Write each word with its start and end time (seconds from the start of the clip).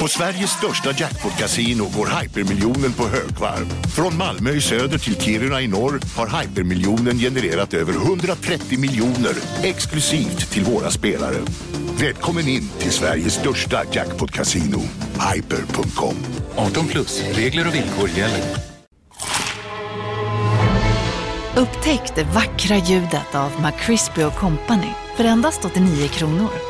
På 0.00 0.08
Sveriges 0.08 0.50
största 0.50 0.90
jackpot-kasino 0.90 1.84
går 1.96 2.20
hypermiljonen 2.20 2.92
på 2.92 3.02
högvarv. 3.08 3.66
Från 3.96 4.16
Malmö 4.16 4.50
i 4.50 4.60
söder 4.60 4.98
till 4.98 5.20
Kiruna 5.20 5.60
i 5.60 5.68
norr 5.68 6.00
har 6.16 6.40
hypermiljonen 6.40 7.18
genererat 7.18 7.74
över 7.74 7.92
130 7.92 8.78
miljoner 8.78 9.34
exklusivt 9.62 10.50
till 10.50 10.64
våra 10.64 10.90
spelare. 10.90 11.36
Välkommen 12.00 12.48
in 12.48 12.68
till 12.78 12.90
Sveriges 12.90 13.34
största 13.34 13.84
jackpot-kasino, 13.92 14.80
hyper.com. 15.34 16.16
18 16.56 16.86
plus, 16.86 17.22
regler 17.32 17.68
och 17.68 17.74
villkor 17.74 18.08
gäller. 18.08 18.44
Upptäck 21.56 22.14
det 22.14 22.24
vackra 22.24 22.76
ljudet 22.76 23.34
av 23.34 23.50
McCrispy 23.62 24.22
Company 24.38 24.92
för 25.16 25.24
endast 25.24 25.64
89 25.64 26.08
kronor. 26.08 26.69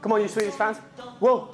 Come 0.00 0.12
on, 0.12 0.20
you 0.20 0.28
Swedish 0.28 0.54
fans. 0.54 0.76
Whoa. 1.18 1.48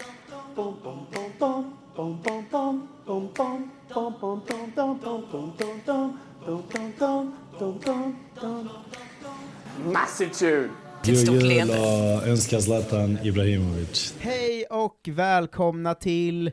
Massive 9.92 10.30
tune. 10.30 10.70
God 11.04 11.42
jul 11.42 11.70
och 11.70 12.26
önskar 12.26 12.60
Zlatan 12.60 13.18
Ibrahimovic. 13.22 14.14
Hej 14.18 14.64
och 14.70 15.08
välkomna 15.12 15.94
till 15.94 16.50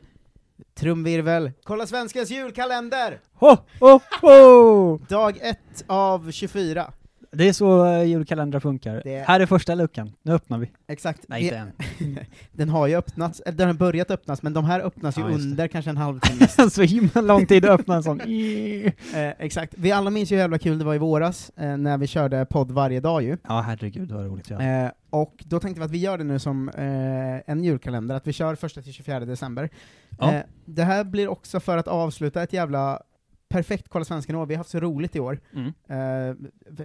Trumvirvel, 0.74 1.52
Kolla 1.64 1.86
Svenskans 1.86 2.30
julkalender! 2.30 3.20
Ho, 3.34 3.56
ho, 3.80 4.00
ho! 4.20 4.98
Dag 5.08 5.38
ett 5.42 5.84
av 5.86 6.30
24. 6.30 6.92
Det 7.34 7.48
är 7.48 7.52
så 7.52 7.86
eh, 7.86 8.02
julkalendrar 8.04 8.60
funkar. 8.60 9.00
Det- 9.04 9.24
Här 9.28 9.40
är 9.40 9.46
första 9.46 9.74
luckan, 9.74 10.12
nu 10.22 10.32
öppnar 10.32 10.58
vi. 10.58 10.70
Exakt. 10.86 11.20
Nej, 11.28 11.42
inte 11.44 11.56
än. 11.56 11.70
den 12.52 12.68
har 12.68 12.86
ju 12.86 12.94
öppnats, 12.96 13.40
eller 13.40 13.58
den 13.58 13.66
har 13.66 13.74
börjat 13.74 14.10
öppnas, 14.10 14.42
men 14.42 14.52
de 14.52 14.64
här 14.64 14.80
öppnas 14.80 15.18
ju 15.18 15.22
Ja, 15.22 15.28
det. 15.28 15.34
under 15.34 15.68
kanske 15.68 15.90
en 15.90 15.96
halvtimme. 15.96 16.48
så 16.70 16.82
himla 16.82 17.20
lång 17.20 17.46
tid 17.46 17.64
att 17.64 17.80
öppna 17.80 17.94
en 17.96 18.02
sån. 18.02 18.20
eh, 19.14 19.32
exakt. 19.38 19.74
Vi 19.76 19.92
alla 19.92 20.10
minns 20.10 20.32
ju 20.32 20.36
hur 20.36 20.40
jävla 20.42 20.58
kul 20.58 20.78
det 20.78 20.84
var 20.84 20.94
i 20.94 20.98
våras, 20.98 21.50
eh, 21.56 21.76
när 21.76 21.98
vi 21.98 22.06
körde 22.06 22.44
podd 22.46 22.70
varje 22.70 23.00
dag 23.00 23.22
ju. 23.22 23.36
Ja, 23.48 23.60
herregud 23.60 24.12
vad 24.12 24.24
roligt. 24.26 24.50
Eh, 24.50 24.58
och 25.10 25.34
då 25.46 25.60
tänkte 25.60 25.80
vi 25.80 25.84
att 25.84 25.90
vi 25.90 25.98
gör 25.98 26.18
det 26.18 26.24
nu 26.24 26.38
som 26.38 26.68
eh, 26.68 27.52
en 27.52 27.64
julkalender, 27.64 28.14
att 28.14 28.26
vi 28.26 28.32
kör 28.32 28.54
första 28.54 28.82
till 28.82 28.92
24 28.92 29.20
december. 29.20 29.70
Ja. 30.18 30.32
Eh, 30.32 30.42
det 30.64 30.82
här 30.84 31.04
blir 31.04 31.28
också 31.28 31.60
för 31.60 31.78
att 31.78 31.88
avsluta 31.88 32.42
ett 32.42 32.52
jävla 32.52 33.00
perfekt 33.54 33.88
Kolla 33.88 34.04
Svenskan 34.04 34.36
år, 34.36 34.46
vi 34.46 34.54
har 34.54 34.58
haft 34.58 34.70
så 34.70 34.80
roligt 34.80 35.16
i 35.16 35.20
år. 35.20 35.40
Mm. 35.52 35.72
Eh, 35.88 36.36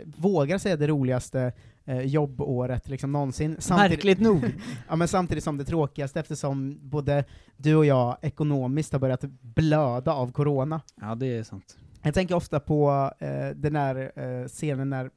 vågar 0.06 0.58
säga 0.58 0.76
det 0.76 0.88
roligaste 0.88 1.52
eh, 1.86 2.02
jobbåret 2.02 2.90
liksom 2.90 3.12
någonsin. 3.12 3.58
Märkligt 3.70 4.20
nog. 4.20 4.44
ja, 4.90 4.96
men 4.96 5.08
samtidigt 5.08 5.44
som 5.44 5.58
det 5.58 5.66
tråkigaste 5.66 6.20
eftersom 6.20 6.80
både 6.82 7.24
du 7.58 7.76
och 7.76 7.86
jag 7.86 8.18
ekonomiskt 8.22 8.94
har 8.94 9.00
börjat 9.00 9.24
blöda 9.42 10.14
av 10.14 10.32
corona. 10.32 10.82
Ja, 11.02 11.16
det 11.16 11.38
är 11.38 11.44
sant. 11.44 11.78
Jag 12.02 12.14
tänker 12.14 12.36
ofta 12.36 12.60
på 12.60 13.12
eh, 13.20 13.50
den 13.56 13.74
där 13.74 14.12
eh, 14.16 14.48
scenen 14.48 14.90
när 14.90 15.10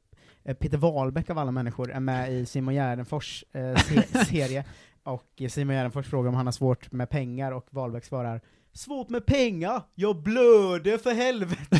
eh, 0.43 0.55
Peter 0.55 0.77
Wahlbeck 0.77 1.29
av 1.29 1.37
alla 1.37 1.51
människor 1.51 1.91
är 1.91 1.99
med 1.99 2.33
i 2.33 2.45
Simon 2.45 2.73
Gärdenfors 2.73 3.43
eh, 3.51 3.75
se 3.75 4.01
serie, 4.25 4.65
och 5.03 5.41
Simon 5.49 5.75
Gärdenfors 5.75 6.07
frågar 6.07 6.29
om 6.29 6.35
han 6.35 6.47
har 6.47 6.51
svårt 6.51 6.91
med 6.91 7.09
pengar, 7.09 7.51
och 7.51 7.67
Wahlbeck 7.69 8.05
svarar 8.05 8.41
Svårt 8.73 9.09
med 9.09 9.25
pengar? 9.25 9.81
Jag 9.95 10.23
blöder 10.23 10.97
för 10.97 11.13
helvete! 11.13 11.79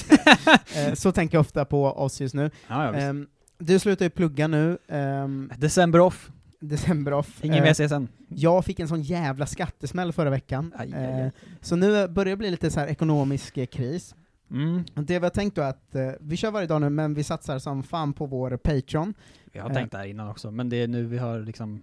eh, 0.88 0.94
så 0.94 1.12
tänker 1.12 1.36
jag 1.38 1.42
ofta 1.42 1.66
på 1.66 1.86
oss 1.86 2.22
just 2.22 2.36
nu. 2.36 2.52
Ja, 2.68 2.86
ja. 2.86 2.94
Ehm, 2.94 3.28
du 3.58 3.80
slutar 3.80 4.06
ju 4.06 4.10
plugga 4.10 4.48
nu, 4.48 4.78
ehm, 4.88 5.52
December 5.58 6.00
off, 6.00 6.30
december 6.60 7.14
off. 7.14 7.40
ingen 7.44 7.58
Eh, 7.58 7.64
mer 7.64 7.74
CSN. 7.74 8.08
jag 8.28 8.66
fick 8.66 8.80
en 8.80 8.88
sån 8.88 9.02
jävla 9.02 9.46
skattesmäll 9.46 10.14
förra 10.14 10.30
veckan, 10.30 10.74
Aj, 10.78 10.94
aj, 10.94 11.06
aj. 11.06 11.22
Eh, 11.22 11.32
så 11.62 11.76
nu 11.76 12.08
börjar 12.08 12.30
det 12.30 12.38
bli 12.38 12.52
lite 12.52 12.72
så 12.72 12.80
här 12.80 12.88
ekonomisk 12.88 13.58
eh, 13.58 13.66
kris. 13.66 14.16
Mm. 14.52 14.84
Det 14.96 15.20
vi 15.20 15.26
har 15.26 15.30
tänkt 15.30 15.56
då 15.56 15.62
är 15.62 15.70
att 15.70 15.96
eh, 15.96 16.12
vi 16.20 16.38
kör 16.38 16.52
varje 16.52 16.68
dag 16.68 16.82
nu, 16.82 16.90
men 16.90 17.14
vi 17.14 17.24
satsar 17.24 17.60
som 17.60 17.84
fan 17.84 18.14
på 18.14 18.26
vår 18.26 18.58
Patreon. 18.58 19.14
Vi 19.52 19.60
har 19.60 19.70
Eh. 19.70 19.74
tänkt 19.76 19.92
det 19.92 19.98
här 19.98 20.06
innan 20.06 20.28
också, 20.30 20.52
men 20.52 20.70
det 20.70 20.78
är 20.78 20.88
nu 20.88 21.06
vi 21.06 21.18
har 21.18 21.40
liksom 21.40 21.82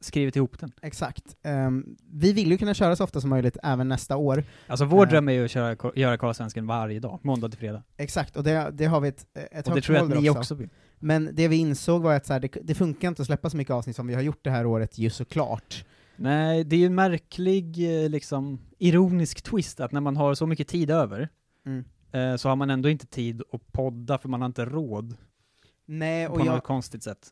skrivit 0.00 0.36
ihop 0.36 0.58
den. 0.58 0.72
Exakt. 0.82 1.36
Ehm, 1.42 1.96
vi 2.12 2.32
vill 2.32 2.50
ju 2.50 2.58
kunna 2.58 2.74
köra 2.74 2.96
så 2.96 3.04
ofta 3.04 3.20
som 3.20 3.30
möjligt 3.30 3.56
även 3.62 3.88
nästa 3.88 4.16
år. 4.16 4.44
Alltså 4.66 4.84
vår 4.84 5.06
Eh. 5.06 5.10
dröm 5.10 5.28
är 5.28 5.32
ju 5.32 5.44
att 5.44 5.50
köra, 5.50 5.92
göra 5.94 6.16
Kolla 6.16 6.34
Svensken 6.34 6.66
varje 6.66 7.00
dag, 7.00 7.18
måndag 7.22 7.48
till 7.48 7.58
fredag. 7.58 7.82
Exakt, 7.96 8.36
och 8.36 8.44
det, 8.44 8.70
det 8.72 8.84
har 8.84 9.00
vi 9.00 9.08
ett, 9.08 9.26
ett 9.34 9.66
Och 9.66 9.70
det 9.70 9.70
högt 9.70 9.86
tror 9.86 9.98
jag 9.98 10.12
att 10.12 10.22
ni 10.22 10.30
också 10.30 10.54
vill. 10.54 10.68
Men 10.98 11.30
det 11.32 11.48
vi 11.48 11.56
insåg 11.56 12.02
var 12.02 12.14
att 12.14 12.26
så 12.26 12.32
här, 12.32 12.40
det, 12.40 12.48
det 12.62 12.74
funkar 12.74 13.08
inte 13.08 13.22
att 13.22 13.26
släppa 13.26 13.50
så 13.50 13.56
mycket 13.56 13.74
avsnitt 13.74 13.96
som 13.96 14.06
vi 14.06 14.14
har 14.14 14.22
gjort 14.22 14.44
det 14.44 14.50
här 14.50 14.66
året, 14.66 14.98
ju 14.98 15.10
såklart. 15.10 15.84
Nej, 16.16 16.64
det 16.64 16.76
är 16.76 16.80
ju 16.80 16.86
en 16.86 16.94
märklig, 16.94 18.02
eh, 18.04 18.08
liksom, 18.10 18.60
ironisk 18.78 19.42
twist 19.42 19.80
att 19.80 19.92
när 19.92 20.00
man 20.00 20.16
har 20.16 20.34
så 20.34 20.46
mycket 20.46 20.68
tid 20.68 20.90
över, 20.90 21.28
Mm. 21.66 21.84
eh, 22.12 22.36
så 22.36 22.48
har 22.48 22.56
man 22.56 22.70
ändå 22.70 22.88
inte 22.88 23.06
tid 23.06 23.42
att 23.52 23.72
podda 23.72 24.18
för 24.18 24.28
man 24.28 24.40
har 24.40 24.46
inte 24.46 24.64
råd 24.64 25.16
Nej, 25.86 26.26
på 26.26 26.32
och 26.32 26.38
något 26.38 26.46
jag, 26.46 26.64
konstigt 26.64 27.02
sätt. 27.02 27.28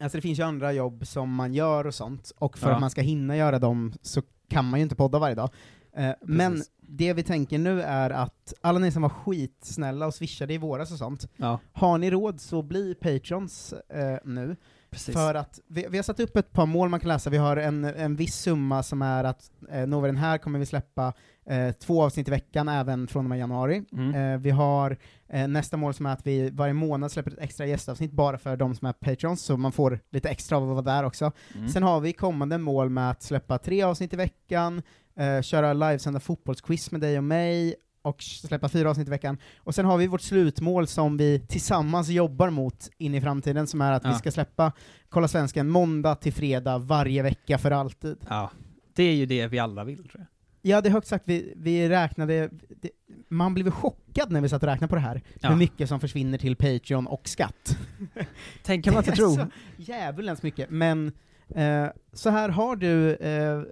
Alltså 0.00 0.18
det 0.18 0.22
finns 0.22 0.38
ju 0.38 0.42
andra 0.42 0.72
jobb 0.72 1.06
som 1.06 1.34
man 1.34 1.54
gör 1.54 1.86
och 1.86 1.94
sånt, 1.94 2.32
och 2.38 2.58
för 2.58 2.68
Ja. 2.68 2.74
att 2.74 2.80
man 2.80 2.90
ska 2.90 3.00
hinna 3.00 3.36
göra 3.36 3.58
dem 3.58 3.92
så 4.02 4.22
kan 4.48 4.64
man 4.64 4.80
ju 4.80 4.82
inte 4.82 4.96
podda 4.96 5.18
varje 5.18 5.34
dag. 5.34 5.50
Eh, 5.96 6.12
men 6.22 6.62
det 6.80 7.12
vi 7.12 7.22
tänker 7.22 7.58
nu 7.58 7.82
är 7.82 8.10
att 8.10 8.54
alla 8.60 8.78
ni 8.78 8.90
som 8.92 9.02
var 9.02 9.08
skitsnälla 9.08 10.06
och 10.06 10.14
swishade 10.14 10.54
i 10.54 10.58
våras 10.58 10.92
och 10.92 10.98
sånt, 10.98 11.28
Ja, 11.36 11.58
har 11.72 11.98
ni 11.98 12.10
råd 12.10 12.40
så 12.40 12.62
bli 12.62 12.94
patrons 12.94 13.72
eh, 13.72 14.18
nu. 14.24 14.56
Precis. 14.90 15.14
För 15.14 15.34
att 15.34 15.60
vi, 15.66 15.86
vi 15.90 15.98
har 15.98 16.02
satt 16.02 16.20
upp 16.20 16.36
ett 16.36 16.52
par 16.52 16.66
mål 16.66 16.88
man 16.88 17.00
kan 17.00 17.08
läsa, 17.08 17.30
vi 17.30 17.36
har 17.36 17.56
en, 17.56 17.84
en 17.84 18.16
viss 18.16 18.34
summa 18.34 18.82
som 18.82 19.02
är 19.02 19.24
att 19.24 19.50
eh, 19.70 19.86
vi 19.86 20.06
den 20.06 20.16
här 20.16 20.38
kommer 20.38 20.58
vi 20.58 20.66
släppa 20.66 21.12
eh, 21.46 21.72
två 21.72 22.02
avsnitt 22.02 22.28
i 22.28 22.30
veckan 22.30 22.68
även 22.68 23.08
från 23.08 23.24
och 23.24 23.28
med 23.28 23.38
januari. 23.38 23.84
Mm. 23.92 24.14
Eh, 24.14 24.38
vi 24.40 24.50
har 24.50 24.96
eh, 25.28 25.48
nästa 25.48 25.76
mål 25.76 25.94
som 25.94 26.06
är 26.06 26.12
att 26.12 26.26
vi 26.26 26.50
varje 26.50 26.72
månad 26.72 27.12
släpper 27.12 27.30
ett 27.30 27.38
extra 27.38 27.66
gästavsnitt 27.66 28.12
bara 28.12 28.38
för 28.38 28.56
de 28.56 28.74
som 28.74 28.88
är 28.88 28.92
patrons, 28.92 29.42
så 29.42 29.56
man 29.56 29.72
får 29.72 30.00
lite 30.10 30.28
extra 30.28 30.56
av 30.56 30.62
att 30.62 30.68
vara 30.84 30.96
där 30.96 31.04
också. 31.04 31.32
Mm. 31.54 31.68
Sen 31.68 31.82
har 31.82 32.00
vi 32.00 32.12
kommande 32.12 32.58
mål 32.58 32.90
med 32.90 33.10
att 33.10 33.22
släppa 33.22 33.58
tre 33.58 33.82
avsnitt 33.82 34.12
i 34.12 34.16
veckan, 34.16 34.82
eh, 35.16 35.42
köra 35.42 35.72
livesända 35.72 36.20
fotbollsquiz 36.20 36.90
med 36.90 37.00
dig 37.00 37.18
och 37.18 37.24
mig, 37.24 37.74
och 38.02 38.22
släppa 38.22 38.68
fyra 38.68 38.90
avsnitt 38.90 39.06
i 39.08 39.10
veckan. 39.10 39.38
Och 39.58 39.74
sen 39.74 39.84
har 39.84 39.98
vi 39.98 40.06
vårt 40.06 40.20
slutmål 40.20 40.86
som 40.86 41.16
vi 41.16 41.40
tillsammans 41.48 42.08
jobbar 42.08 42.50
mot 42.50 42.88
in 42.98 43.14
i 43.14 43.20
framtiden, 43.20 43.66
som 43.66 43.80
är 43.80 43.92
att 43.92 44.04
vi 44.04 44.08
Ja. 44.08 44.14
ska 44.18 44.30
släppa 44.30 44.72
Kolla 45.08 45.28
Svensken 45.28 45.68
måndag 45.68 46.14
till 46.14 46.32
fredag 46.32 46.78
varje 46.78 47.22
vecka 47.22 47.58
för 47.58 47.70
alltid. 47.70 48.16
Ja, 48.28 48.50
det 48.94 49.02
är 49.02 49.14
ju 49.14 49.26
det 49.26 49.46
vi 49.46 49.58
alla 49.58 49.84
vill 49.84 49.96
tror 50.08 50.10
jag. 50.14 50.26
Ja, 50.62 50.80
det 50.80 50.88
är 50.88 50.90
högt 50.92 51.06
sagt, 51.06 51.24
vi, 51.28 51.52
vi 51.56 51.88
räknade, 51.88 52.50
det, 52.68 52.90
man 53.28 53.54
blev 53.54 53.70
chockad 53.70 54.30
när 54.32 54.40
vi 54.40 54.48
satt 54.48 54.62
och 54.62 54.68
räknade 54.68 54.88
på 54.88 54.94
det 54.94 55.00
här, 55.00 55.22
Ja. 55.40 55.48
hur 55.48 55.56
mycket 55.56 55.88
som 55.88 56.00
försvinner 56.00 56.38
till 56.38 56.56
Patreon 56.56 57.06
och 57.06 57.28
skatt. 57.28 57.78
Tänker 58.62 58.90
man 58.92 58.98
inte 59.04 59.12
tro. 59.16 59.34
så 59.34 59.46
Djävulens 59.76 60.42
mycket, 60.42 60.70
men 60.70 61.12
eh, 61.54 61.86
så 62.12 62.30
här 62.30 62.48
har 62.48 62.76
du 62.76 63.14
eh, 63.14 63.62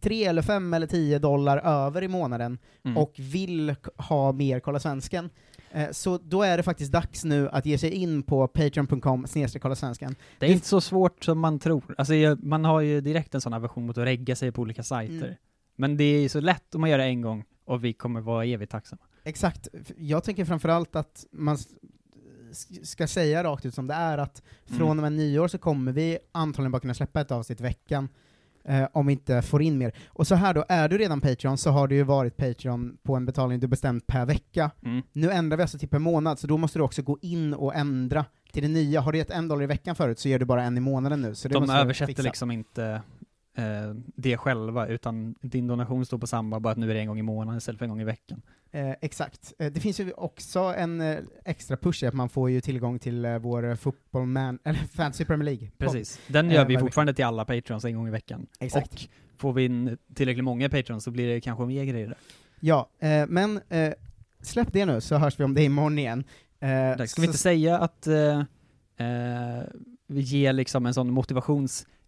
tre 0.00 0.24
eller 0.24 0.42
fem 0.42 0.74
eller 0.74 0.86
tio 0.86 1.18
dollar 1.18 1.58
över 1.58 2.02
i 2.02 2.08
månaden 2.08 2.58
Mm. 2.84 2.96
och 2.96 3.12
vill 3.18 3.74
ha 3.96 4.32
mer 4.32 4.60
Kolla 4.60 4.80
Svensken, 4.80 5.30
eh, 5.70 5.90
så 5.90 6.18
då 6.18 6.42
är 6.42 6.56
det 6.56 6.62
faktiskt 6.62 6.92
dags 6.92 7.24
nu 7.24 7.48
att 7.48 7.66
ge 7.66 7.78
sig 7.78 7.90
in 7.90 8.22
på 8.22 8.48
patreon.com 8.48 9.26
snedstreck 9.26 9.62
kolla 9.62 9.74
svensken. 9.74 10.14
Det 10.38 10.46
är 10.46 10.50
inte 10.50 10.66
så 10.68 10.80
svårt 10.80 11.24
som 11.24 11.38
man 11.38 11.58
tror. 11.58 11.94
Alltså 11.98 12.12
man 12.42 12.64
har 12.64 12.80
ju 12.80 13.00
direkt 13.00 13.34
en 13.34 13.40
sån 13.40 13.52
aversion 13.52 13.86
mot 13.86 13.98
att 13.98 14.04
regga 14.04 14.36
sig 14.36 14.52
på 14.52 14.62
olika 14.62 14.82
sajter. 14.82 15.14
Mm. 15.26 15.34
Men 15.76 15.96
det 15.96 16.04
är 16.04 16.20
ju 16.20 16.28
så 16.28 16.40
lätt 16.40 16.74
om 16.74 16.80
man 16.80 16.90
gör 16.90 16.98
det 16.98 17.04
en 17.04 17.20
gång, 17.20 17.44
och 17.64 17.84
vi 17.84 17.92
kommer 17.92 18.20
vara 18.20 18.44
evigt 18.44 18.72
tacksamma. 18.72 19.02
Exakt, 19.24 19.68
jag 19.96 20.24
tänker 20.24 20.44
framförallt 20.44 20.96
att 20.96 21.26
man 21.32 21.58
ska 22.82 23.06
säga 23.06 23.44
rakt 23.44 23.66
ut 23.66 23.74
som 23.74 23.86
det 23.86 23.94
är 23.94 24.18
att 24.18 24.42
Mm. 24.66 24.78
från 24.78 24.98
och 24.98 25.02
med 25.02 25.12
nyår 25.12 25.48
så 25.48 25.58
kommer 25.58 25.92
vi 25.92 26.18
antagligen 26.32 26.72
bara 26.72 26.80
kunna 26.80 26.94
släppa 26.94 27.20
ett 27.20 27.30
avsnitt 27.30 27.60
i 27.60 27.62
veckan. 27.62 28.08
eh, 28.64 28.88
om 28.92 29.06
vi 29.06 29.12
inte 29.12 29.42
får 29.42 29.62
in 29.62 29.78
mer. 29.78 29.92
Och 30.08 30.26
så 30.26 30.34
här 30.34 30.54
då, 30.54 30.64
är 30.68 30.88
du 30.88 30.98
redan 30.98 31.20
Patreon 31.20 31.58
så 31.58 31.70
har 31.70 31.88
du 31.88 31.94
ju 31.94 32.02
varit 32.02 32.36
Patreon 32.36 32.96
på 33.02 33.16
en 33.16 33.26
betalning 33.26 33.60
du 33.60 33.66
bestämt 33.66 34.06
per 34.06 34.26
vecka. 34.26 34.70
Mm. 34.84 35.02
Nu 35.12 35.30
ändrar 35.30 35.56
vi 35.56 35.62
alltså 35.62 35.78
till 35.78 35.88
per 35.88 35.98
månad, 35.98 36.38
så 36.38 36.46
då 36.46 36.56
måste 36.58 36.78
du 36.78 36.82
också 36.82 37.02
gå 37.02 37.18
in 37.22 37.54
och 37.54 37.74
ändra 37.74 38.24
till 38.52 38.62
det 38.62 38.68
nya. 38.68 39.00
Har 39.00 39.12
du 39.12 39.18
gett 39.18 39.30
en 39.30 39.48
dollar 39.48 39.62
i 39.62 39.66
veckan 39.66 39.94
förut 39.96 40.18
så 40.18 40.28
ger 40.28 40.38
du 40.38 40.44
bara 40.44 40.62
en 40.62 40.76
i 40.76 40.80
månaden 40.80 41.20
nu. 41.22 41.34
Så 41.34 41.48
det 41.48 41.54
De 41.54 41.60
måste 41.60 41.76
översätter 41.76 42.06
fixa. 42.06 42.22
liksom 42.22 42.50
inte 42.50 43.02
eh, 43.56 43.94
det 44.16 44.36
själva, 44.36 44.86
utan 44.86 45.34
din 45.40 45.66
donation 45.66 46.06
står 46.06 46.18
på 46.18 46.26
samma, 46.26 46.60
bara 46.60 46.72
att 46.72 46.78
nu 46.78 46.90
är 46.90 46.94
det 46.94 47.00
en 47.00 47.06
gång 47.08 47.18
i 47.18 47.22
månaden 47.22 47.58
istället 47.58 47.78
för 47.78 47.84
en 47.84 47.90
gång 47.90 48.00
i 48.00 48.04
veckan. 48.04 48.42
Eh, 48.74 48.94
exakt. 49.00 49.52
Eh, 49.58 49.72
det 49.72 49.80
finns 49.80 50.00
ju 50.00 50.12
också 50.12 50.60
en 50.60 51.00
eh, 51.00 51.18
extra 51.44 51.76
push 51.76 52.04
att 52.04 52.14
man 52.14 52.28
får 52.28 52.50
ju 52.50 52.60
tillgång 52.60 52.98
till 52.98 53.24
eh, 53.24 53.38
vår 53.38 53.70
eh, 53.70 53.74
fotboll 53.74 54.26
man, 54.26 54.58
eller 54.64 54.78
Fantasy 54.78 55.24
Premier 55.24 55.44
League. 55.44 55.70
Precis. 55.78 56.20
Den 56.26 56.46
Eh, 56.48 56.54
gör 56.54 56.64
vi 56.64 56.74
varje 56.74 56.86
fortfarande 56.86 57.14
till 57.14 57.24
alla 57.24 57.44
patrons 57.44 57.84
en 57.84 57.94
gång 57.96 58.08
i 58.08 58.10
veckan. 58.10 58.46
Exakt. 58.60 58.92
Och 58.92 59.00
får 59.40 59.52
vi 59.52 59.64
in 59.64 59.98
tillräckligt 60.14 60.44
många 60.44 60.68
patrons 60.68 61.04
så 61.04 61.10
blir 61.10 61.28
det 61.28 61.40
kanske 61.40 61.64
mer 61.64 61.84
grejer 61.84 62.06
där. 62.06 62.16
Ja, 62.60 62.88
eh, 62.98 63.26
men 63.28 63.60
eh, 63.68 63.92
släpp 64.40 64.72
det 64.72 64.86
nu 64.86 65.00
så 65.00 65.16
hörs 65.16 65.40
vi 65.40 65.44
om 65.44 65.54
det 65.54 65.62
imorgon 65.62 65.98
igen. 65.98 66.24
Eh, 66.60 67.04
ska 67.06 67.20
vi 67.20 67.26
inte 67.26 67.38
säga 67.38 67.78
att 67.78 68.06
eh, 68.06 68.38
eh, 68.96 69.62
vi 70.06 70.20
ger 70.20 70.52
liksom 70.52 70.86
en 70.86 70.94
sån 70.94 71.10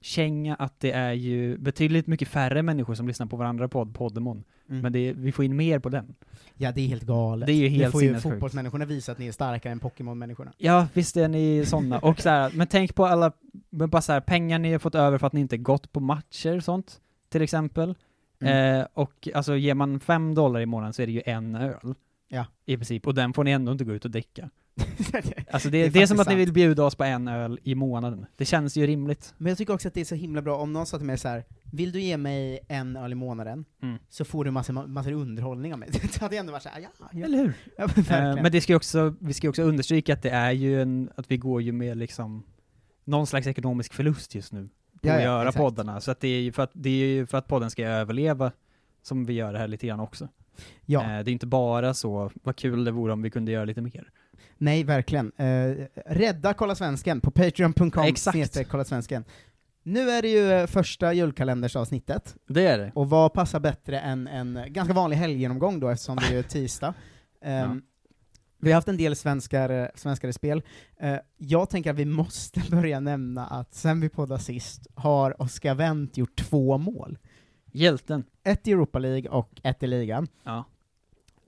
motivationskänga 0.05 0.55
att 0.55 0.81
det 0.81 0.93
är 0.93 1.13
ju 1.13 1.59
betydligt 1.59 2.07
mycket 2.07 2.29
färre 2.29 2.63
människor 2.63 2.95
som 2.95 3.09
lyssnar 3.09 3.27
på 3.27 3.37
varandra 3.37 3.69
podd, 3.69 3.95
Poddemon. 3.95 4.45
Mm. 4.69 4.83
Men 4.83 4.93
det 4.93 5.13
vi 5.13 5.33
får 5.33 5.45
in 5.45 5.57
mer 5.57 5.79
på 5.79 5.89
den. 5.89 6.15
Ja, 6.57 6.73
det 6.73 6.81
är 6.81 6.89
helt 6.89 7.03
galet. 7.03 7.47
Det 7.47 7.53
är 7.53 7.57
ju 7.57 7.69
helt 7.69 7.93
får 7.93 8.03
ju 8.03 8.21
fotbollsmänniskorna 8.21 8.85
visa 8.85 9.13
att 9.13 9.19
ni 9.19 9.27
är 9.27 9.33
starkare 9.33 9.73
än 9.73 9.81
Pokémon-människorna. 9.81 10.53
Ja, 10.59 10.89
visst 10.95 11.17
är 11.17 11.29
ni 11.29 11.65
såna. 11.67 11.99
Och 11.99 12.21
så 12.21 12.29
här, 12.29 12.53
men 12.55 12.67
tänk 12.67 12.95
på 12.95 13.07
alla, 13.07 13.33
men 13.71 13.91
bara 13.91 14.03
så 14.03 14.13
här, 14.13 14.21
pengar 14.21 14.59
ni 14.59 14.73
har 14.73 14.79
fått 14.79 14.95
över 14.95 15.19
för 15.19 15.27
att 15.27 15.33
ni 15.33 15.41
inte 15.41 15.57
gått 15.57 15.93
på 15.93 16.01
matcher 16.01 16.57
och 16.57 16.65
sånt, 16.65 17.01
till 17.29 17.43
exempel. 17.43 17.95
Mm. 18.41 18.81
Eh, 18.81 18.87
och 18.95 19.29
alltså 19.35 19.57
ger 19.57 19.75
man 19.75 20.01
fem 20.01 20.35
dollar 20.35 20.61
i 20.61 20.67
månaden 20.67 20.93
så 20.93 21.03
är 21.03 21.07
det 21.07 21.13
ju 21.13 21.23
en 21.27 21.55
öl. 21.55 21.95
Ja. 22.29 22.47
I 22.67 22.77
princip, 22.77 23.07
och 23.07 23.15
den 23.15 23.33
får 23.33 23.45
ni 23.45 23.51
ändå 23.51 23.73
inte 23.73 23.85
gå 23.85 23.93
ut 23.93 24.05
och 24.05 24.11
dricka. 24.11 24.51
Alltså 25.51 25.71
det, 25.71 25.79
Det 25.79 25.87
är 25.87 25.91
det 25.91 26.03
är, 26.03 26.07
som 26.07 26.17
faktiskt 26.17 26.21
att 26.21 26.27
ni 26.27 26.33
sant. 26.33 26.39
vill 26.39 26.53
bjuda 26.53 26.85
oss 26.85 26.95
på 26.95 27.05
en 27.05 27.29
öl 27.29 27.59
i 27.63 27.75
månaden. 27.75 28.27
Det 28.37 28.45
känns 28.45 28.77
ju 28.77 28.87
rimligt. 28.87 29.35
Men 29.39 29.49
jag 29.51 29.59
tycker 29.59 29.75
också 29.75 29.89
att 29.89 29.95
det 29.95 30.01
är 30.01 30.05
så 30.05 30.15
himla 30.15 30.43
bra 30.43 30.57
om 30.57 30.73
någon 30.73 30.87
sa 30.87 30.97
till 30.97 31.07
mig 31.07 31.19
så 31.19 31.29
här: 31.29 31.45
vill 31.73 31.93
du 31.93 32.01
ge 32.01 32.17
mig 32.17 32.61
en 32.69 32.97
öl 32.97 33.13
i 33.13 33.15
månaden, 33.15 33.65
Mm. 33.83 33.99
så 34.09 34.25
får 34.25 34.45
du 34.45 34.51
massor, 34.51 34.87
massor 34.87 35.13
underhållning 35.13 35.73
av 35.73 35.79
mig. 35.79 35.89
det 36.03 36.19
hade 36.21 36.35
jag 36.35 36.41
ändå 36.41 36.53
varit 36.53 36.63
såhär, 36.63 36.81
ja, 36.81 36.89
ja. 37.13 37.25
Eller 37.25 37.39
hur? 37.39 37.53
ja 37.77 37.89
men. 38.09 38.29
Eh, 38.37 38.43
men 38.43 38.53
det 38.53 38.61
ska 38.61 38.73
ju 38.73 38.77
också, 38.77 39.15
vi 39.21 39.33
ska 39.33 39.47
ju 39.47 39.49
också 39.49 39.63
understryka 39.63 40.13
att 40.13 40.23
det 40.23 40.31
är 40.31 40.53
ju 40.53 40.83
en, 40.83 41.11
att 41.17 41.31
vi 41.31 41.37
går 41.37 41.63
ju 41.63 41.73
med 41.73 41.97
liksom 41.97 42.43
någon 43.05 43.27
slags 43.27 43.47
ekonomisk 43.47 43.95
förlust 43.95 44.35
just 44.35 44.53
nu 44.53 44.69
på 45.03 45.09
Ja, 45.09 45.13
att 45.15 45.19
ja, 45.21 45.25
göra 45.25 45.43
exakt. 45.49 45.57
poddarna. 45.57 46.01
Så 46.01 46.11
att 46.11 46.21
det 46.21 46.29
är 46.29 46.41
ju 46.41 46.53
för 46.53 46.63
att, 46.63 46.71
det 46.73 46.89
är 46.91 47.07
ju 47.07 47.27
för 47.27 47.39
att 47.39 47.49
podden 47.49 47.71
ska 47.71 47.85
överleva 47.87 48.53
som 49.03 49.25
vi 49.25 49.33
gör 49.33 49.53
det 49.53 49.59
här 49.59 49.69
lite 49.69 49.87
grann 49.87 50.01
också. 50.01 50.29
ja. 50.87 51.01
Eh, 51.03 51.25
det 51.25 51.31
är 51.31 51.33
inte 51.33 51.47
bara 51.47 51.95
så, 51.95 52.31
vad 52.43 52.57
kul 52.57 52.85
det 52.85 52.91
vore 52.91 53.13
om 53.13 53.23
vi 53.23 53.31
kunde 53.31 53.53
göra 53.53 53.65
lite 53.65 53.81
mer. 53.81 54.11
Nej, 54.59 54.85
verkligen. 54.85 55.33
Eh, 55.37 55.87
rädda 56.07 56.55
Kolla 56.55 56.75
Svensken 56.75 57.21
på 57.21 57.31
patreon.com 57.31 57.91
Kolla 58.71 58.85
Svensken. 58.85 59.25
Nu 59.83 60.11
är 60.11 60.23
det 60.23 60.29
ju 60.29 60.53
eh, 60.53 60.67
första 60.67 61.13
julkalendersavsnittet, 61.13 62.37
Det 62.49 62.67
är 62.67 62.79
det. 62.79 62.93
och 62.95 63.11
vad 63.11 63.33
passar 63.33 63.61
bättre 63.61 64.01
än 64.01 64.27
en 64.27 64.59
ganska 64.69 64.95
vanlig 64.95 65.17
helggenomgång 65.17 65.81
då, 65.81 65.89
eftersom 65.89 66.17
det 66.17 66.37
är 66.37 66.43
tisdag. 66.49 66.95
Ehm, 67.43 67.83
Vi 68.59 68.71
har 68.71 68.75
haft 68.75 68.89
en 68.89 68.97
del 68.97 69.17
svenskar, 69.17 69.71
eh, 69.71 69.87
svenskar 69.95 70.29
i 70.29 70.33
spel. 70.33 70.63
Eh, 71.01 71.17
jag 71.37 71.71
tänker 71.71 71.91
att 71.91 71.97
vi 71.97 72.05
måste 72.05 72.61
börja 72.71 73.01
nämna 73.01 73.47
att 73.47 73.75
sen 73.75 74.01
vi 74.01 74.09
poddade 74.09 74.41
sist 74.41 74.87
har 74.95 75.43
Oscar 75.43 75.75
Wendt 75.75 76.17
gjort 76.17 76.37
två 76.37 76.79
mål. 76.79 77.19
Hjälten. 77.73 78.25
Ett 78.45 78.69
i 78.69 78.73
Europa 78.73 78.99
League 78.99 79.29
och 79.31 79.51
ett 79.63 79.83
i 79.83 79.87
ligan. 79.87 80.29
Ja. 80.45 80.65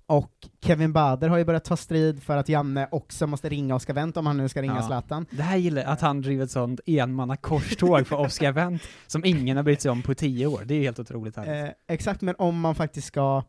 Och 0.09 0.33
Kevin 0.61 0.93
Bader 0.93 1.29
har 1.29 1.39
ju 1.39 1.45
börjat 1.45 1.65
ta 1.65 1.77
strid 1.77 2.23
för 2.23 2.37
att 2.37 2.49
Janne 2.49 2.89
också 2.91 3.27
måste 3.27 3.49
ringa 3.49 3.75
Oscar 3.75 3.95
Wendt 3.95 4.17
om 4.17 4.27
han 4.27 4.37
nu 4.37 4.49
ska 4.49 4.63
ringa 4.63 4.75
Ja. 4.77 4.83
Zlatan. 4.83 5.27
Det 5.31 5.43
här 5.43 5.57
gillar 5.57 5.85
att 5.85 6.01
han 6.01 6.21
driver 6.23 6.45
ett 6.45 6.51
sånt 6.51 6.81
enmanna 6.87 7.37
korståg 7.37 8.07
för 8.07 8.17
Oscar 8.17 8.53
Wendt 8.53 8.85
som 9.07 9.25
ingen 9.25 9.57
har 9.57 9.65
brytt 9.65 9.81
sig 9.81 9.91
om 9.91 10.03
på 10.03 10.15
tio 10.15 10.47
år. 10.47 10.63
Det 10.65 10.75
är 10.75 10.79
ju 10.79 10.83
helt 10.85 10.99
otroligt 10.99 11.37
härligt. 11.37 11.65
Eh, 11.65 11.95
exakt, 11.95 12.21
men 12.21 12.35
om 12.39 12.61
man 12.61 12.75
faktiskt 12.75 13.07
ska 13.07 13.43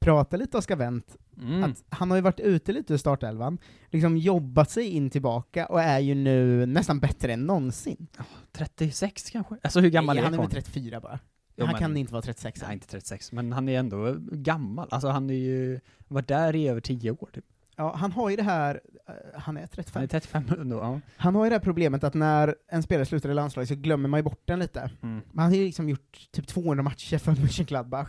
prata 0.00 0.36
lite 0.36 0.58
Oscar 0.58 0.76
Wendt, 0.76 1.16
Mm. 1.42 1.64
att 1.64 1.84
han 1.88 2.10
har 2.10 2.16
ju 2.18 2.22
varit 2.22 2.40
ute 2.40 2.72
lite 2.72 2.92
ur 2.94 2.96
startelvan, 2.98 3.58
liksom 3.90 4.16
jobbat 4.16 4.70
sig 4.70 4.88
in 4.88 5.10
tillbaka 5.10 5.66
och 5.66 5.80
är 5.82 5.98
ju 5.98 6.14
nu 6.14 6.66
nästan 6.66 7.00
bättre 7.00 7.32
än 7.32 7.46
någonsin. 7.46 8.06
36 8.52 9.30
kanske? 9.30 9.54
Alltså 9.62 9.80
hur 9.80 9.90
gammal 9.90 10.16
Nej, 10.16 10.20
är 10.20 10.24
han 10.24 10.34
är 10.34 10.38
väl 10.38 10.46
karln? 10.50 10.62
34 10.62 11.00
bara. 11.00 11.18
Jo, 11.56 11.64
han 11.66 11.72
men- 11.72 11.80
kan 11.80 11.96
inte 11.96 12.12
vara 12.12 12.22
36 12.22 12.62
Nej, 12.62 12.72
inte 12.72 12.86
36, 12.86 13.32
men 13.32 13.52
han 13.52 13.68
är 13.68 13.78
ändå 13.78 14.16
gammal. 14.32 14.88
Alltså 14.90 15.08
han 15.08 15.30
är 15.30 15.34
ju, 15.34 15.80
varit 16.08 16.28
där 16.28 16.56
i 16.56 16.68
över 16.68 16.80
10 16.80 17.10
år 17.10 17.28
typ. 17.32 17.44
Ja, 17.76 17.94
han 17.96 18.12
har 18.12 18.30
ju 18.30 18.36
det 18.36 18.42
här, 18.42 18.80
eh, 19.08 19.40
han 19.40 19.56
är 19.56 19.66
35. 19.66 19.92
Han 19.94 20.02
är 20.02 20.06
35 20.06 20.44
ändå, 20.60 20.76
ja. 20.76 21.00
Han 21.16 21.34
har 21.34 21.44
ju 21.44 21.50
det 21.50 21.56
här 21.56 21.60
problemet 21.60 22.04
att 22.04 22.14
när 22.14 22.54
en 22.68 22.82
spelare 22.82 23.06
slutar 23.06 23.30
i 23.30 23.34
landslaget 23.34 23.68
så 23.68 23.74
glömmer 23.74 24.08
man 24.08 24.18
ju 24.18 24.24
bort 24.24 24.42
den 24.44 24.58
lite. 24.58 24.80
Mm. 24.80 25.22
Men 25.32 25.42
han 25.42 25.52
har 25.52 25.56
ju 25.58 25.64
liksom 25.64 25.88
gjort 25.88 26.28
typ 26.30 26.46
200 26.46 26.82
matcher 26.82 27.18
för 27.18 27.32
Mönchengladbach. 27.40 28.08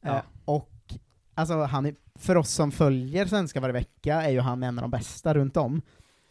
Ja. 0.00 0.16
Eh, 0.16 0.22
och 0.44 0.70
alltså 1.34 1.62
han 1.62 1.86
är, 1.86 1.94
för 2.18 2.36
oss 2.36 2.50
som 2.50 2.72
följer 2.72 3.26
svenska 3.26 3.60
varje 3.60 3.72
vecka 3.72 4.22
är 4.22 4.30
ju 4.30 4.40
han 4.40 4.62
en 4.62 4.78
av 4.78 4.82
de 4.82 4.90
bästa 4.90 5.34
runt 5.34 5.56
om. 5.56 5.82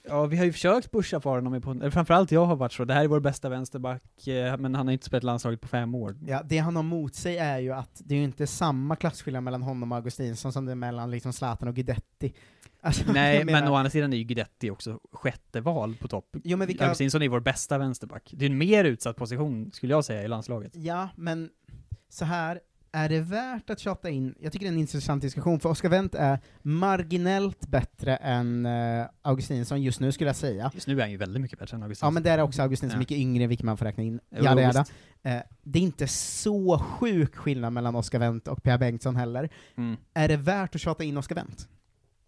Ja, 0.08 0.26
vi 0.26 0.38
har 0.38 0.46
ju 0.46 0.52
försökt 0.52 0.92
pusha 0.92 1.20
för 1.22 1.30
honom, 1.30 1.62
på, 1.62 1.72
eller 1.72 1.90
framförallt 1.90 2.32
jag 2.32 2.46
har 2.46 2.56
varit 2.56 2.72
så, 2.74 2.86
det 2.86 2.94
här 2.94 3.04
är 3.04 3.08
vår 3.08 3.20
bästa 3.20 3.50
vänsterback, 3.50 4.28
eh, 4.28 4.58
men 4.58 4.76
han 4.76 4.88
har 4.88 4.92
inte 4.94 5.06
spelat 5.06 5.24
landslaget 5.24 5.62
på 5.62 5.68
fem 5.68 5.96
år. 5.96 6.18
Ja, 6.28 6.42
det 6.46 6.58
han 6.58 6.76
har 6.76 6.84
mot 6.84 7.16
sig 7.16 7.38
är 7.38 7.60
ju 7.60 7.72
att 7.74 8.02
det 8.06 8.16
är 8.16 8.20
ju 8.20 8.24
inte 8.24 8.48
samma 8.48 8.96
klasskillnad 8.96 9.44
mellan 9.44 9.62
honom 9.62 9.92
och 9.92 9.98
Augustinsson 9.98 10.54
som 10.54 10.66
det 10.66 10.72
är 10.72 10.76
mellan 10.76 11.12
liksom 11.12 11.34
Zlatan 11.34 11.68
och 11.68 11.76
Guidetti. 11.76 12.34
Alltså, 12.86 13.12
Nej, 13.12 13.46
men 13.46 13.68
å 13.68 13.76
andra 13.76 13.90
sidan 13.90 14.14
är 14.14 14.18
ju 14.18 14.24
Guidetti 14.24 14.70
också 14.70 15.00
sjätte 15.12 15.62
val 15.62 15.96
på 16.00 16.08
topp. 16.08 16.36
Jo, 16.44 16.58
men 16.58 16.68
vilka- 16.68 16.84
Augustinsson 16.84 17.22
är 17.22 17.30
vår 17.30 17.40
bästa 17.40 17.78
vänsterback. 17.78 18.34
Det 18.38 18.46
är 18.46 18.50
en 18.50 18.58
mer 18.58 18.84
utsatt 18.84 19.16
position, 19.16 19.72
skulle 19.72 19.94
jag 19.94 20.06
säga, 20.06 20.24
i 20.24 20.28
landslaget. 20.28 20.76
Ja, 20.76 21.10
men 21.16 21.50
så 22.10 22.26
här 22.26 22.60
är 22.94 23.10
det 23.10 23.20
värt 23.20 23.70
att 23.70 23.80
tjata 23.80 24.10
in, 24.10 24.36
jag 24.40 24.52
tycker 24.52 24.66
det 24.66 24.70
är 24.70 24.74
en 24.74 24.80
intressant 24.80 25.22
diskussion, 25.22 25.60
för 25.60 25.70
Oscar 25.70 25.90
Wendt 25.90 26.16
är 26.16 26.40
marginellt 26.62 27.68
bättre 27.68 28.16
än 28.16 28.66
uh, 28.66 29.06
Augustinsson 29.22 29.82
just 29.82 30.00
nu 30.00 30.12
skulle 30.12 30.30
jag 30.30 30.36
säga. 30.36 30.72
Just 30.74 30.88
nu 30.88 30.98
är 30.98 31.02
han 31.02 31.12
ju 31.12 31.18
väldigt 31.18 31.42
mycket 31.42 31.60
bättre 31.60 31.78
än 31.78 31.84
Augustinsson. 31.84 32.08
Ja 32.08 32.12
men 32.12 32.24
där 32.24 32.38
är 32.38 32.42
också 32.42 32.62
Augustinsson 32.62 32.96
Ja. 32.96 33.00
mycket 33.00 33.18
yngre, 33.18 33.48
vilket 33.48 33.66
man 33.66 33.78
får 33.78 33.86
räkna 33.86 34.04
in. 34.04 34.20
Jada, 34.30 34.62
jada. 34.62 34.86
Eh, 35.24 35.40
det 35.64 35.80
är 35.80 35.84
inte 35.84 36.08
så 36.08 36.80
sjuk 36.80 37.36
skillnad 37.36 37.74
mellan 37.74 37.96
Oscar 37.96 38.20
Wendt 38.20 38.48
och 38.48 38.64
Pierre 38.64 38.78
Bengtsson 38.78 39.16
heller. 39.16 39.50
Mm. 39.78 39.98
Är 40.14 40.28
det 40.28 40.38
värt 40.38 40.76
att 40.76 40.82
tjata 40.82 41.04
in 41.04 41.18
Oscar 41.18 41.36
Wendt? 41.36 41.68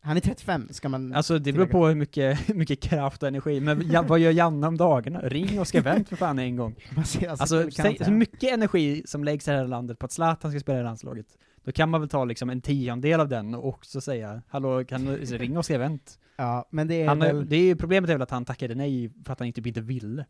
Han 0.05 0.17
är 0.17 0.21
35, 0.21 0.67
ska 0.71 0.89
man 0.89 1.13
Alltså 1.13 1.39
det 1.39 1.53
beror 1.53 1.65
på 1.65 1.87
hur 1.87 1.95
mycket, 1.95 2.39
hur 2.49 2.55
mycket 2.55 2.81
kraft 2.81 3.23
och 3.23 3.27
energi, 3.27 3.59
men 3.59 3.91
ja, 3.91 4.01
vad 4.01 4.19
gör 4.19 4.31
Janne 4.31 4.67
om 4.67 4.77
dagarna? 4.77 5.19
Ring 5.19 5.59
Oscar 5.59 5.81
Wendt 5.81 6.09
för 6.09 6.15
fan 6.15 6.39
en 6.39 6.55
gång. 6.55 6.75
Alltså, 6.97 7.29
Alltså, 7.29 7.71
säg, 7.71 7.97
så 8.05 8.11
mycket 8.11 8.53
energi 8.53 9.03
som 9.05 9.23
läggs 9.23 9.47
i 9.47 9.51
det 9.51 9.57
här 9.57 9.67
landet 9.67 9.99
på 9.99 10.05
att 10.05 10.11
Zlatan 10.11 10.51
ska 10.51 10.59
spela 10.59 10.79
i 10.79 10.83
landslaget, 10.83 11.25
då 11.63 11.71
kan 11.71 11.89
man 11.89 12.01
väl 12.01 12.09
ta 12.09 12.25
liksom 12.25 12.49
en 12.49 12.61
tiondel 12.61 13.19
av 13.19 13.29
den 13.29 13.55
och 13.55 13.67
också 13.67 14.01
säga, 14.01 14.41
hallå, 14.47 14.85
kan 14.85 15.05
du 15.05 15.17
ringa 15.17 15.59
Oscar 15.59 15.77
Wendt? 15.77 16.19
Ja, 16.37 16.67
men 16.69 16.87
det 16.87 17.01
är 17.01 17.07
Han, 17.07 17.19
väl... 17.19 17.49
det 17.49 17.55
är 17.55 17.75
problemet 17.75 18.09
är 18.09 18.13
väl 18.13 18.21
att 18.21 18.31
han 18.31 18.45
tackade 18.45 18.75
nej 18.75 19.11
för 19.25 19.33
att 19.33 19.39
han 19.39 19.53
typ 19.53 19.67
inte 19.67 19.81
ville. 19.81 20.25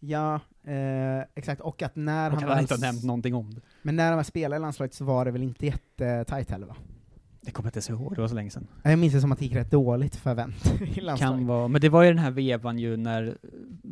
Ja, 0.00 0.34
eh, 0.64 1.20
exakt, 1.34 1.60
och 1.60 1.82
att 1.82 1.96
när 1.96 2.30
Och 2.32 2.40
han 2.40 2.50
han 2.50 2.60
inte 2.60 2.74
har 2.74 2.80
nämnt 2.80 3.04
någonting 3.04 3.34
om 3.34 3.54
det. 3.54 3.60
Men 3.82 3.96
när 3.96 4.08
han 4.08 4.16
väl 4.16 4.24
spelade 4.24 4.56
i 4.56 4.60
landslaget 4.60 4.94
så 4.94 5.04
var 5.04 5.24
det 5.24 5.30
väl 5.30 5.42
inte 5.42 5.66
jättetajt 5.66 6.50
heller 6.50 6.66
va? 6.66 6.76
Det 7.48 7.52
kommer 7.52 7.66
jag 7.66 7.70
inte 7.70 7.82
så 7.82 7.92
ihåg, 7.92 8.14
det 8.14 8.20
var 8.20 8.28
så 8.28 8.34
länge 8.34 8.50
sedan. 8.50 8.66
Jag 8.82 8.98
minns 8.98 9.14
det 9.14 9.20
som 9.20 9.32
att 9.32 9.38
det 9.38 9.44
gick 9.44 9.54
rätt 9.54 9.70
dåligt 9.70 10.16
för 10.16 10.34
Wendt 10.34 10.80
i 10.96 11.00
landslaget. 11.00 11.18
Kan 11.38 11.46
vara, 11.46 11.68
men 11.68 11.80
det 11.80 11.88
var 11.88 12.02
ju 12.02 12.08
den 12.08 12.18
här 12.18 12.30
vevan 12.30 12.78
ju 12.78 12.96
när 12.96 13.38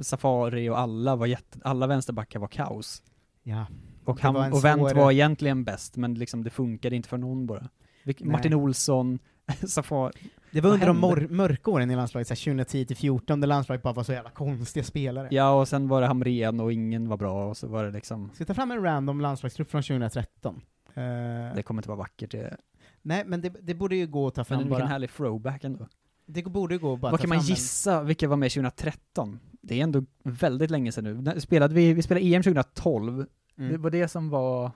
Safari 0.03 0.69
och 0.71 0.79
alla 0.79 1.17
var 1.17 1.27
jätte, 1.27 1.59
alla 1.65 1.87
vänsterbackar 1.87 2.41
var 2.41 2.49
kaos. 2.49 3.03
Ja. 3.43 3.67
Och, 4.05 4.21
han, 4.21 4.37
och 4.37 4.65
Wendt 4.65 4.81
svår- 4.91 4.95
var 4.95 5.13
egentligen 5.13 5.65
bäst, 5.65 5.97
men 5.97 6.15
liksom 6.15 6.45
det 6.45 6.51
funkade 6.51 6.97
inte 6.97 7.09
för 7.09 7.19
någon 7.19 7.47
bara. 7.47 7.69
Vilk. 8.05 8.21
Martin 8.23 8.55
Olsson, 8.55 9.19
Safari, 9.69 10.13
Det 10.51 10.61
var 10.61 10.71
under 10.71 10.87
de 10.87 11.03
hände? 11.03 11.29
mörka 11.35 11.71
åren 11.71 11.91
i 11.91 11.97
landslaget, 11.97 12.29
så 12.29 12.35
här 12.35 12.45
2010 12.45 12.85
till 12.87 12.97
14 12.97 13.41
där 13.41 13.49
landslaget 13.49 13.83
bara 13.83 13.93
var 13.95 14.03
så 14.03 14.13
jävla 14.13 14.31
konstiga 14.31 14.85
spelare. 14.85 15.29
ja 15.31 15.61
och 15.61 15.69
sen 15.69 15.89
var 15.89 16.01
det 16.01 16.07
Hamrén 16.07 16.61
och 16.61 16.73
ingen 16.73 17.09
var 17.09 17.17
bra 17.17 17.49
och 17.49 17.57
så 17.57 17.69
var 17.69 17.85
det 17.85 17.91
liksom, 17.91 18.31
Ska 18.35 18.45
vi 18.45 18.47
ta 18.47 18.55
fram 18.55 18.71
en 18.71 18.83
random 18.83 19.21
landslagstrupp 19.21 19.71
från 19.71 19.83
2013? 19.83 20.61
Eh, 20.95 21.03
det 21.55 21.63
kommer 21.65 21.79
inte 21.79 21.89
vara 21.89 21.99
vackert 21.99 22.31
det. 22.31 22.57
Nej, 23.07 23.25
men 23.27 23.41
det, 23.41 23.49
det 23.63 23.75
borde 23.75 23.97
ju 23.97 24.07
gå 24.07 24.27
att 24.27 24.35
ta 24.35 24.41
Men 24.41 24.45
fram 24.45 24.59
vilken 24.59 24.79
bara. 24.79 24.87
härlig 24.87 25.11
throwback 25.11 25.65
ändå. 25.65 25.89
Det 26.27 26.43
borde 26.43 26.75
ju 26.75 26.79
gå 26.79 26.95
att 26.95 27.01
bara 27.01 27.11
Vad 27.11 27.21
kan 27.21 27.29
man 27.29 27.41
gissa, 27.41 28.03
vilka 28.03 28.29
var 28.29 28.37
med 28.37 28.51
2013? 28.51 29.39
Det 29.63 29.81
är 29.81 29.83
ändå 29.83 30.05
väldigt 30.23 30.71
länge 30.71 30.93
sedan 30.93 31.25
nu. 31.25 31.41
Spelade 31.41 31.75
vi, 31.75 31.93
vi 31.93 32.03
spelade 32.03 32.27
EM 32.27 32.43
2012, 32.43 33.21
En, 33.21 33.27
det 33.55 33.65
mm. 33.65 33.83
var 33.83 33.91
det 33.91 34.09
som 34.09 34.31
var 34.31 34.71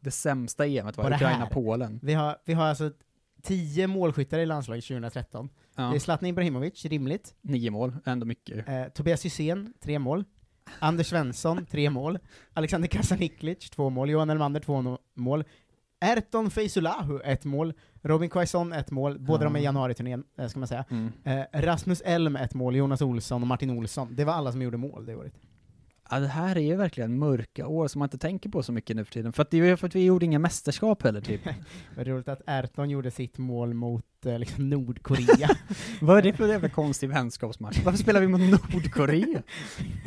det 0.00 0.10
sämsta 0.10 0.66
EMet 0.66 0.96
var? 0.96 1.12
Ukraina-Polen. 1.12 2.00
vi, 2.02 2.14
har, 2.14 2.36
vi 2.44 2.52
har 2.52 2.64
alltså 2.64 2.90
10 3.42 3.86
målskyttar 3.86 4.38
i 4.38 4.46
landslaget 4.46 4.84
2013. 4.84 5.48
Ja. 5.76 5.82
Det 5.82 5.96
är 5.96 6.00
Zlatan 6.00 6.28
Ibrahimovic, 6.28 6.84
rimligt. 6.84 7.34
Nio 7.40 7.70
mål, 7.70 7.96
ändå 8.04 8.26
mycket. 8.26 8.68
Eh, 8.68 8.84
Tobias 8.84 9.24
Hysén, 9.24 9.72
tre 9.80 9.98
mål. 9.98 10.24
Anders 10.78 11.06
Svensson, 11.06 11.66
tre 11.66 11.90
mål. 11.90 12.18
Alexander 12.52 12.88
Kasaniklic, 12.88 13.70
två 13.70 13.90
mål. 13.90 14.10
Johan 14.10 14.30
Elmander, 14.30 14.60
två 14.60 14.98
mål. 15.14 15.44
Erton 16.00 16.50
Feizulahu, 16.50 17.20
ett 17.24 17.44
mål. 17.44 17.72
Robin 18.02 18.30
Quaison, 18.30 18.72
ett 18.72 18.90
mål. 18.90 19.18
Båda 19.18 19.44
de 19.44 19.54
är 19.56 19.60
i 19.60 19.62
Ja. 19.62 19.68
januariturnén, 19.68 20.24
eh, 20.38 20.48
ska 20.48 20.58
man 20.58 20.68
säga. 20.68 20.84
Mm. 20.90 21.12
Eh, 21.24 21.60
Rasmus 21.60 22.00
Elm, 22.04 22.36
ett 22.36 22.54
mål. 22.54 22.76
Jonas 22.76 23.02
Olsson 23.02 23.42
och 23.42 23.48
Martin 23.48 23.70
Olsson. 23.70 24.08
Det 24.16 24.24
var 24.24 24.32
alla 24.32 24.52
som 24.52 24.62
gjorde 24.62 24.76
mål 24.76 25.06
det 25.06 25.14
året. 25.16 25.32
Ja, 26.12 26.20
det 26.20 26.26
här 26.28 26.56
är 26.56 26.60
ju 26.60 26.76
verkligen 26.76 27.18
mörka 27.18 27.66
år 27.66 27.88
som 27.88 27.98
man 27.98 28.06
inte 28.06 28.18
tänker 28.18 28.50
på 28.50 28.62
så 28.62 28.72
mycket 28.72 28.96
nu 28.96 29.04
för 29.04 29.12
tiden. 29.12 29.32
För 29.32 29.42
att 29.42 29.50
det 29.50 29.56
är 29.60 29.64
ju 29.64 29.76
för 29.76 29.86
att 29.86 29.94
vi 29.94 30.04
gjorde 30.04 30.24
inga 30.24 30.38
mästerskap 30.38 31.02
heller 31.02 31.20
typ. 31.20 31.40
Var 31.96 32.04
roligt 32.04 32.28
att 32.28 32.42
Erton 32.46 32.90
gjorde 32.90 33.10
sitt 33.10 33.38
mål 33.38 33.74
mot 33.74 34.26
eh, 34.26 34.38
liksom 34.38 34.70
Nordkorea. 34.70 35.48
Vad 36.00 36.18
är 36.18 36.22
det 36.22 36.32
för 36.32 36.48
jävla 36.48 36.68
konstig 36.68 37.08
vänskapsmatch? 37.08 37.78
Varför 37.84 37.98
spelar 37.98 38.20
vi 38.20 38.26
mot 38.28 38.40
Nordkorea? 38.40 39.42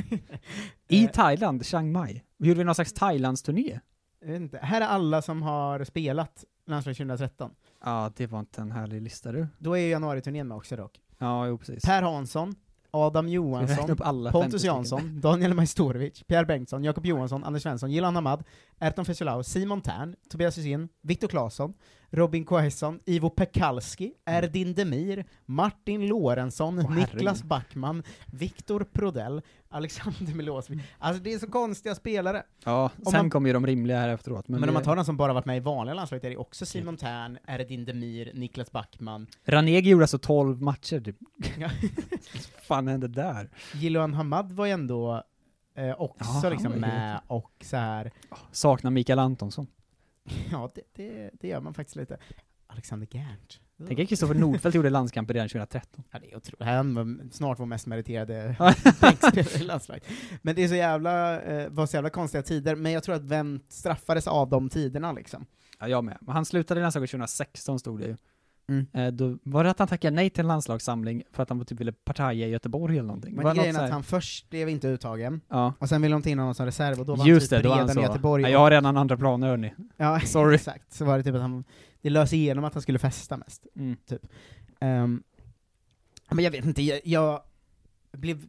I 0.88 1.04
Eh, 1.06 1.12
Thailand, 1.12 1.66
Chiang 1.66 1.92
Mai. 1.92 2.24
Vi 2.38 2.48
gjorde 2.48 2.58
vi 2.58 2.64
någon 2.64 2.76
slags 2.76 2.94
Thailandsturné? 2.94 3.80
Jag 4.26 4.32
vet 4.32 4.42
inte. 4.42 4.58
Här 4.58 4.82
är 4.82 4.86
alla 4.86 5.22
som 5.22 5.42
har 5.42 5.84
spelat 5.84 6.46
landslag 6.68 6.96
2013. 6.96 7.52
Ja, 7.84 8.12
det 8.16 8.28
var 8.28 8.40
inte 8.40 8.62
en 8.62 8.72
härlig 8.72 9.02
lista 9.02 9.32
du. 9.32 9.48
Då 9.58 9.78
är 9.78 9.82
ju 9.82 9.90
januariturnén 9.90 10.48
med 10.48 10.58
också 10.58 10.76
dock. 10.76 11.02
Ja, 11.18 11.48
jo 11.48 11.58
precis. 11.58 11.84
Per 11.84 12.02
Hansson, 12.02 12.56
Adam 12.92 13.30
Johansson, 13.30 13.90
upp 13.90 14.02
alla 14.02 14.32
50 14.32 14.44
Pontus? 14.44 14.64
Jansson, 14.64 15.22
Daniel 15.22 15.54
Majstorovic, 15.54 16.24
Pierre 16.28 16.46
Bengtsson, 16.46 16.84
Jakob 16.84 17.06
Johansson, 17.06 17.44
Anders 17.44 17.64
Svensson, 17.64 17.92
Gilan 17.92 18.16
Hamad, 18.16 18.44
Erton 18.80 19.06
Fesilau, 19.06 19.44
Simon 19.44 19.82
Tern, 19.82 20.16
Tobias 20.30 20.58
Hysén, 20.58 20.90
Viktor 21.02 21.28
Claesson, 21.28 21.74
Robin 22.14 22.46
Quaison, 22.46 23.00
Ivo 23.06 23.30
Pekalski, 23.30 24.14
Erdin 24.26 24.74
Demir, 24.74 25.26
Martin 25.46 26.08
Lorentzon, 26.08 26.80
Åh, 26.80 26.96
Niklas. 26.96 27.44
Backman, 27.44 28.04
Viktor 28.26 28.84
Prodell, 28.84 29.42
Alexander 29.70 30.34
Milosevic. 30.34 30.82
Alltså 31.00 31.24
det 31.24 31.34
är 31.34 31.40
så 31.40 31.48
konstiga 31.48 31.96
spelare. 31.96 32.44
Ja, 32.66 32.92
Om 33.06 33.12
sen 33.12 33.30
kommer 33.30 33.50
ju 33.50 33.54
de 33.54 33.68
rimliga 33.68 34.00
här 34.00 34.10
efteråt. 34.10 34.48
Men, 34.48 34.60
Men, 34.60 34.70
om 34.70 34.74
man 34.74 34.84
tar 34.84 34.96
någon 34.96 35.06
som 35.06 35.18
bara 35.18 35.34
varit 35.34 35.46
med 35.46 35.58
i 35.58 35.60
vanliga 35.60 35.94
landslaget 35.94 36.24
är 36.24 36.30
det 36.30 36.38
också 36.38 36.66
Simon 36.66 36.98
Tern, 36.98 37.38
Erdin 37.48 37.86
Demir, 37.86 38.32
Niklas 38.34 38.72
Backman, 38.72 39.28
Ranegi 39.46 39.90
gjorde 39.90 40.04
alltså 40.04 40.18
12 40.18 40.62
matcher 40.62 41.00
typ. 41.00 41.18
Fan 42.68 42.88
hände 42.88 43.08
där? 43.08 43.50
Gilan 43.74 44.14
Hamad 44.14 44.52
var 44.52 44.66
ju 44.66 44.72
ändå 44.72 45.24
eh, 45.76 46.02
också 46.02 46.40
Ja, 46.44 46.50
liksom 46.50 46.72
med 46.72 47.22
och 47.28 47.52
så 47.62 47.78
här. 47.78 48.12
Saknar 48.52 48.92
Mikael 48.92 49.20
Antonsson. 49.20 49.68
ja 50.52 50.70
det, 50.76 50.82
det, 50.94 51.30
det 51.34 51.48
gör 51.48 51.62
man 51.62 51.74
faktiskt 51.74 51.96
lite. 51.96 52.18
Alexander 52.68 53.08
Gerndt. 53.12 53.60
Tänk 53.88 54.00
att 54.00 54.10
Kristoffer 54.10 54.36
Nordfeldt 54.36 54.76
gjorde 54.76 54.90
landskamper 54.90 55.34
redan 55.34 55.50
2013. 55.50 56.04
Ja, 56.12 56.20
det 56.20 56.32
är 56.32 56.38
otroligt. 56.38 56.68
Han 56.68 56.96
var 56.96 57.32
snart 57.32 57.60
vår 57.60 57.66
mest 57.66 57.88
meriterade 57.88 58.56
bänkspelare 59.02 59.62
i 59.62 59.64
landslaget. 59.64 60.04
Men 60.42 60.56
det 60.56 60.64
är 60.64 60.68
så 60.68 60.76
jävla, 60.76 61.42
eh, 61.42 61.70
var 61.70 61.86
så 61.86 61.98
jävla 61.98 62.10
konstiga 62.10 62.44
tider, 62.44 62.76
men 62.76 62.92
jag 62.92 63.04
tror 63.04 63.16
att 63.16 63.22
Wendt 63.22 63.72
straffades 63.72 64.28
av 64.28 64.50
de 64.50 64.70
tiderna 64.70 65.12
liksom. 65.12 65.46
Ja, 65.80 65.88
jag 65.88 66.04
med. 66.04 66.18
Men 66.22 66.36
han 66.36 66.46
slutade 66.46 66.80
i 66.80 66.82
landslaget 66.82 67.10
2016 67.10 67.80
stod 67.80 68.00
det 68.00 68.06
ju. 68.06 68.16
Mm. 68.68 68.88
Eh, 68.94 69.08
då 69.14 69.38
var 69.44 69.64
det 69.64 69.70
att 69.70 69.80
han 69.80 69.88
tackade 69.88 70.16
nej 70.16 70.30
till 70.30 70.42
en 70.42 70.48
landslagssamling 70.48 71.24
för 71.32 71.44
att 71.44 71.50
han 71.50 71.66
typ 71.66 71.80
ville 71.80 71.92
partaja 71.92 72.48
i 72.48 72.50
Göteborg 72.50 72.98
eller 72.98 73.08
någonting. 73.08 73.36
Men 73.36 73.44
Var 73.44 73.54
det 73.54 73.60
grejen 73.60 73.76
är 73.76 73.84
att 73.84 73.92
han 73.92 74.04
först 74.04 74.50
blev 74.50 74.70
inte 74.70 74.88
uttagen, 74.88 75.42
Ja. 75.50 75.74
och 75.80 75.90
sen 75.90 76.02
ville 76.02 76.16
de 76.16 76.22
ta 76.22 76.30
in 76.30 76.40
honom 76.40 76.54
som 76.56 76.66
reserv, 76.66 77.00
och 77.00 77.06
då 77.06 77.16
var 77.16 77.26
Just 77.28 77.52
han 77.52 77.58
det, 77.62 77.64
typ 77.64 77.72
han 77.78 77.88
redan 77.88 78.04
i. 78.04 78.08
Göteborg. 78.08 78.44
Ja, 78.44 78.50
jag 78.50 78.60
har 78.60 78.72
redan 78.72 78.98
andra 78.98 79.18
planer 79.18 79.48
hörni. 79.48 79.74
Ja, 79.98 80.20
Sorry. 80.26 80.56
exakt. 80.56 80.94
Så 80.94 81.06
var 81.06 81.18
det 81.18 81.24
typ 81.24 81.36
att 81.36 81.42
han, 81.42 81.64
det 82.02 82.10
lös 82.10 82.34
igenom 82.34 82.64
att 82.64 82.74
han 82.74 82.82
skulle 82.82 83.00
festa 83.00 83.38
mest. 83.38 83.68
Mm. 83.76 83.98
Ehm, 84.80 85.24
men 86.32 86.44
jag 86.44 86.52
vet 86.52 86.66
inte, 86.66 86.82
jag, 86.82 87.00
jag 87.04 87.42
blev, 88.12 88.46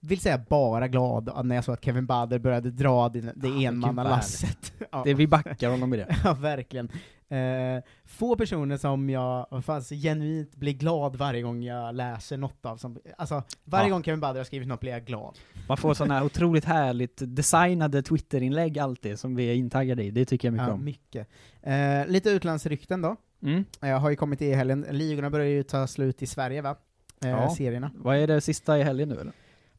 vill 0.00 0.20
säga 0.20 0.38
bara 0.48 0.88
glad 0.88 1.46
när 1.46 1.54
jag 1.54 1.64
såg 1.64 1.72
att 1.72 1.84
Kevin 1.84 2.06
Bader 2.06 2.38
började 2.38 2.70
dra 2.70 3.08
det, 3.08 3.20
det 3.36 3.48
Ah, 3.48 3.60
enmannalasset. 3.62 4.72
ja. 4.92 5.02
Det, 5.04 5.14
vi 5.14 5.26
backar 5.26 5.70
honom 5.70 5.94
i 5.94 5.96
det. 5.96 6.16
ja, 6.24 6.34
verkligen. 6.34 6.88
Eh, 7.30 7.82
få 8.04 8.36
personer 8.36 8.76
som 8.76 9.10
jag 9.10 9.46
fast 9.64 9.90
genuint 9.90 10.56
blir 10.56 10.72
glad 10.72 11.16
varje 11.16 11.42
gång 11.42 11.62
jag 11.62 11.94
läser 11.94 12.36
något 12.36 12.66
av. 12.66 12.76
Som, 12.76 12.98
alltså, 13.18 13.42
varje 13.64 13.86
Ja. 13.88 13.92
gång 13.92 14.02
Kevin 14.02 14.20
Bader 14.20 14.40
har 14.40 14.44
skrivit 14.44 14.68
något 14.68 14.80
blir 14.80 14.92
jag 14.92 15.04
glad. 15.04 15.38
Man 15.68 15.76
får 15.76 15.94
sådana 15.94 16.14
här 16.14 16.24
otroligt 16.24 16.64
härligt 16.64 17.16
designade 17.26 18.02
Twitterinlägg 18.02 18.78
alltid, 18.78 19.18
som 19.18 19.34
vi 19.36 19.44
är 19.50 19.54
intaggade 19.54 20.04
i. 20.04 20.10
Det 20.10 20.24
tycker 20.24 20.48
jag 20.48 20.52
mycket 20.52 20.68
Ja, 20.68 20.74
om. 20.74 20.84
mycket. 20.84 21.28
Eh, 21.62 22.06
lite 22.06 22.30
utlandsrykten 22.30 23.02
då. 23.02 23.16
Mm. 23.42 23.64
Jag 23.80 23.98
har 23.98 24.10
ju 24.10 24.16
kommit 24.16 24.42
i 24.42 24.52
helgen, 24.54 24.86
ligorna 24.90 25.30
börjar 25.30 25.46
ju 25.46 25.62
ta 25.62 25.86
slut 25.86 26.22
i 26.22 26.26
Sverige 26.26 26.62
va? 26.62 26.76
Eh, 27.24 27.30
Ja. 27.30 27.50
Serierna. 27.50 27.90
Vad 27.94 28.16
är 28.16 28.26
det 28.26 28.40
sista 28.40 28.78
i 28.78 28.82
helgen 28.82 29.08
nu 29.08 29.14
eller? 29.20 29.32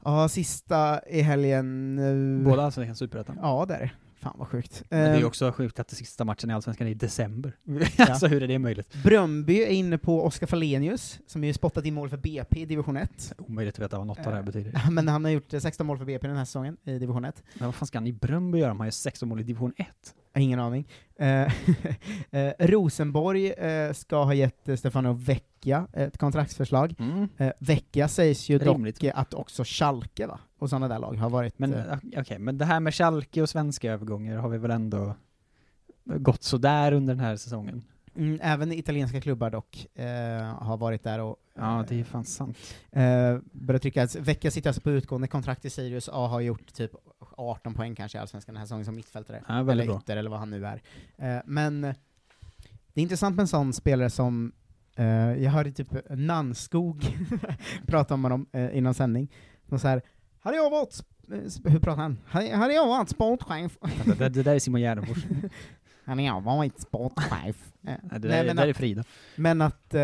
Ja, 0.04 0.30
sista 0.30 1.00
i 1.08 1.22
helgen... 1.22 2.00
eh, 2.40 2.46
Båda 2.50 2.64
Allsvenskan 2.64 2.96
Superettan? 2.96 3.40
Ja, 3.42 3.66
det 3.68 3.74
är 3.76 3.80
det. 3.80 3.92
Fan 4.22 4.36
vad 4.38 4.48
sjukt. 4.48 4.84
Men 4.90 5.00
det 5.00 5.10
är 5.10 5.16
ju 5.16 5.22
Eh, 5.22 5.28
också 5.28 5.52
sjukt 5.52 5.80
att 5.80 5.88
det 5.88 5.96
sista 5.96 6.26
matchen 6.26 6.50
i 6.50 6.54
Allsvenskan 6.54 6.88
är 6.88 6.92
i 6.92 6.94
december. 6.94 7.54
Ja. 7.98 8.06
alltså 8.06 8.28
hur 8.28 8.44
är 8.44 8.48
det 8.48 8.60
möjligt? 8.60 8.94
Bröndby 9.04 9.62
är 9.64 9.68
inne 9.68 9.98
på 9.98 10.24
Oskar 10.26 10.48
Fallenius, 10.48 11.20
som 11.28 11.44
är 11.44 11.54
spottat 11.54 11.86
i 11.86 11.92
mål 11.92 12.10
för 12.10 12.18
BP 12.18 12.60
i 12.60 12.66
division 12.66 12.98
1. 12.98 13.34
Omöjligt 13.38 13.76
att 13.76 13.80
veta 13.80 13.98
vad 13.98 14.08
något 14.08 14.18
av 14.20 14.24
det 14.26 14.32
här 14.32 14.38
Eh, 14.40 14.46
betyder. 14.46 14.84
Men 14.92 15.08
han 15.08 15.24
har 15.26 15.32
gjort 15.32 15.54
eh, 15.54 15.60
16 15.60 15.88
mål 15.88 15.98
för 15.98 16.06
BP 16.06 16.28
den 16.28 16.38
här 16.38 16.46
säsongen 16.46 16.78
i 16.84 16.92
division 17.00 17.26
1. 17.26 17.44
Men 17.54 17.66
vad 17.68 17.76
fan 17.76 17.88
ska 17.88 17.98
han 17.98 18.08
i 18.08 18.14
Bröndby 18.14 18.58
göra? 18.58 18.70
Han 18.70 18.78
har 18.78 18.86
ju 18.86 18.92
16 18.92 19.30
mål 19.30 19.40
i 19.40 19.44
division 19.44 19.74
1. 19.78 19.88
Jag 20.34 20.42
har 20.42 20.44
Ingen 20.44 20.60
aning. 20.60 20.88
Eh, 21.20 21.52
Rosenborg 22.60 23.54
ska 23.94 24.24
ha 24.24 24.34
gett 24.34 24.70
Stefano 24.80 25.14
Vecchia 25.14 25.88
ett 25.94 26.18
kontraktsförslag. 26.18 26.96
Mm. 27.00 27.28
Vecchia 27.60 28.08
sägs 28.08 28.50
ju 28.50 28.58
Rimligt. 28.60 29.00
dock 29.00 29.12
att 29.16 29.34
också 29.34 29.64
Schalke 29.66 30.28
va? 30.28 30.40
Och 30.60 30.70
sådana 30.70 30.88
där 30.88 31.00
lag 31.00 31.14
har 31.16 31.30
varit... 31.30 31.60
Men 31.60 31.74
eh, 31.74 31.92
eh, 31.92 31.98
okej, 32.18 32.40
men 32.40 32.58
det 32.58 32.66
här 32.66 32.80
med 32.80 32.94
Schalke 32.96 33.42
och 33.42 33.50
svenska 33.50 33.92
övergångar 33.92 34.38
har 34.38 34.50
vi 34.50 34.58
väl 34.58 34.72
ändå 34.72 35.16
gått 36.04 36.44
sådär 36.44 36.92
under 36.92 37.16
den 37.16 37.24
här 37.26 37.36
säsongen? 37.36 37.84
mm, 38.16 38.40
även 38.42 38.72
italienska 38.72 39.22
klubbar 39.22 39.50
dock 39.50 39.88
eh, 39.96 40.44
har 40.44 40.78
varit 40.78 41.04
där 41.04 41.20
och 41.20 41.36
Ja, 41.56 41.86
det 41.90 42.00
är 42.00 42.04
fan 42.04 42.26
sant. 42.26 42.58
eh, 42.92 43.38
börjat 43.52 43.82
trycka. 43.82 44.08
Vecchia 44.20 44.52
sitter 44.52 44.70
alltså 44.70 44.82
på 44.82 44.92
utgående 44.92 45.28
kontrakt 45.28 45.66
i 45.66 45.70
Sirius 45.70 46.08
och 46.08 46.30
har 46.30 46.40
gjort 46.40 46.74
typ 46.74 46.92
18 47.38 47.74
poäng 47.74 47.96
kanske 47.96 48.18
i 48.18 48.22
Allsvenskan 48.22 48.54
den 48.54 48.60
här 48.60 48.66
säsongen 48.66 48.86
som 48.86 48.96
mittfältare. 48.96 49.44
Ja, 49.48 49.72
eller 49.72 49.86
bra. 49.86 49.98
ytter 49.98 50.18
eller 50.18 50.30
vad 50.30 50.40
han 50.40 50.50
nu 50.50 50.66
är. 50.66 50.82
Eh, 51.18 51.42
men 51.46 51.84
eh, 51.84 51.96
det 52.94 53.02
är 53.02 53.04
intressant 53.04 53.36
med 53.36 53.44
en 53.44 53.48
sån 53.48 53.74
spelare 53.74 54.10
som, 54.10 54.52
eh, 54.96 55.06
jag 55.44 55.52
hörde 55.52 55.72
typ 55.72 55.88
Nannskog 56.10 57.18
prata 57.88 58.14
om 58.14 58.24
honom 58.24 58.46
eh, 58.52 58.78
innan 58.78 58.94
sändning. 58.94 59.32
Så 59.70 59.88
här, 59.88 60.02
hade 60.42 60.58
jag 60.58 60.70
varit, 60.70 60.90
sp- 61.28 61.70
hur 61.70 61.80
pratar 61.80 62.02
han? 62.02 62.18
Hade, 62.28 62.56
hade 62.56 62.74
jag 62.74 62.88
varit 62.88 63.10
sportchef, 63.10 63.78
Det, 64.06 64.14
det, 64.20 64.30
det 64.30 64.44
där 64.44 64.56
är 64.56 64.60
Simon 64.60 64.82
Gärdenfors. 64.82 65.18
hade 66.06 66.24
jag 66.24 66.42
varit 66.42 66.82
sportchef. 66.82 67.32
Eh, 67.36 67.54
Nej, 67.82 67.98
det 68.20 68.20
nej, 68.20 68.20
där, 68.20 68.44
men 68.46 68.56
det 68.56 68.62
där 68.62 68.68
är 68.68 68.72
att- 68.72 68.78
Frida. 68.78 69.04
Men 69.36 69.62
att 69.62 69.94
eh, 69.94 70.02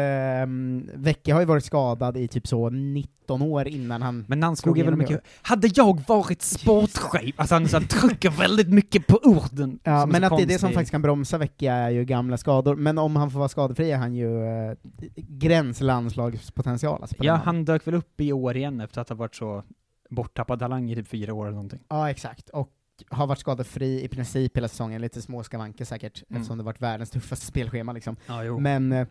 Vecchia 1.01 1.33
har 1.35 1.41
ju 1.41 1.45
varit 1.47 1.63
skadad 1.65 2.17
i 2.17 2.27
typ 2.27 2.47
så 2.47 2.69
19 2.69 3.41
år 3.41 3.67
innan 3.67 4.01
han... 4.01 4.25
Men 4.27 4.39
Nannskog 4.39 4.63
Slog 4.75 4.79
är 4.79 4.83
väl 4.89 4.95
mycket... 4.95 5.21
Hade 5.41 5.69
jag 5.75 6.01
varit 6.07 6.41
sportchef? 6.41 7.33
Alltså 7.37 7.55
han, 7.55 7.67
så 7.67 7.77
han 7.77 7.87
trycker 7.87 8.29
väldigt 8.29 8.69
mycket 8.69 9.07
på 9.07 9.19
orden. 9.23 9.79
Ja, 9.83 10.05
men 10.05 10.23
att 10.23 10.37
det 10.37 10.43
är 10.43 10.47
det 10.47 10.53
som 10.53 10.59
konstig. 10.67 10.73
faktiskt 10.73 10.91
kan 10.91 11.01
bromsa 11.01 11.37
Vecchia 11.37 11.73
är 11.73 11.89
ju 11.89 12.05
gamla 12.05 12.37
skador, 12.37 12.75
men 12.75 12.97
om 12.97 13.15
han 13.15 13.31
får 13.31 13.39
vara 13.39 13.49
skadefri 13.49 13.91
är 13.91 13.97
han 13.97 14.15
ju 14.15 14.43
eh, 14.45 14.75
gränslandslagspotential 15.15 17.01
alltså, 17.01 17.15
Ja, 17.19 17.33
han 17.45 17.65
dök 17.65 17.87
väl 17.87 17.93
upp 17.95 18.21
i 18.21 18.33
år 18.33 18.57
igen 18.57 18.81
efter 18.81 19.01
att 19.01 19.09
ha 19.09 19.15
varit 19.15 19.35
så 19.35 19.63
borttappad 20.09 20.59
talang 20.59 20.91
i 20.91 20.95
typ 20.95 21.07
fyra 21.07 21.33
år 21.33 21.45
eller 21.45 21.55
någonting. 21.55 21.79
Ja, 21.89 22.09
exakt. 22.09 22.49
Och 22.49 22.71
har 23.09 23.27
varit 23.27 23.39
skadefri 23.39 24.03
i 24.03 24.07
princip 24.07 24.57
hela 24.57 24.67
säsongen, 24.67 25.01
lite 25.01 25.21
små 25.21 25.43
skavanker 25.43 25.85
säkert, 25.85 26.23
Mm. 26.29 26.41
eftersom 26.41 26.57
det 26.57 26.63
varit 26.63 26.81
världens 26.81 27.09
tuffaste 27.09 27.45
spelschema 27.45 27.93
liksom. 27.93 28.15
Ja. 28.27 28.57
Men 28.57 28.91
eh, 28.91 29.07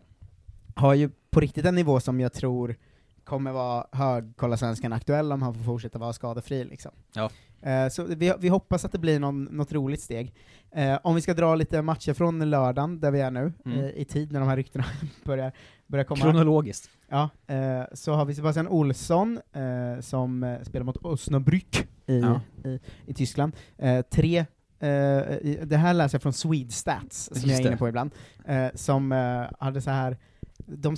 har 0.74 0.94
ju 0.94 1.10
på 1.30 1.40
riktigt 1.40 1.64
en 1.66 1.74
nivå 1.74 2.00
som 2.00 2.20
jag 2.20 2.32
tror 2.32 2.76
kommer 3.24 3.52
vara 3.52 3.86
hög, 3.92 4.32
kolla 4.36 4.56
aktuell 4.92 5.32
om 5.32 5.42
han 5.42 5.54
får 5.54 5.62
fortsätta 5.64 5.98
vara 5.98 6.12
skadefri 6.12 6.64
liksom. 6.64 6.92
Ja. 7.14 7.30
Eh, 7.70 7.88
så 7.88 8.04
vi, 8.04 8.34
vi 8.38 8.48
hoppas 8.48 8.84
att 8.84 8.92
det 8.92 8.98
blir 8.98 9.20
någon, 9.20 9.44
något 9.44 9.72
roligt 9.72 10.00
steg. 10.00 10.34
Eh, 10.70 10.98
om 11.02 11.14
vi 11.14 11.20
ska 11.20 11.34
dra 11.34 11.54
lite 11.54 11.82
matcher 11.82 12.12
från 12.12 12.50
lördagen, 12.50 13.00
där 13.00 13.10
vi 13.10 13.20
är 13.20 13.30
nu, 13.30 13.52
Mm. 13.64 13.78
eh, 13.78 13.90
i 13.90 14.04
tid 14.04 14.32
när 14.32 14.40
de 14.40 14.48
här 14.48 14.56
ryktena 14.56 14.84
börjar, 15.24 15.52
börjar 15.86 16.04
komma. 16.04 16.20
Kronologiskt. 16.20 16.90
Ja, 17.08 17.28
eh, 17.46 17.82
så 17.92 18.12
har 18.14 18.24
vi 18.24 18.34
Sebastian 18.34 18.68
Olsson 18.68 19.40
eh, 19.52 20.00
som 20.00 20.42
eh, 20.42 20.62
spelar 20.62 20.84
mot 20.84 20.96
Osnabrück 20.96 21.86
i, 22.06 22.20
Ja. 22.20 22.40
i, 22.64 22.78
i 23.06 23.14
Tyskland. 23.14 23.52
Eh, 23.78 24.02
tre, 24.02 24.44
eh, 24.80 24.88
i- 24.88 25.60
det 25.64 25.76
här 25.76 25.94
läser 25.94 26.14
jag 26.16 26.22
från 26.22 26.32
Swedestats, 26.32 27.24
som 27.24 27.34
Just 27.36 27.46
jag 27.46 27.60
är 27.60 27.66
inne 27.66 27.76
på 27.76 27.88
ibland, 27.88 28.10
eh, 28.46 28.66
som 28.74 29.10
hade 29.58 29.80
så 29.80 29.90
här 29.90 30.16
de 30.66 30.96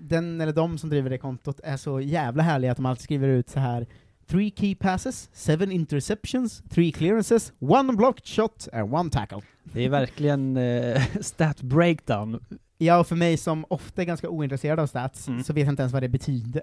den 0.00 0.40
eller 0.40 0.52
de 0.52 0.78
som 0.78 0.90
driver 0.90 1.10
det 1.10 1.18
kontot 1.18 1.60
är 1.64 1.76
så 1.76 2.00
jävla 2.00 2.42
härliga 2.42 2.70
att 2.70 2.76
de 2.76 2.86
alltid 2.86 3.02
skriver 3.04 3.28
ut 3.28 3.48
så 3.48 3.60
här 3.60 3.86
Three 4.26 4.50
key 4.56 4.74
passes, 4.74 5.30
seven 5.32 5.72
interceptions, 5.72 6.62
three 6.70 6.92
clearances, 6.92 7.52
one 7.58 7.92
blocked 7.92 8.26
shot 8.26 8.68
and 8.72 8.94
one 8.94 9.10
tackle. 9.10 9.40
Det 9.64 9.84
är 9.84 9.88
verkligen 9.88 10.56
eh, 10.56 11.02
stat 11.20 11.62
breakdown 11.62 12.44
Ja, 12.80 12.98
och 12.98 13.06
för 13.06 13.16
mig 13.16 13.36
som 13.36 13.64
ofta 13.70 14.02
är 14.02 14.06
ganska 14.06 14.28
ointresserad 14.28 14.80
av 14.80 14.86
stats, 14.86 15.28
Mm. 15.28 15.44
så 15.44 15.52
vet 15.52 15.64
jag 15.64 15.72
inte 15.72 15.82
ens 15.82 15.92
vad 15.92 16.02
det 16.02 16.08
betyder. 16.08 16.62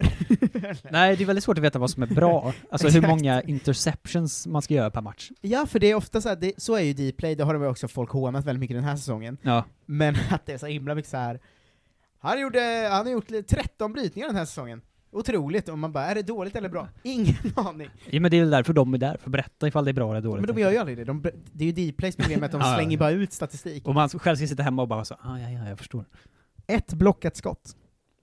Nej, 0.91 1.15
det 1.15 1.23
är 1.23 1.25
väldigt 1.25 1.43
svårt 1.43 1.57
att 1.57 1.63
veta 1.63 1.79
vad 1.79 1.89
som 1.89 2.03
är 2.03 2.07
bra. 2.07 2.53
Alltså 2.71 2.87
hur 2.89 3.07
många 3.07 3.41
interceptions 3.41 4.47
man 4.47 4.61
ska 4.61 4.73
göra 4.73 4.91
per 4.91 5.01
match. 5.01 5.31
ja, 5.41 5.65
för 5.65 5.79
det 5.79 5.87
är 5.87 5.95
ofta 5.95 6.21
så 6.21 6.29
här, 6.29 6.35
det, 6.35 6.53
så 6.57 6.75
är 6.75 6.81
ju 6.81 6.93
Dplay, 7.11 7.35
det 7.35 7.43
har 7.43 7.55
ju 7.55 7.67
också 7.67 7.87
folk 7.87 8.09
hånat 8.11 8.45
väldigt 8.45 8.59
mycket 8.59 8.77
den 8.77 8.83
här 8.83 8.95
säsongen. 8.95 9.37
Ja. 9.41 9.63
Men 9.85 10.15
att 10.29 10.45
det 10.45 10.53
är 10.53 10.57
så 10.57 10.65
himla 10.65 10.95
mycket 10.95 11.11
så 11.11 11.17
här. 11.17 11.39
Han, 12.19 12.41
gjorde, 12.41 12.87
han 12.91 13.05
har 13.05 13.11
gjort 13.13 13.27
13 13.47 13.93
brytningar 13.93 14.27
den 14.27 14.35
här 14.37 14.45
säsongen. 14.45 14.81
Otroligt, 15.15 15.69
och 15.69 15.77
man 15.79 15.91
bara, 15.91 16.05
är 16.05 16.15
det 16.15 16.21
dåligt 16.21 16.55
eller 16.55 16.69
bra? 16.69 16.87
Ingen 17.03 17.35
aning. 17.55 17.89
ja, 18.09 18.19
men 18.19 18.31
det 18.31 18.37
är 18.37 18.41
väl 18.41 18.49
därför 18.49 18.73
de 18.73 18.93
är 18.93 18.97
där, 18.97 19.17
för 19.17 19.27
att 19.27 19.31
berätta 19.31 19.67
ifall 19.67 19.85
det 19.85 19.91
är 19.91 19.93
bra 19.93 20.11
eller 20.11 20.21
dåligt. 20.21 20.45
Men 20.45 20.55
de 20.55 20.61
gör 20.61 20.71
ju 20.71 20.77
aldrig 20.77 20.97
det. 20.97 21.03
De, 21.03 21.25
det 21.51 21.63
är 21.69 21.71
ju 21.71 21.91
Dplays 21.91 22.15
problem 22.15 22.43
att 22.43 22.51
de 22.51 22.61
Ja, 22.61 22.75
slänger 22.75 22.97
bara 22.97 23.11
ut 23.11 23.33
statistik. 23.33 23.87
Och 23.87 23.93
man 23.95 24.09
själv 24.09 24.35
ska 24.35 24.47
sitta 24.47 24.63
hemma 24.63 24.81
och 24.81 24.87
bara 24.87 25.05
så, 25.05 25.13
ah, 25.21 25.39
ja, 25.39 25.49
ja, 25.49 25.69
jag 25.69 25.77
förstår. 25.77 26.05
Ett 26.67 26.93
blockat 26.93 27.35
skott. 27.35 27.75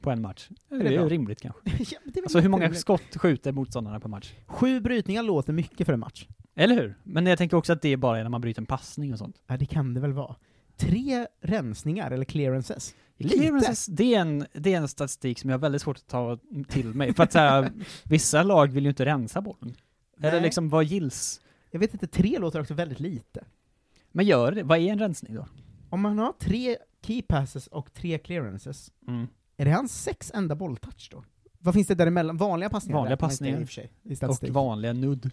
På 0.03 0.11
en 0.11 0.23
match. 0.23 0.49
Det 0.69 0.79
det 0.79 0.95
är, 0.95 0.99
bra? 0.99 1.09
rimligt 1.09 1.41
kanske. 1.41 1.61
ja, 1.79 1.99
är 2.15 2.23
Alltså 2.23 2.39
hur 2.41 2.49
många 2.49 2.63
jätteroligt. 2.63 2.81
skott 2.81 3.17
skjuter 3.17 3.53
motståndarna 3.53 4.01
per 4.01 4.09
match? 4.09 4.33
Sju 4.47 4.81
brytningar 4.81 5.23
låter 5.23 5.53
mycket 5.53 5.87
för 5.87 5.93
en 5.93 6.01
match. 6.01 6.27
Eller 6.55 6.75
hur? 6.75 6.95
Men 7.03 7.27
jag 7.27 7.39
tänker 7.39 7.57
också 7.57 7.73
att 7.73 7.83
det 7.83 7.89
är 7.89 7.97
bara 7.97 8.23
när 8.23 8.29
man 8.29 8.41
bryter 8.41 8.63
en 8.63 8.67
passning 8.67 9.13
och 9.13 9.19
sånt. 9.19 9.37
Ja, 9.47 9.57
det 9.57 9.67
kan 9.67 9.95
det 9.95 10.01
väl 10.01 10.13
vara. 10.13 10.37
Tre 10.77 11.27
rensningar, 11.41 12.11
eller 12.11 12.25
clearances. 12.25 12.95
Lite. 13.23 13.37
Clearances, 13.39 13.87
det 13.87 14.15
är, 14.15 14.21
en, 14.21 14.47
det 14.53 14.75
är 14.75 14.77
en 14.77 14.89
statistik 14.89 15.39
som 15.39 15.51
jag 15.51 15.55
har 15.55 15.61
väldigt 15.61 15.83
svårt 15.83 15.97
att 15.97 16.07
ta 16.07 16.39
till 16.69 16.95
mig. 16.95 17.15
För 17.15 17.23
att 17.23 17.33
så 17.33 17.39
här, 17.39 17.73
vissa 18.05 18.43
lag 18.43 18.73
vill 18.73 18.85
ju 18.85 18.89
inte 18.91 19.05
rensa 19.05 19.41
bollen. 19.41 19.77
Eller 20.21 20.33
Nej. 20.33 20.41
liksom, 20.43 20.69
vad 20.69 20.85
gills? 20.85 21.41
Jag 21.71 21.81
vet 21.81 21.93
inte, 21.93 22.07
tre 22.07 22.39
låter 22.39 22.61
också 22.61 22.75
väldigt 22.75 23.01
lite. 23.01 23.45
Men 24.13 24.27
gör 24.27 24.53
det, 24.53 24.63
vad 24.63 24.79
är 24.79 24.93
en 24.93 24.99
rensning 24.99 25.35
då? 25.35 25.47
Om 25.91 26.01
man 26.01 26.19
har 26.19 26.33
tre 26.33 26.77
key 27.03 27.23
passes 27.23 27.67
och 27.67 27.93
tre 27.93 28.19
clearances, 28.19 28.93
Mm. 29.09 29.27
är 29.57 29.65
det 29.65 29.71
hans 29.71 30.03
sex 30.03 30.31
enda 30.35 30.55
bolltouch 30.55 31.09
då? 31.11 31.25
Vad 31.59 31.75
finns 31.75 31.87
det 31.87 31.95
däremellan? 31.95 32.37
Vanliga 32.37 32.71
passningar? 32.71 32.99
Vanliga 32.99 33.17
passningar. 33.17 33.61
I 33.61 33.65
och 33.65 33.69
för 33.69 33.75
sig, 33.75 33.91
i 34.03 34.15
Och 34.27 34.55
vanliga 34.55 34.93
nudd. 34.93 35.31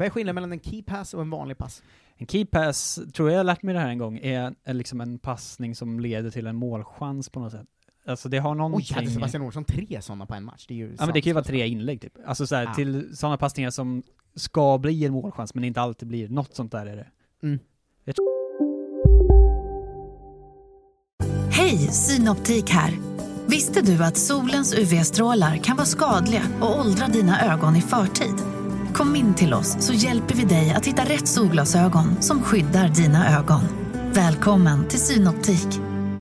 Vad 0.00 0.06
är 0.06 0.10
skillnaden 0.10 0.34
mellan 0.34 0.52
en 0.52 0.60
key 0.60 0.82
pass 0.82 1.14
och 1.14 1.20
en 1.22 1.30
vanlig 1.30 1.58
pass? 1.58 1.82
En 2.16 2.26
key 2.26 2.44
pass, 2.44 3.00
tror 3.14 3.30
jag 3.30 3.38
jag 3.38 3.46
lärt 3.46 3.62
mig 3.62 3.74
det 3.74 3.80
här 3.80 3.88
en 3.88 3.98
gång, 3.98 4.18
är, 4.18 4.54
är 4.64 4.74
liksom 4.74 5.00
en 5.00 5.18
passning 5.18 5.74
som 5.74 6.00
leder 6.00 6.30
till 6.30 6.46
en 6.46 6.56
målchans 6.56 7.28
på 7.28 7.40
något 7.40 7.52
sätt. 7.52 7.66
Alltså 8.06 8.28
det 8.28 8.38
har 8.38 8.50
Oj, 8.52 8.56
någonting... 8.58 8.94
hade 8.94 9.10
Sebastian 9.10 9.42
Olsson 9.42 9.64
tre 9.64 10.02
sådana 10.02 10.26
på 10.26 10.34
en 10.34 10.44
match? 10.44 10.64
Det 10.68 10.74
är 10.74 10.78
ju 10.78 10.94
Ja 10.98 11.06
men 11.06 11.14
det 11.14 11.20
kan 11.20 11.30
ju 11.30 11.34
vara 11.34 11.44
tre 11.44 11.66
inlägg 11.66 12.00
typ. 12.00 12.12
Alltså 12.26 12.46
så 12.46 12.56
här, 12.56 12.66
Ah. 12.66 12.74
till 12.74 13.16
sådana 13.16 13.36
passningar 13.36 13.70
som 13.70 14.02
ska 14.34 14.78
bli 14.78 15.04
en 15.04 15.12
målchans 15.12 15.54
men 15.54 15.64
inte 15.64 15.80
alltid 15.80 16.08
blir. 16.08 16.28
Något 16.28 16.54
sånt 16.54 16.72
där 16.72 16.86
är 16.86 16.96
det. 16.96 17.06
Mm. 17.42 17.58
Hej, 21.50 21.78
Synoptik 21.78 22.70
här. 22.70 22.98
Visste 23.46 23.82
du 23.82 24.04
att 24.04 24.16
solens 24.16 24.74
UV-strålar 24.78 25.56
kan 25.56 25.76
vara 25.76 25.86
skadliga 25.86 26.42
och 26.60 26.80
åldra 26.80 27.06
dina 27.06 27.52
ögon 27.52 27.76
i 27.76 27.80
förtid? 27.80 28.59
Kom 29.00 29.16
in 29.16 29.34
till 29.34 29.54
oss 29.54 29.76
så 29.86 29.92
hjälper 29.92 30.34
vi 30.34 30.44
dig 30.44 30.74
att 30.76 30.86
hitta 30.86 31.02
rätt 31.02 31.28
solglasögon 31.28 32.22
som 32.22 32.42
skyddar 32.42 32.88
dina 32.88 33.38
ögon. 33.38 33.60
Välkommen 34.12 34.88
till 34.88 34.98
Synoptik. 34.98 35.66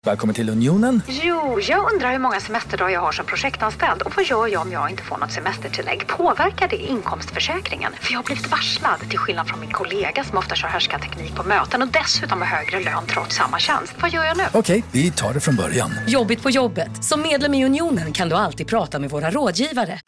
Välkommen 0.06 0.36
till 0.36 0.50
Unionen. 0.50 1.02
Jo, 1.08 1.60
jag 1.62 1.94
undrar 1.94 2.12
hur 2.12 2.20
många 2.20 2.40
semesterdagar 2.40 2.90
jag 2.90 3.02
har 3.02 3.12
som 3.12 3.26
projektanställd 3.26 4.02
och 4.02 4.16
vad 4.16 4.26
gör 4.26 4.48
jag 4.48 4.62
om 4.62 4.72
jag 4.72 4.90
inte 4.90 5.04
får 5.04 5.18
något 5.18 5.32
semestertillägg? 5.32 6.08
Påverkar 6.08 6.68
det 6.68 6.78
inkomstförsäkringen? 6.78 7.92
För 8.02 8.12
jag 8.12 8.20
har 8.20 8.26
blivit 8.26 8.52
varslad, 8.52 9.00
till 9.10 9.20
skillnad 9.20 9.48
från 9.48 9.60
min 9.60 9.72
kollega 9.72 10.24
som 10.24 10.38
ofta 10.38 10.56
kör 10.56 11.00
teknik 11.00 11.36
på 11.36 11.44
möten 11.44 11.82
och 11.82 11.88
dessutom 11.88 12.42
har 12.42 12.48
högre 12.48 12.80
lön 12.80 13.04
trots 13.08 13.36
samma 13.36 13.60
tjänst. 13.60 13.94
Vad 14.02 14.12
gör 14.12 14.24
jag 14.24 14.38
nu? 14.38 14.44
Okej, 14.54 14.84
vi 14.92 15.12
tar 15.12 15.34
det 15.34 15.40
från 15.40 15.56
början. 15.56 15.92
Jobbigt 16.08 16.44
på 16.44 16.50
jobbet. 16.50 17.04
Som 17.04 17.22
medlem 17.22 17.54
i 17.54 17.66
Unionen 17.66 18.14
kan 18.14 18.30
du 18.30 18.36
alltid 18.36 18.68
prata 18.68 19.00
med 19.00 19.10
våra 19.10 19.32
rådgivare. 19.32 20.00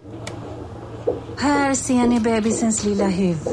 Här 1.41 1.75
ser 1.75 2.07
ni 2.07 2.19
bebisens 2.19 2.83
lilla 2.83 3.07
huvud. 3.07 3.47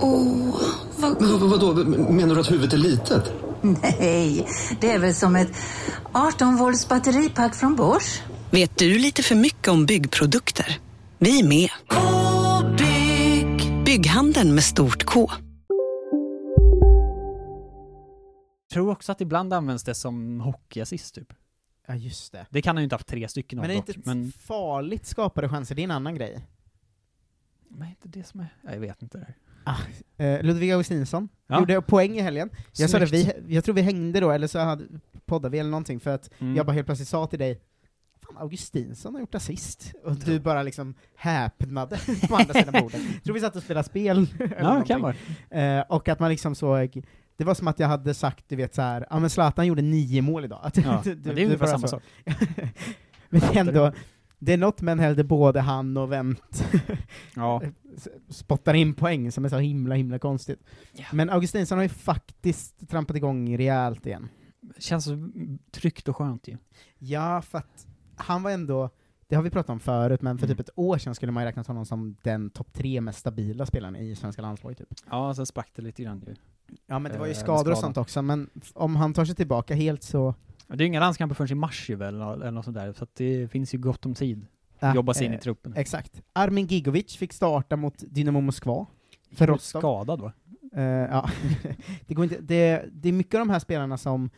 Åh, 0.00 0.60
vad 0.96 1.20
Men 1.20 1.50
vadå, 1.50 1.74
menar 2.12 2.34
du 2.34 2.40
att 2.40 2.50
huvudet 2.50 2.72
är 2.72 2.78
litet? 2.78 3.32
Nej, 3.62 4.48
det 4.80 4.90
är 4.92 4.98
väl 4.98 5.14
som 5.14 5.36
ett 5.36 5.52
18 6.12 6.56
volts 6.56 6.88
batteripack 6.88 7.54
från 7.54 7.76
Bosch. 7.76 8.22
Vet 8.50 8.78
du 8.78 8.98
lite 8.98 9.22
för 9.22 9.34
mycket 9.34 9.68
om 9.68 9.86
byggprodukter? 9.86 10.78
Vi 11.18 11.40
är 11.40 11.48
med. 11.48 11.70
-bygg. 11.88 13.84
Bygghandeln 13.84 14.54
med 14.54 14.64
stort 14.64 15.04
K. 15.04 15.30
Jag 18.68 18.74
tror 18.74 18.90
också 18.90 19.12
att 19.12 19.20
ibland 19.20 19.52
används 19.52 19.84
det 19.84 19.94
som 19.94 20.40
hockeyassist 20.40 21.14
typ. 21.14 21.32
Ja, 21.86 21.94
just 21.94 22.32
det. 22.32 22.46
Det 22.50 22.62
kan 22.62 22.76
han 22.76 22.82
ju 22.82 22.84
inte 22.84 22.94
haft 22.94 23.08
tre 23.08 23.28
stycken 23.28 23.58
av 23.58 23.62
Men 23.62 23.70
är 23.70 23.74
det 23.74 23.80
dock, 23.80 23.96
inte 23.96 24.08
men... 24.08 24.32
farligt 24.32 25.06
skapade 25.06 25.48
chanser? 25.48 25.74
Det 25.74 25.82
är 25.82 25.84
en 25.84 25.90
annan 25.90 26.14
grej. 26.14 26.46
Men 27.70 27.82
är 27.82 27.90
inte 27.90 28.08
det 28.18 28.24
som 28.26 28.40
är... 28.40 28.46
Ja, 28.62 28.72
Jag 28.72 28.80
vet 28.80 29.02
inte. 29.02 29.18
Det 29.18 29.26
här. 29.66 30.36
Eh, 30.36 30.42
Ludvig 30.42 30.70
Augustinsson 30.72 31.28
Ja. 31.46 31.58
gjorde 31.60 31.82
poäng 31.82 32.16
i 32.16 32.20
helgen. 32.20 32.50
Jag, 32.76 32.90
sa 32.90 32.98
det, 32.98 33.06
vi, 33.06 33.32
jag 33.48 33.64
tror 33.64 33.74
vi 33.74 33.82
hängde 33.82 34.20
då, 34.20 34.30
eller 34.30 34.46
så 34.46 34.58
hade, 34.58 34.84
poddade 35.26 35.52
vi 35.52 35.58
eller 35.58 35.70
någonting, 35.70 36.00
för 36.00 36.10
att 36.10 36.30
Mm. 36.38 36.56
jag 36.56 36.66
bara 36.66 36.72
helt 36.72 36.86
plötsligt 36.86 37.08
sa 37.08 37.26
till 37.26 37.38
dig 37.38 37.60
Fan, 38.26 38.36
Augustinsson 38.38 39.14
har 39.14 39.20
gjort 39.20 39.34
assist, 39.34 39.92
och 40.04 40.16
du 40.16 40.40
bara 40.40 40.62
liksom 40.62 40.94
häpnade 41.16 41.98
på 42.28 42.36
andra 42.36 42.54
sidan 42.54 42.82
bordet. 42.82 43.00
Jag 43.14 43.24
tror 43.24 43.34
vi 43.34 43.40
satt 43.40 43.56
och 43.56 43.62
spelade 43.62 43.86
spel. 43.88 44.26
Ja, 44.60 44.84
kan 44.86 45.00
vara. 45.02 45.14
Eh, 45.50 45.84
och 45.88 46.08
att 46.08 46.20
man 46.20 46.30
liksom 46.30 46.54
såg, 46.54 47.02
det 47.36 47.44
var 47.44 47.54
som 47.54 47.68
att 47.68 47.78
jag 47.78 47.88
hade 47.88 48.14
sagt, 48.14 48.44
du 48.48 48.56
vet 48.56 48.74
så 48.74 48.82
här, 48.82 49.06
ja 49.10 49.18
men 49.18 49.30
Zlatan 49.30 49.66
gjorde 49.66 49.82
nio 49.82 50.22
mål 50.22 50.44
idag. 50.44 50.60
Att 50.62 50.76
Ja, 50.84 51.00
du- 51.04 51.14
det 51.14 51.30
är 51.42 51.44
ungefär 51.44 51.66
samma 51.66 51.88
så. 51.88 51.88
sak. 51.88 52.02
men 53.28 53.42
ändå, 53.54 53.92
det 54.42 54.52
är 54.52 54.56
något 54.58 54.80
med 54.82 55.00
en 55.00 55.16
där 55.16 55.24
både 55.24 55.60
han 55.60 55.96
och 55.96 56.12
Wendt 56.12 56.64
Ja. 57.36 57.62
spottar 58.28 58.74
in 58.74 58.94
poäng 58.94 59.32
som 59.32 59.44
är 59.44 59.48
så 59.48 59.58
himla 59.58 59.94
himla 59.94 60.18
konstigt. 60.18 60.60
Ja. 60.92 61.04
Men 61.12 61.30
Augustinsson 61.30 61.78
har 61.78 61.82
ju 61.82 61.88
faktiskt 61.88 62.88
trampat 62.88 63.16
igång 63.16 63.56
rejält 63.58 64.06
igen. 64.06 64.28
Känns 64.78 65.08
tryggt 65.70 66.08
och 66.08 66.16
skönt 66.16 66.48
ju. 66.48 66.56
Ja, 66.98 67.42
för 67.42 67.58
att 67.58 67.86
han 68.16 68.42
var 68.42 68.50
ändå, 68.50 68.90
det 69.28 69.36
har 69.36 69.42
vi 69.42 69.50
pratat 69.50 69.70
om 69.70 69.80
förut, 69.80 70.22
men 70.22 70.38
för 70.38 70.46
Mm. 70.46 70.56
typ 70.56 70.68
ett 70.68 70.78
år 70.78 70.98
sedan 70.98 71.14
skulle 71.14 71.32
man 71.32 71.42
ju 71.42 71.46
räknat 71.48 71.66
honom 71.66 71.86
som 71.86 72.16
den 72.22 72.50
topp 72.50 72.72
tre 72.72 73.00
mest 73.00 73.18
stabila 73.18 73.66
spelaren 73.66 73.96
i 73.96 74.16
svenska 74.16 74.42
landslaget. 74.42 74.78
Typ. 74.78 74.88
Ja, 75.10 75.34
sen 75.34 75.46
sprack 75.46 75.70
det 75.74 75.82
lite 75.82 76.02
grann 76.02 76.24
ju. 76.26 76.34
Ja, 76.86 76.98
men 76.98 77.12
det 77.12 77.18
var 77.18 77.26
ju 77.26 77.32
Eh, 77.32 77.38
skador 77.38 77.72
och 77.72 77.78
sånt 77.78 77.96
också, 77.96 78.22
men 78.22 78.50
om 78.74 78.96
han 78.96 79.14
tar 79.14 79.24
sig 79.24 79.34
tillbaka 79.34 79.74
helt 79.74 80.02
så... 80.02 80.34
Det 80.76 80.82
är 80.82 80.84
ju 80.84 80.86
inga 80.86 81.00
landskamper 81.00 81.34
förrän 81.34 81.52
i 81.52 81.54
mars 81.54 81.90
ju 81.90 81.94
väl, 81.96 82.14
eller 82.14 82.50
något 82.50 82.64
sånt 82.64 82.76
där, 82.76 82.92
så 82.92 83.04
att 83.04 83.14
det 83.14 83.48
finns 83.50 83.74
ju 83.74 83.78
gott 83.78 84.06
om 84.06 84.14
tid. 84.14 84.46
Ja, 84.78 84.94
Jobba 84.94 85.14
sig 85.14 85.26
in 85.26 85.32
eh, 85.32 85.38
i 85.38 85.40
truppen. 85.40 85.74
Exakt. 85.76 86.22
Armin 86.32 86.66
Gigovic 86.66 87.16
fick 87.16 87.32
starta 87.32 87.76
mot 87.76 87.94
Dynamo 87.98 88.40
Moskva. 88.40 88.86
För 89.32 89.46
Rostov. 89.46 89.80
skadad 89.80 90.20
va? 90.20 90.32
Eh, 90.74 90.82
ja. 90.82 91.30
det, 92.06 92.14
går 92.14 92.24
inte, 92.24 92.40
det, 92.40 92.84
det 92.92 93.08
är 93.08 93.12
mycket 93.12 93.34
av 93.34 93.38
de 93.38 93.50
här 93.50 93.58
spelarna 93.58 93.98
som 93.98 94.30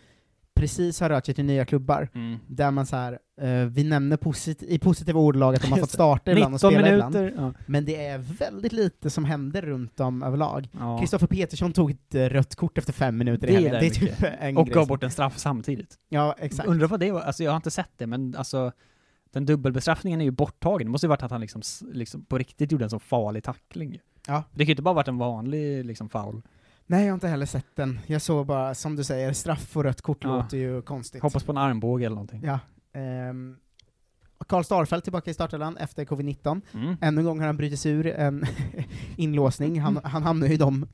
precis 0.54 1.00
har 1.00 1.08
rört 1.08 1.26
sig 1.26 1.34
till 1.34 1.44
nya 1.44 1.64
klubbar, 1.64 2.08
Mm. 2.14 2.38
där 2.46 2.70
man 2.70 2.86
så 2.86 2.96
här, 2.96 3.18
eh, 3.42 3.66
vi 3.66 3.84
nämner 3.84 4.16
posit 4.16 4.62
i 4.62 4.78
positiva 4.78 5.20
ordalag 5.20 5.54
att 5.54 5.62
de 5.62 5.72
har 5.72 5.78
fått 5.78 5.90
starta 5.90 6.32
ibland 6.32 6.54
och 6.54 6.58
19 6.58 6.70
spela 6.70 6.86
minuter, 6.86 7.28
ibland, 7.28 7.54
ja. 7.56 7.60
men 7.66 7.84
det 7.84 8.06
är 8.06 8.18
väldigt 8.18 8.72
lite 8.72 9.10
som 9.10 9.24
händer 9.24 9.62
runt 9.62 10.00
om 10.00 10.22
överlag. 10.22 10.68
Ja. 10.78 10.98
Kristoffer 10.98 11.26
Petersson 11.26 11.72
tog 11.72 11.90
ett 11.90 12.14
eh, 12.14 12.24
rött 12.24 12.54
kort 12.54 12.78
efter 12.78 12.92
fem 12.92 13.18
minuter 13.18 13.46
i 13.46 13.50
Det 13.50 13.56
är 13.56 13.60
helgen, 13.60 13.80
det 13.80 13.86
är 13.86 13.90
typ 13.90 14.24
en 14.40 14.56
Och 14.56 14.68
gav 14.68 14.86
bort 14.86 15.02
en 15.02 15.10
straff 15.10 15.38
samtidigt. 15.38 15.94
Ja, 16.08 16.34
exakt. 16.38 16.68
Undrar 16.68 16.88
vad 16.88 17.00
det 17.00 17.12
var, 17.12 17.20
alltså 17.20 17.44
jag 17.44 17.50
har 17.50 17.56
inte 17.56 17.70
sett 17.70 17.90
det, 17.96 18.06
men 18.06 18.36
alltså 18.36 18.72
den 19.32 19.46
dubbelbestraffningen 19.46 20.20
är 20.20 20.24
ju 20.24 20.30
borttagen. 20.30 20.86
Det 20.86 20.90
måste 20.90 21.06
ju 21.06 21.08
varit 21.08 21.22
att 21.22 21.30
han 21.30 21.40
liksom, 21.40 21.62
liksom 21.92 22.24
på 22.24 22.38
riktigt 22.38 22.72
gjorde 22.72 22.84
en 22.84 22.90
så 22.90 22.98
farlig 22.98 23.44
tackling. 23.44 23.98
Ja. 24.26 24.44
Det 24.50 24.58
kan 24.58 24.66
ju 24.66 24.72
inte 24.72 24.82
bara 24.82 24.94
varit 24.94 25.08
en 25.08 25.18
vanlig 25.18 25.84
liksom 25.84 26.08
foul. 26.08 26.42
Nej, 26.86 27.04
jag 27.04 27.10
har 27.10 27.14
inte 27.14 27.28
heller 27.28 27.46
sett 27.46 27.76
den. 27.76 28.00
Jag 28.06 28.22
såg 28.22 28.46
bara, 28.46 28.74
som 28.74 28.96
du 28.96 29.04
säger, 29.04 29.32
straff 29.32 29.76
och 29.76 29.84
rött 29.84 30.02
kort 30.02 30.18
Ja. 30.20 30.36
låter 30.36 30.56
ju 30.56 30.82
konstigt. 30.82 31.22
Hoppas 31.22 31.44
på 31.44 31.52
en 31.52 31.58
armbåge 31.58 32.06
eller 32.06 32.14
någonting. 32.14 32.42
Ja. 32.44 32.58
Ehm, 32.92 33.56
Karl 34.48 34.62
Starfelt 34.64 35.04
tillbaka 35.04 35.30
i 35.30 35.34
startelvan 35.34 35.76
efter 35.76 36.04
covid-19. 36.04 36.60
Mm. 36.74 36.96
Ännu 37.00 37.20
en 37.20 37.24
gång 37.24 37.38
har 37.40 37.46
han 37.46 37.56
brutit 37.56 37.80
sig 37.80 37.92
ur 37.92 38.06
en 38.06 38.44
inlåsning. 39.16 39.80
Han, 39.80 40.00
han 40.04 40.22
hamnar 40.22 40.46
ju 40.46 40.54
i 40.54 40.56
dem 40.56 40.88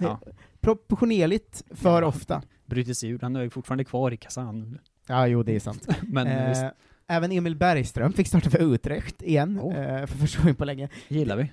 Ja. 0.00 0.20
proportionerligt 0.60 1.62
för 1.70 2.02
ofta. 2.02 2.42
Brutit 2.66 2.98
sig 2.98 3.10
ur, 3.10 3.18
han 3.22 3.36
är 3.36 3.42
ju 3.42 3.50
fortfarande 3.50 3.84
kvar 3.84 4.10
i 4.12 4.16
Kazan. 4.16 4.78
Ja, 5.06 5.26
jo, 5.26 5.42
det 5.42 5.56
är 5.56 5.60
sant. 5.60 5.88
Men 6.02 6.26
Eh, 6.26 6.68
Även 7.06 7.32
Emil 7.32 7.56
Bergström 7.56 8.12
fick 8.12 8.28
starta 8.28 8.50
för 8.50 8.74
Utrecht 8.74 9.22
igen, 9.22 9.60
Oh. 9.60 9.76
eh, 9.76 10.06
för 10.06 10.18
första 10.18 10.42
gången 10.42 10.54
på 10.56 10.64
länge. 10.64 10.88
gillar 11.08 11.36
vi. 11.36 11.52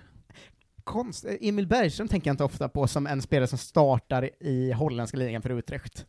Konst, 0.84 1.26
Emil 1.42 1.68
Bergström 1.68 2.08
tänker 2.08 2.30
jag 2.30 2.34
inte 2.34 2.44
ofta 2.44 2.70
på 2.70 2.88
som 2.88 3.08
en 3.08 3.22
spelare 3.22 3.48
som 3.48 3.58
startar 3.58 4.30
i 4.44 4.72
holländska 4.72 5.18
ligan 5.18 5.42
för 5.42 5.50
Utrecht. 5.50 6.06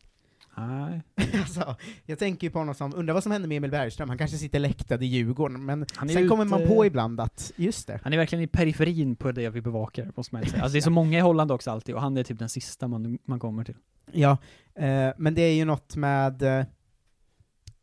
Nej. 0.57 1.01
alltså, 1.39 1.75
jag 2.05 2.19
tänker 2.19 2.47
ju 2.47 2.51
på 2.51 2.59
honom 2.59 2.75
som, 2.75 2.95
undrar 2.95 3.13
vad 3.13 3.23
som 3.23 3.31
händer 3.31 3.47
med 3.47 3.57
Emil 3.57 3.71
Bergström, 3.71 4.09
han 4.09 4.17
kanske 4.17 4.37
sitter 4.37 4.59
läktad 4.59 5.03
i 5.03 5.05
Djurgården, 5.05 5.65
men 5.65 5.85
sen 5.87 6.29
kommer 6.29 6.45
ute- 6.45 6.57
man 6.57 6.67
på 6.67 6.85
ibland 6.85 7.19
att, 7.19 7.51
just 7.55 7.87
det. 7.87 7.99
Han 8.03 8.13
är 8.13 8.17
verkligen 8.17 8.43
i 8.43 8.47
periferin 8.47 9.15
på 9.15 9.31
det 9.31 9.49
vi 9.49 9.61
bevakar, 9.61 10.11
måste 10.15 10.35
man 10.35 10.45
säga. 10.45 10.63
Alltså 10.63 10.73
det 10.73 10.79
är 10.79 10.81
så 10.81 10.89
många 10.89 11.17
i 11.17 11.21
Holland 11.21 11.51
också 11.51 11.71
alltid, 11.71 11.95
och 11.95 12.01
han 12.01 12.17
är 12.17 12.23
typ 12.23 12.39
den 12.39 12.49
sista 12.49 12.87
man, 12.87 13.19
man 13.25 13.39
kommer 13.39 13.63
till. 13.63 13.75
Ja, 14.11 14.37
eh, 14.75 15.09
men 15.17 15.35
det 15.35 15.41
är 15.41 15.53
ju 15.53 15.65
något 15.65 15.95
med 15.95 16.41
eh, 16.41 16.65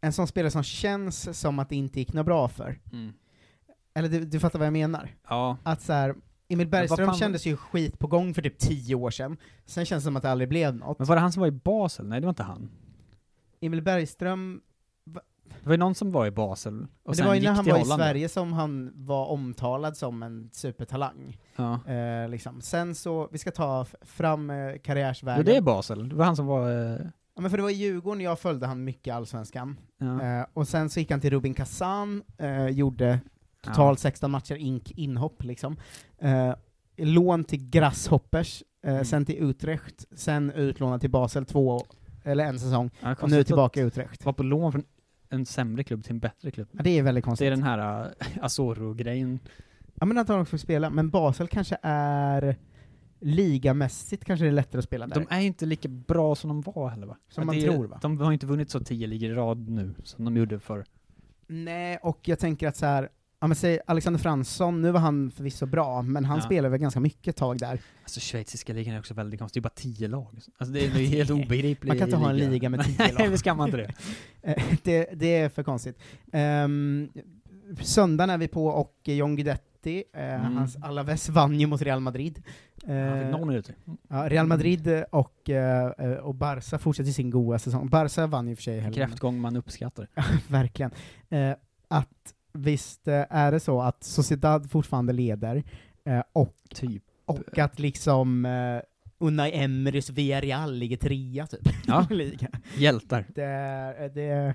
en 0.01 0.13
sån 0.13 0.27
spelare 0.27 0.51
som 0.51 0.63
känns 0.63 1.41
som 1.41 1.59
att 1.59 1.69
det 1.69 1.77
inte 1.77 1.99
gick 1.99 2.13
något 2.13 2.27
bra 2.27 2.49
för. 2.49 2.79
Mm. 2.93 3.13
Eller 3.95 4.09
du, 4.09 4.25
du 4.25 4.41
fattar 4.41 4.59
vad 4.59 4.67
jag 4.67 4.73
menar? 4.73 5.15
Ja. 5.29 5.57
Att 5.63 5.83
så 5.83 5.93
här, 5.93 6.15
Emil 6.49 6.69
Bergström 6.69 7.07
fan- 7.07 7.17
kändes 7.17 7.47
ju 7.47 7.57
skit 7.57 7.99
på 7.99 8.07
gång 8.07 8.35
för 8.35 8.43
typ 8.43 8.59
tio 8.59 8.95
år 8.95 9.11
sedan, 9.11 9.37
sen 9.65 9.85
känns 9.85 10.05
det 10.05 10.07
som 10.09 10.17
att 10.17 10.23
det 10.23 10.31
aldrig 10.31 10.49
blev 10.49 10.75
något. 10.75 10.99
Men 10.99 11.07
var 11.07 11.17
det 11.17 11.21
han 11.21 11.33
som 11.33 11.41
var 11.41 11.47
i 11.47 11.51
Basel? 11.51 12.07
Nej, 12.07 12.21
det 12.21 12.27
var 12.27 12.31
inte 12.31 12.43
han. 12.43 12.71
Emil 13.61 13.83
Bergström, 13.83 14.61
Det 15.05 15.65
var 15.69 15.73
ju 15.73 15.79
någon 15.79 15.95
som 15.95 16.13
var 16.13 16.27
i 16.27 16.31
Basel, 16.31 16.75
och 16.75 16.87
men 17.05 17.11
det 17.13 17.17
sen 17.17 17.27
var 17.27 17.35
ju 17.35 17.41
när 17.43 17.53
han 17.53 17.65
var 17.65 17.79
i. 17.79 17.85
Sverige 17.85 18.29
som 18.29 18.53
han 18.53 18.93
var 18.95 19.27
omtalad 19.27 19.97
som 19.97 20.23
en 20.23 20.51
supertalang. 20.53 21.39
Ja. 21.57 21.81
Eh, 21.87 22.29
liksom. 22.29 22.61
Sen 22.61 22.95
så, 22.95 23.29
vi 23.33 23.39
ska 23.39 23.51
ta 23.51 23.87
fram 24.03 24.51
eh, 24.51 24.79
karriärsvägen. 24.85 25.39
Jo, 25.47 25.53
det 25.53 25.57
är 25.57 25.61
Basel. 25.61 26.09
Det 26.09 26.15
var 26.15 26.25
han 26.25 26.37
som 26.37 26.47
var... 26.47 26.93
Eh, 26.95 27.01
Ja, 27.35 27.43
men 27.43 27.51
för 27.51 27.57
det 27.57 27.63
var 27.63 27.71
i 27.71 27.75
Djurgården 27.75 28.21
jag 28.21 28.39
följde 28.39 28.67
han 28.67 28.85
mycket 28.85 29.07
i 29.07 29.11
Allsvenskan. 29.11 29.77
Ja. 29.99 30.23
Eh, 30.41 30.47
och 30.53 30.69
sen 30.69 30.91
så 30.91 31.01
gick 31.01 31.11
han 31.11 31.21
till 31.21 31.31
Rubin 31.31 31.55
Kazan, 31.55 32.23
eh, 32.39 32.67
gjorde 32.67 33.21
totalt 33.67 33.99
16 34.01 34.31
matcher, 34.31 34.55
ink, 34.57 34.91
inhopp 34.91 35.43
liksom. 35.45 35.77
Eh, 36.19 36.55
lån 36.97 37.45
till 37.45 37.71
Grasshoppers, 37.71 38.63
eh, 38.85 38.91
Mm. 38.93 39.05
sen 39.05 39.25
till 39.25 39.37
Utrecht, 39.37 40.05
sen 40.19 40.51
utlånad 40.51 41.01
till 41.01 41.11
Basel 41.11 41.45
två, 41.47 41.81
eller 42.25 42.45
en 42.45 42.59
säsong, 42.61 42.91
Ja, 43.01 43.15
och 43.21 43.31
nu 43.31 43.45
tillbaka 43.45 43.81
i 43.81 43.83
Utrecht. 43.83 44.25
var 44.25 44.33
på 44.33 44.43
lån 44.43 44.73
från 44.73 44.85
en 45.29 45.47
sämre 45.47 45.85
klubb 45.85 46.05
till 46.05 46.13
en 46.13 46.19
bättre 46.19 46.51
klubb. 46.51 46.69
Ja, 46.73 46.83
det 46.83 46.91
är 46.99 47.03
väldigt 47.03 47.25
konstigt. 47.25 47.45
Det 47.45 47.47
är 47.47 47.51
den 47.51 47.63
här 47.63 48.07
uh, 48.07 48.13
Asoro-grejen. 48.45 49.39
Ja 49.95 50.07
men 50.07 50.19
att 50.19 50.31
också 50.31 50.51
får 50.51 50.59
spela, 50.59 50.91
men 50.91 51.11
Basel 51.11 51.49
kanske 51.49 51.77
är 51.83 52.57
ligamässigt 53.21 54.25
kanske 54.25 54.45
det 54.45 54.51
är 54.51 54.53
lättare 54.53 54.79
att 54.79 54.85
spela 54.85 55.07
där. 55.07 55.15
De 55.15 55.27
är 55.31 55.41
inte 55.41 55.67
lika 55.67 55.89
bra 55.89 56.35
som 56.35 56.49
de 56.49 56.61
var 56.61 56.89
heller 56.89 57.07
va? 57.07 57.17
Som 57.29 57.41
Ja, 57.43 57.47
man 57.47 57.61
tror, 57.61 57.87
va? 57.87 57.99
De 58.03 58.19
har 58.21 58.33
inte 58.33 58.47
vunnit 58.47 58.71
så 58.71 58.81
tio 58.81 59.07
ligor 59.07 59.31
i 59.31 59.35
rad 59.35 59.69
nu, 59.69 59.95
som 60.05 60.25
de 60.25 60.37
gjorde 60.37 60.59
för 60.61 60.85
Nej, 61.47 61.99
och 62.03 62.21
jag 62.29 62.39
tänker 62.39 62.69
att 62.69 62.77
så 62.77 62.87
här, 62.87 63.09
ja 63.41 63.47
men 63.47 63.57
säg 63.57 63.79
Alexander 63.87 64.21
Fransson, 64.21 64.83
nu 64.83 64.91
var 64.91 65.01
han 65.01 65.31
förvisso 65.31 65.67
bra, 65.67 66.03
men 66.03 66.25
han 66.25 66.39
Ja. 66.39 66.45
spelade 66.45 66.69
väl 66.69 66.81
ganska 66.81 67.01
mycket 67.01 67.37
tag 67.37 67.59
där. 67.59 67.81
Alltså 68.03 68.21
schweiziska 68.21 68.73
ligan 68.73 68.95
är 68.95 68.99
också 68.99 69.15
väldigt 69.15 69.41
konstig, 69.41 69.63
det 69.63 69.67
är 69.67 69.69
bara 69.71 69.75
tio 69.95 70.09
lag. 70.09 70.39
Alltså 70.59 70.73
det 70.73 70.81
är 70.87 70.91
ju 70.99 71.07
helt 71.07 71.31
obegripligt. 71.31 71.89
Man 71.89 71.99
kan 71.99 72.09
inte 72.09 72.17
ha 72.17 72.31
en 72.31 72.37
liga 72.37 72.69
med 72.69 72.85
tio 72.85 72.99
lag. 72.99 73.15
Nej, 73.19 73.29
vi 73.29 73.39
ska 73.39 73.55
man 73.55 73.69
inte 73.69 73.77
det. 73.77 73.93
Eh, 74.43 74.65
det, 74.83 75.09
det 75.15 75.37
är 75.37 75.49
för 75.49 75.63
konstigt. 75.63 75.99
Um, 76.33 77.09
söndagen 77.81 78.31
är 78.31 78.39
vi 78.39 78.49
på 78.49 78.67
och 78.67 78.95
John 79.05 79.37
Guidetti, 79.37 80.05
eh, 80.15 80.23
Mm. 80.45 80.57
hans 80.57 80.77
Alaves 80.77 81.29
vann 81.29 81.61
ju 81.61 81.67
mot 81.67 81.83
Real 81.83 82.01
Madrid. 82.01 82.43
Han 82.87 83.19
fick 83.19 83.25
Eh, 83.25 83.31
noll 83.31 83.47
minuter. 83.47 83.75
ja, 84.09 84.29
Real 84.29 84.47
Madrid 84.47 85.05
och, 85.11 85.51
eh, 85.51 85.91
och 86.23 86.35
Barca 86.35 86.79
fortsätter 86.79 87.11
sin 87.11 87.31
goda 87.31 87.59
säsong. 87.59 87.89
Barca 87.89 88.27
vann 88.27 88.49
ju 88.49 88.57
för 88.57 88.63
sig 88.63 88.79
En 88.79 88.93
kräftgång 88.93 89.41
man 89.41 89.57
uppskattar. 89.57 90.09
Verkligen. 90.49 90.91
Eh, 91.29 91.53
att 91.89 92.09
visst 92.57 93.09
eh, 93.09 93.25
är 93.31 93.53
det 93.53 93.61
så 93.61 93.81
att 93.81 94.05
Sociedad 94.05 94.71
fortfarande 94.71 95.13
leder, 95.13 95.65
eh, 96.05 96.23
och, 96.33 96.57
typ. 96.75 97.03
och 97.25 97.59
att 97.59 97.79
liksom 97.79 98.45
eh, 98.47 98.81
Unai 99.19 99.51
Emerys 99.55 100.11
Villarreal 100.11 100.75
ligger 100.75 100.97
trea 100.97 101.47
typ. 101.47 101.69
Ja. 101.87 102.07
Hjältar. 102.77 103.25
Det 103.35 104.11
det 104.15 104.55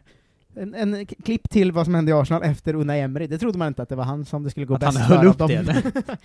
en, 0.55 0.73
en 0.73 1.05
klipp 1.05 1.49
till 1.49 1.71
vad 1.71 1.85
som 1.85 1.95
hände 1.95 2.11
i 2.11 2.13
Arsenal 2.13 2.43
efter 2.43 2.73
Unai 2.75 2.99
Emery, 3.01 3.27
det 3.27 3.37
trodde 3.37 3.57
man 3.57 3.67
inte 3.67 3.81
att 3.81 3.89
det 3.89 3.95
var 3.95 4.03
han 4.03 4.25
som 4.25 4.43
det 4.43 4.49
skulle 4.49 4.65
gå 4.65 4.75
Att 4.75 4.83
han 4.83 4.93
bäst 4.93 5.05
höll 5.05 5.17
för 5.19 5.25
av 5.27 5.31
upp 5.31 5.47
det, 5.47 5.55
eller? 5.55 5.75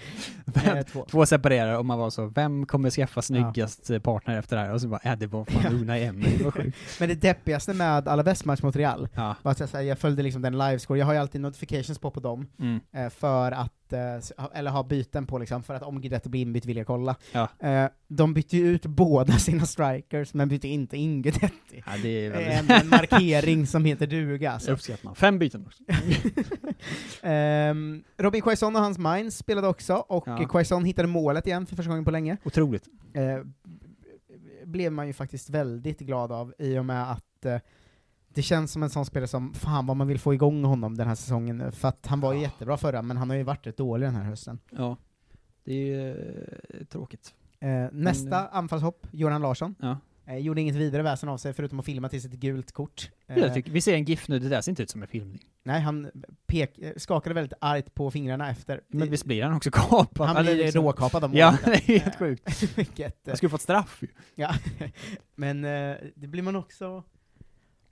Eh, 0.54 0.74
Vem, 0.74 0.84
två. 0.84 1.06
två 1.10 1.26
separerar 1.26 1.78
och 1.78 1.86
man 1.86 1.98
var 1.98 2.10
så, 2.10 2.26
vem 2.26 2.66
kommer 2.66 2.90
skaffa 2.90 3.22
snyggast 3.22 3.90
eh, 3.90 3.98
partner 3.98 4.38
efter 4.38 4.56
det 4.56 4.62
här? 4.62 4.72
Och 4.72 4.80
så 4.80 4.88
bara, 4.88 5.00
äh, 5.04 5.18
det 5.18 5.26
var 5.26 5.44
fan 5.44 5.74
Unai 5.74 6.04
Emery, 6.04 6.36
det 6.38 6.44
var 6.44 6.50
sjukt. 6.50 6.76
Men 7.00 7.08
det 7.08 7.14
deppigaste 7.14 7.74
med 7.74 8.08
Alaves 8.08 8.44
match 8.44 8.62
mot 8.62 8.76
Real, 8.76 9.08
Ja. 9.14 9.36
var 9.42 9.52
att 9.52 9.60
jag, 9.60 9.68
här, 9.72 9.80
jag 9.80 9.98
följde 9.98 10.22
liksom 10.22 10.42
den 10.42 10.58
livescore, 10.58 10.98
jag 10.98 11.06
har 11.06 11.12
ju 11.12 11.18
alltid 11.18 11.40
notifications 11.40 11.98
på 11.98 12.10
på 12.10 12.20
dem, 12.20 12.46
Mm. 12.58 12.80
eh, 12.96 13.10
för 13.10 13.52
att, 13.52 13.72
eh, 13.92 14.14
s- 14.14 14.32
ha- 14.38 14.50
eller 14.54 14.70
ha 14.70 14.82
byten 14.82 15.26
på 15.26 15.38
liksom, 15.38 15.62
för 15.62 15.74
att 15.74 15.82
om 15.82 16.00
Guidetti 16.00 16.28
blir 16.28 16.40
inbytt 16.42 16.64
vill 16.66 16.76
jag 16.76 16.86
kolla. 16.86 17.16
Ja. 17.32 17.48
Eh, 17.58 17.88
de 18.08 18.34
bytte 18.34 18.56
ju 18.56 18.66
ut 18.68 18.86
båda 18.86 19.32
sina 19.38 19.66
strikers, 19.66 20.34
men 20.34 20.48
bytte 20.48 20.68
inte 20.68 20.96
in 20.96 21.22
Guidetti. 21.22 21.82
Ja, 21.86 21.92
det 22.02 22.08
är 22.26 22.30
väldigt... 22.30 22.70
en, 22.70 22.80
en 22.82 22.88
markering 22.88 23.66
som 23.66 23.84
heter 23.84 24.06
duga 24.06 24.50
alltså. 24.52 24.72
Uppskattar. 24.72 25.14
Fem 25.14 25.38
byten 25.38 25.66
också. 25.66 25.82
Ehm, 27.22 28.02
Robin 28.18 28.42
Quaison 28.42 28.76
och 28.76 28.82
hans 28.82 28.98
Mainz 28.98 29.36
spelade 29.36 29.68
också, 29.68 29.94
och 29.94 30.24
Ja. 30.28 30.48
Quaison 30.48 30.84
hittade 30.84 31.08
målet 31.08 31.46
igen 31.46 31.66
för 31.66 31.76
första 31.76 31.88
gången 31.90 32.04
på 32.04 32.10
länge. 32.10 32.36
Otroligt. 32.44 32.84
Eh, 33.14 33.38
blev 34.64 34.92
man 34.92 35.06
ju 35.06 35.12
faktiskt 35.12 35.50
väldigt 35.50 35.98
glad 36.00 36.32
av, 36.32 36.54
i 36.58 36.78
och 36.78 36.84
med 36.84 37.12
att 37.12 37.44
eh, 37.44 37.56
det 38.36 38.42
känns 38.42 38.72
som 38.72 38.82
en 38.82 38.90
sån 38.90 39.06
spelare 39.06 39.28
som, 39.28 39.54
fan 39.54 39.86
vad 39.86 39.96
man 39.96 40.06
vill 40.06 40.18
få 40.18 40.34
igång 40.34 40.64
honom 40.64 40.96
den 40.96 41.08
här 41.08 41.14
säsongen, 41.14 41.72
för 41.72 41.88
att 41.88 42.06
han 42.06 42.20
var 42.20 42.32
ju 42.32 42.40
jättebra 42.40 42.76
förra, 42.76 43.02
men 43.02 43.16
han 43.16 43.30
har 43.30 43.36
ju 43.36 43.42
varit 43.42 43.66
rätt 43.66 43.76
dålig 43.76 44.06
den 44.08 44.14
här 44.14 44.24
hösten. 44.24 44.58
Ja. 44.70 44.96
Det 45.64 45.72
är 45.72 45.86
ju 45.86 46.10
eh, 46.10 46.84
tråkigt. 46.86 47.34
Eh, 47.60 47.68
nästa 47.92 48.40
Men, 48.40 48.48
anfallshopp, 48.52 49.06
Göran 49.12 49.42
Larsson. 49.42 49.74
Ja. 49.80 49.98
Eh, 50.26 50.36
gjorde 50.38 50.60
inget 50.60 50.74
vidare 50.74 51.02
väsen 51.02 51.28
av 51.28 51.38
sig, 51.38 51.52
förutom 51.52 51.80
att 51.80 51.84
filma 51.86 52.08
till 52.08 52.22
sitt 52.22 52.32
gult 52.32 52.72
kort. 52.72 53.10
Eh, 53.26 53.52
tycker, 53.54 53.72
vi 53.72 53.80
ser 53.80 53.94
en 53.94 54.04
GIF 54.04 54.28
nu, 54.28 54.38
det 54.38 54.48
där 54.48 54.60
ser 54.60 54.72
inte 54.72 54.82
ut 54.82 54.90
som 54.90 55.02
en 55.02 55.08
filmning. 55.08 55.40
nej, 55.62 55.80
han 55.80 56.10
pek, 56.46 56.78
eh, 56.78 56.92
skakade 56.96 57.34
väldigt 57.34 57.58
argt 57.60 57.94
på 57.94 58.10
fingrarna 58.10 58.50
efter. 58.50 58.80
Men 58.88 59.10
visst 59.10 59.24
blir 59.24 59.42
han 59.42 59.52
också 59.56 59.70
kapad? 59.72 60.28
Han 60.28 60.44
blir 60.44 60.56
liksom- 60.56 60.84
råkapad 60.84 61.24
av 61.24 61.36
Ja, 61.36 61.56
det 61.64 61.70
är 61.72 61.98
helt 61.98 62.16
sjukt. 62.18 62.62
Vilket, 62.76 63.28
eh, 63.28 63.30
Han 63.30 63.36
skulle 63.36 63.50
fått 63.50 63.60
straff 63.62 63.98
ju. 64.02 64.08
Ja, 64.34 64.54
men 65.34 65.64
eh, 65.64 65.96
det 66.14 66.26
blir 66.26 66.42
man 66.42 66.56
också... 66.56 67.02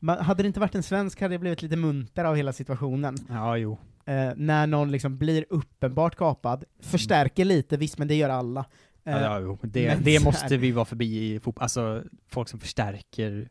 Man, 0.04 0.18
hade 0.18 0.42
det 0.42 0.46
inte 0.46 0.60
varit 0.60 0.74
en 0.74 0.82
svensk 0.82 1.20
hade 1.20 1.34
jag 1.34 1.40
blivit 1.40 1.62
lite 1.62 1.76
munter 1.76 2.24
av 2.24 2.36
hela 2.36 2.52
situationen. 2.52 3.16
Ja, 3.28 3.56
jo. 3.56 3.78
Eh, 4.06 4.30
när 4.36 4.66
någon 4.66 4.90
liksom 4.90 5.18
blir 5.18 5.44
uppenbart 5.50 6.16
kapad, 6.16 6.64
förstärker 6.80 7.44
lite, 7.44 7.76
visst 7.76 7.98
men 7.98 8.08
det 8.08 8.14
gör 8.14 8.28
alla. 8.28 8.60
Eh, 9.04 9.12
Ja, 9.12 9.20
ja, 9.20 9.40
jo. 9.40 9.58
Det, 9.62 9.86
men 9.86 10.02
det 10.04 10.18
så 10.18 10.24
måste 10.24 10.56
vi 10.56 10.70
vara 10.72 10.84
förbi 10.84 11.34
i 11.34 11.40
fotboll. 11.40 11.62
Alltså, 11.62 12.02
folk 12.28 12.48
som 12.48 12.60
förstärker 12.60 13.48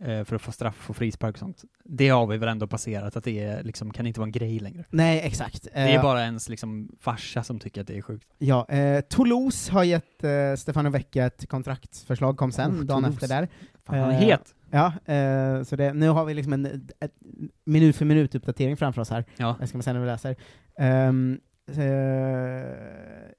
eh, 0.00 0.24
för 0.24 0.36
att 0.36 0.42
få 0.42 0.52
straff 0.52 0.90
och 0.90 0.96
frispark 0.96 1.34
och 1.34 1.38
sånt. 1.38 1.64
Det 1.84 2.08
har 2.08 2.26
vi 2.26 2.36
väl 2.36 2.48
ändå 2.48 2.66
passerat, 2.66 3.16
att 3.16 3.24
det 3.24 3.44
är, 3.44 3.62
liksom, 3.62 3.90
kan 3.92 4.06
inte 4.06 4.20
vara 4.20 4.26
en 4.28 4.32
grej 4.32 4.58
längre. 4.58 4.84
Nej, 4.90 5.20
exakt. 5.24 5.62
Det 5.62 5.70
är 5.80 5.96
Eh, 5.96 6.02
bara 6.02 6.22
ens 6.22 6.48
liksom, 6.48 6.88
farsa 7.00 7.42
som 7.42 7.58
tycker 7.58 7.80
att 7.80 7.86
det 7.86 7.96
är 7.98 8.02
sjukt. 8.02 8.26
Ja, 8.38 8.68
eh, 8.68 9.00
Toulouse 9.00 9.72
har 9.72 9.84
gett 9.84 10.24
eh, 10.24 10.30
Stefano 10.58 10.90
Vecchia 10.90 11.26
ett 11.26 11.48
kontraktsförslag, 11.48 12.36
kom 12.36 12.52
sen, 12.52 12.70
Oh, 12.70 12.74
dagen 12.84 12.86
Toulouse. 13.02 13.24
efter 13.24 13.28
där. 13.28 13.48
Fan, 13.84 13.98
han 13.98 14.10
är 14.10 14.14
Eh, 14.14 14.20
het. 14.28 14.54
Ja, 14.70 15.12
eh, 15.14 15.62
så 15.62 15.76
det, 15.76 15.92
nu 15.92 16.08
har 16.08 16.24
vi 16.24 16.34
liksom 16.34 16.52
en 16.52 16.66
ett, 17.00 17.12
minut 17.64 17.96
för 17.96 18.04
minut-uppdatering 18.04 18.76
framför 18.76 19.02
oss 19.02 19.10
här. 19.10 19.24
Ja. 19.36 19.56
Det 19.60 19.66
ska 19.66 19.78
man 19.78 19.82
säga 19.82 19.94
när 19.94 20.00
vi 20.00 20.06
läser. 20.06 20.36
Ehm, 20.78 21.40
eh, 21.76 21.84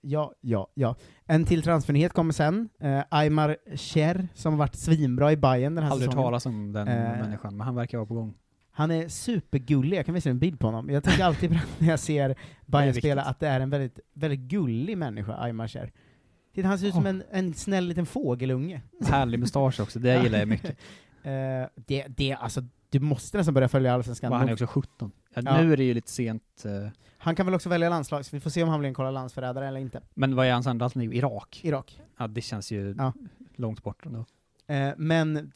ja, 0.02 0.34
ja, 0.42 0.68
ja. 0.74 0.96
En 1.26 1.46
till 1.46 1.64
transfernyhet 1.64 2.14
kommer 2.14 2.34
sen. 2.34 2.70
Uh, 2.84 3.02
Aymar 3.10 3.58
Cher, 3.76 4.28
som 4.34 4.54
har 4.54 4.58
varit 4.58 4.76
svinbra 4.76 5.32
i 5.32 5.38
Bayern 5.38 5.76
den 5.76 5.84
här 5.84 5.92
Aldrig 5.92 6.10
säsongen. 6.10 6.26
talas 6.26 6.46
om 6.46 6.74
den 6.74 6.88
Eh, 6.88 6.94
människan, 6.96 7.58
men 7.58 7.66
han 7.66 7.76
verkar 7.76 7.98
vara 7.98 8.08
på 8.08 8.14
gång. 8.14 8.34
Han 8.72 8.92
är 8.92 9.08
supergullig, 9.08 9.98
jag 9.98 10.06
kan 10.06 10.16
visa 10.16 10.30
en 10.30 10.40
bild 10.40 10.60
på 10.60 10.68
honom. 10.68 10.90
Jag 10.90 11.04
tänker 11.04 11.24
alltid 11.24 11.50
på 11.52 11.58
när 11.78 11.90
jag 11.90 12.00
ser 12.00 12.36
Bayern 12.66 12.94
spela 12.94 13.22
att 13.22 13.40
det 13.40 13.48
är 13.48 13.60
en 13.60 13.70
väldigt, 13.70 14.00
väldigt 14.14 14.40
gullig 14.40 14.98
människa, 14.98 15.38
Aymar 15.38 15.68
Cher. 15.68 15.92
Titta, 16.56 16.68
han 16.68 16.80
ser 16.80 16.88
ut 16.88 16.94
som 16.94 17.06
en, 17.06 17.24
en 17.32 17.54
snäll 17.54 17.88
liten 17.88 18.06
fågelunge. 18.06 18.82
Härlig 19.08 19.40
mustasch 19.40 19.80
också, 19.80 20.00
det 20.00 20.24
gillar 20.24 20.40
jag 20.40 20.48
mycket. 20.48 20.78
Eh, 21.32 21.68
det, 21.76 22.06
det, 22.08 22.34
alltså, 22.34 22.62
du 22.90 23.00
måste 23.00 23.38
nästan 23.38 23.54
börja 23.54 23.68
följa 23.68 23.94
Allsvenskan. 23.94 24.32
Han 24.32 24.50
är 24.50 24.54
också 24.54 24.68
17. 24.68 25.12
Ja, 25.34 25.42
Ja. 25.46 25.62
Nu 25.62 25.74
är 25.74 25.78
det 25.78 25.84
ju 25.84 25.94
lite 25.94 26.12
sent, 26.12 26.64
eh, 26.66 26.90
Han 27.18 27.36
kan 27.36 27.46
väl 27.46 27.56
också 27.56 27.70
välja 27.70 27.90
landslag, 27.90 28.26
så 28.26 28.36
vi 28.36 28.40
får 28.40 28.50
se 28.50 28.64
om 28.64 28.70
han 28.70 28.80
blir 28.80 28.88
en 28.88 28.94
kolla 28.94 29.12
landsförrädare 29.12 29.68
eller 29.68 29.80
inte. 29.80 30.02
men 30.14 30.36
vad 30.36 30.48
är 30.48 30.54
hans 30.54 30.68
andra 30.68 30.86
alternativ? 30.86 31.14
Irak? 31.14 31.60
Irak. 31.64 32.02
Ja, 32.18 32.28
det 32.28 32.42
känns 32.42 32.72
ju 32.72 32.96
Ja. 32.98 33.14
långt 33.56 33.84
bort 33.84 34.06
ändå. 34.06 34.26
Eh, 34.68 34.90
men 34.98 35.52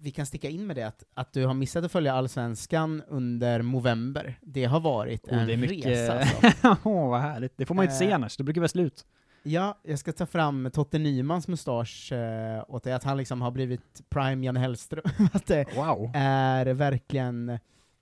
vi 0.00 0.10
kan 0.10 0.26
sticka 0.26 0.48
in 0.48 0.66
med 0.66 0.76
det 0.76 0.82
att, 0.82 1.04
att 1.14 1.32
du 1.32 1.46
har 1.46 1.54
missat 1.54 1.84
att 1.84 1.92
följa 1.92 2.14
Allsvenskan 2.14 3.02
under 3.08 3.62
november. 3.62 4.38
Det 4.42 4.64
har 4.64 4.80
varit 4.80 5.24
Oh, 5.28 5.38
en 5.38 5.46
det 5.46 5.52
är 5.52 5.56
mycket... 5.56 5.86
resa 5.86 6.18
alltså. 6.18 6.76
Åh, 6.88 7.10
vad 7.10 7.20
härligt. 7.20 7.52
Det 7.56 7.66
får 7.66 7.74
man 7.74 7.84
ju 7.84 7.86
inte 7.86 7.98
se 7.98 8.08
Eh, 8.08 8.14
annars, 8.14 8.36
det 8.36 8.44
brukar 8.44 8.60
vara 8.60 8.68
slut. 8.68 9.06
Ja, 9.50 9.78
jag 9.82 9.98
ska 9.98 10.12
ta 10.12 10.26
fram 10.26 10.70
Totte 10.72 10.98
Nymans 10.98 11.48
mustasch 11.48 12.12
eh, 12.12 12.64
åt 12.68 12.84
dig, 12.84 12.92
att 12.92 13.04
han 13.04 13.16
liksom 13.16 13.42
har 13.42 13.50
blivit 13.50 14.02
prime 14.10 14.46
Jan 14.46 14.56
Hellström. 14.56 15.02
att 15.32 15.46
det 15.46 15.76
Wow. 15.76 16.10
är 16.14 16.66
verkligen... 16.66 17.58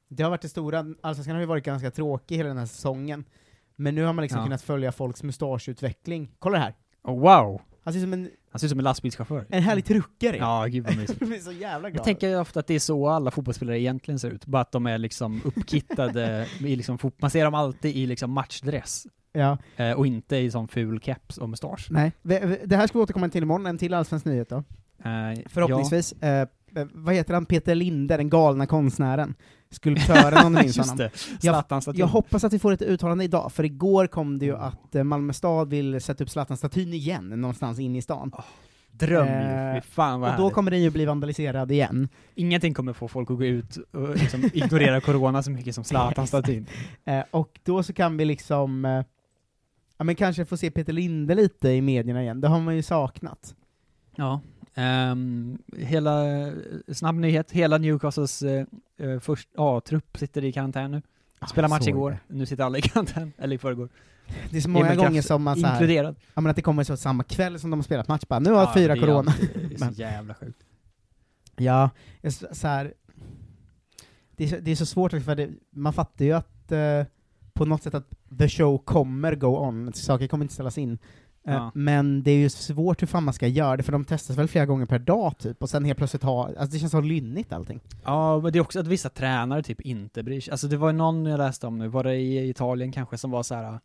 Det 0.08 0.22
har 0.22 0.30
varit 0.30 0.42
det 0.42 0.48
stora, 0.48 0.78
Allsvenskan 1.00 1.34
har 1.34 1.40
ju 1.40 1.46
varit 1.46 1.64
ganska 1.64 1.90
tråkig 1.90 2.36
hela 2.36 2.48
den 2.48 2.58
här 2.58 2.66
säsongen. 2.66 3.24
Men 3.76 3.94
nu 3.94 4.04
har 4.04 4.12
man 4.12 4.22
liksom 4.22 4.38
Ja. 4.38 4.44
kunnat 4.44 4.62
följa 4.62 4.92
folks 4.92 5.22
mustaschutveckling. 5.22 6.30
Kolla 6.38 6.58
det 6.58 6.64
här! 6.64 6.74
Oh, 7.02 7.20
wow! 7.20 7.60
Han 7.84 7.92
ser 7.92 8.00
ut 8.00 8.04
som 8.04 8.12
en, 8.12 8.30
Han 8.50 8.58
ser 8.60 8.66
ut 8.66 8.70
som 8.70 8.78
en 8.78 8.84
lastbilschaufför. 8.84 9.46
en 9.48 9.62
härlig 9.62 9.84
truckare. 9.84 10.36
Ja, 10.36 10.66
gud 10.66 10.84
vad 10.84 10.96
mysigt. 10.96 11.20
jag 11.20 11.28
blir 11.28 11.38
så 11.38 11.52
jävla 11.52 11.90
glad. 11.90 11.98
Jag 11.98 12.04
tänker 12.04 12.40
ofta 12.40 12.60
att 12.60 12.66
det 12.66 12.74
är 12.74 12.78
så 12.78 13.08
alla 13.08 13.30
fotbollsspelare 13.30 13.80
egentligen 13.80 14.18
ser 14.18 14.30
ut, 14.30 14.46
bara 14.46 14.62
att 14.62 14.72
de 14.72 14.86
är 14.86 14.98
liksom 14.98 15.40
uppkittade 15.44 16.46
i 16.60 16.76
liksom 16.76 16.98
man 17.18 17.30
ser 17.30 17.44
dem 17.44 17.54
alltid 17.54 17.96
i 17.96 18.06
liksom 18.06 18.30
matchdress. 18.30 19.06
Ja. 19.36 19.58
Eh, 19.76 19.92
och 19.92 20.06
inte 20.06 20.36
i 20.36 20.50
sån 20.50 20.68
ful 20.68 21.00
keps 21.00 21.38
och 21.38 21.48
mustasch. 21.48 21.86
Nej, 21.90 22.12
det 22.64 22.76
här 22.76 22.86
ska 22.86 22.98
vi 22.98 23.02
återkomma 23.02 23.28
till 23.28 23.42
imorgon, 23.42 23.66
en 23.66 23.78
till 23.78 23.94
allsvensk 23.94 24.26
nyhet 24.26 24.48
då. 24.48 24.56
Eh, 24.56 25.38
Förhoppningsvis. 25.46 26.12
Eh, 26.12 26.40
eh, 26.76 26.86
vad 26.92 27.14
heter 27.14 27.34
han, 27.34 27.46
Peter 27.46 27.74
Linde, 27.74 28.16
den 28.16 28.30
galna 28.30 28.66
konstnären? 28.66 29.34
Skulptören 29.70 30.46
om 30.46 30.52
du 30.54 30.62
minns 30.62 30.78
honom. 30.90 30.96
det, 30.96 31.10
Jag, 31.42 31.64
jag 31.94 32.06
hoppas 32.06 32.44
att 32.44 32.52
vi 32.52 32.58
får 32.58 32.72
ett 32.72 32.82
uttalande 32.82 33.24
idag, 33.24 33.52
för 33.52 33.64
igår 33.64 34.06
kom 34.06 34.38
det 34.38 34.46
ju 34.46 34.56
att 34.56 34.94
eh, 34.94 35.04
Malmö 35.04 35.32
stad 35.32 35.70
vill 35.70 36.00
sätta 36.00 36.24
upp 36.24 36.30
Zlatan-statyn 36.30 36.92
igen, 36.94 37.28
någonstans 37.28 37.78
inne 37.78 37.98
i 37.98 38.02
stan. 38.02 38.32
Dröm 38.90 39.26
ju, 39.26 39.32
Eh, 39.76 39.82
fan 39.82 40.20
vad 40.20 40.30
Och 40.30 40.36
då 40.36 40.42
härligt. 40.42 40.54
kommer 40.54 40.70
den 40.70 40.82
ju 40.82 40.90
bli 40.90 41.04
vandaliserad 41.04 41.72
igen. 41.72 42.08
Ingenting 42.34 42.74
kommer 42.74 42.92
få 42.92 43.08
folk 43.08 43.30
att 43.30 43.36
gå 43.36 43.44
ut 43.44 43.76
och 43.92 44.16
liksom 44.16 44.50
ignorera 44.54 45.00
corona 45.06 45.42
så 45.42 45.50
mycket 45.50 45.74
som 45.74 45.84
Zlatan-statyn. 45.84 46.66
Eh, 47.04 47.22
och 47.30 47.60
då 47.64 47.82
så 47.82 47.92
kan 47.92 48.16
vi 48.16 48.24
liksom, 48.24 48.84
eh, 48.84 49.04
ja 49.96 50.04
men 50.04 50.14
kanske 50.14 50.44
få 50.44 50.56
se 50.56 50.70
Peter 50.70 50.92
Linde 50.92 51.34
lite 51.34 51.68
i 51.70 51.80
medierna 51.80 52.22
igen, 52.22 52.40
det 52.40 52.48
har 52.48 52.60
man 52.60 52.76
ju 52.76 52.82
saknat. 52.82 53.54
Ja. 54.16 54.40
ehm, 54.74 55.58
hela, 55.76 56.24
snabb 56.92 57.14
nyhet, 57.14 57.52
hela 57.52 57.78
Newcastles 57.78 58.42
uh, 58.42 59.18
först 59.20 59.48
A-trupp 59.56 60.16
sitter 60.18 60.44
i 60.44 60.52
karantän 60.52 60.90
nu. 60.90 61.02
Spelade 61.50 61.74
match 61.74 61.86
igår, 61.88 62.18
nu 62.28 62.46
sitter 62.46 62.64
alla 62.64 62.78
i 62.78 62.82
karantän, 62.82 63.32
eller 63.38 63.56
i 63.56 63.58
förrgår. 63.58 63.88
Det 64.50 64.56
är 64.56 64.60
så 64.60 64.68
många 64.70 64.94
gånger 64.94 65.22
som 65.22 65.42
man 65.42 65.56
så 65.60 65.66
här, 65.66 65.74
Inkluderad. 65.74 66.16
ja 66.34 66.40
men 66.40 66.50
att 66.50 66.56
det 66.56 66.62
kommer 66.62 66.84
så 66.84 66.96
samma 66.96 67.24
kväll 67.24 67.58
som 67.60 67.70
de 67.70 67.78
har 67.78 67.84
spelat 67.84 68.08
match, 68.08 68.22
bara 68.28 68.40
nu 68.40 68.50
har 68.52 68.60
Ja, 68.62 68.72
fyra 68.74 68.94
det 68.94 69.00
är 69.00 69.06
corona. 69.06 69.30
alltid- 69.30 69.68
Det 69.68 69.74
är 69.84 69.92
så 69.92 70.00
jävla 70.00 70.34
sjukt. 70.34 70.58
Ja, 71.56 71.90
så 72.52 72.66
här, 72.68 72.94
det, 74.36 74.44
är 74.44 74.48
så, 74.48 74.56
det 74.60 74.70
är 74.70 74.76
så 74.76 74.86
svårt, 74.86 75.10
för 75.22 75.34
det, 75.34 75.50
man 75.70 75.92
fattar 75.92 76.24
ju 76.24 76.32
att 76.32 76.72
eh, 76.72 77.04
på 77.56 77.64
något 77.64 77.82
sätt 77.82 77.94
att 77.94 78.10
the 78.38 78.48
show 78.48 78.78
kommer 78.78 79.34
go 79.34 79.46
on, 79.46 79.92
saker 79.92 80.26
kommer 80.26 80.44
inte 80.44 80.54
ställas 80.54 80.78
in. 80.78 80.92
Eh, 80.92 81.54
Ja. 81.54 81.70
Men 81.74 82.22
det 82.22 82.30
är 82.30 82.36
ju 82.36 82.48
svårt 82.48 83.02
hur 83.02 83.06
fan 83.06 83.24
man 83.24 83.34
ska 83.34 83.46
göra 83.46 83.76
det, 83.76 83.82
för 83.82 83.92
de 83.92 84.04
testas 84.04 84.36
väl 84.36 84.48
flera 84.48 84.66
gånger 84.66 84.86
per 84.86 84.98
dag 84.98 85.38
typ, 85.38 85.62
och 85.62 85.70
sen 85.70 85.84
helt 85.84 85.98
plötsligt 85.98 86.22
ha, 86.22 86.46
alltså 86.46 86.66
det 86.66 86.78
känns 86.78 86.92
så 86.92 87.00
lynnigt 87.00 87.52
allting. 87.52 87.80
Ja, 88.04 88.40
men 88.40 88.52
det 88.52 88.58
är 88.58 88.60
också 88.60 88.80
att 88.80 88.86
vissa 88.86 89.08
tränare 89.08 89.62
typ 89.62 89.80
inte 89.80 90.22
bryr 90.22 90.40
sig. 90.40 90.50
Alltså 90.52 90.68
det 90.68 90.76
var 90.76 90.88
ju 90.90 90.96
någon 90.96 91.26
jag 91.26 91.38
läste 91.38 91.66
om 91.66 91.78
nu, 91.78 91.88
var 91.88 92.04
det 92.04 92.14
i 92.16 92.48
Italien 92.48 92.92
kanske, 92.92 93.18
som 93.18 93.30
var 93.30 93.42
så 93.42 93.54
här. 93.54 93.80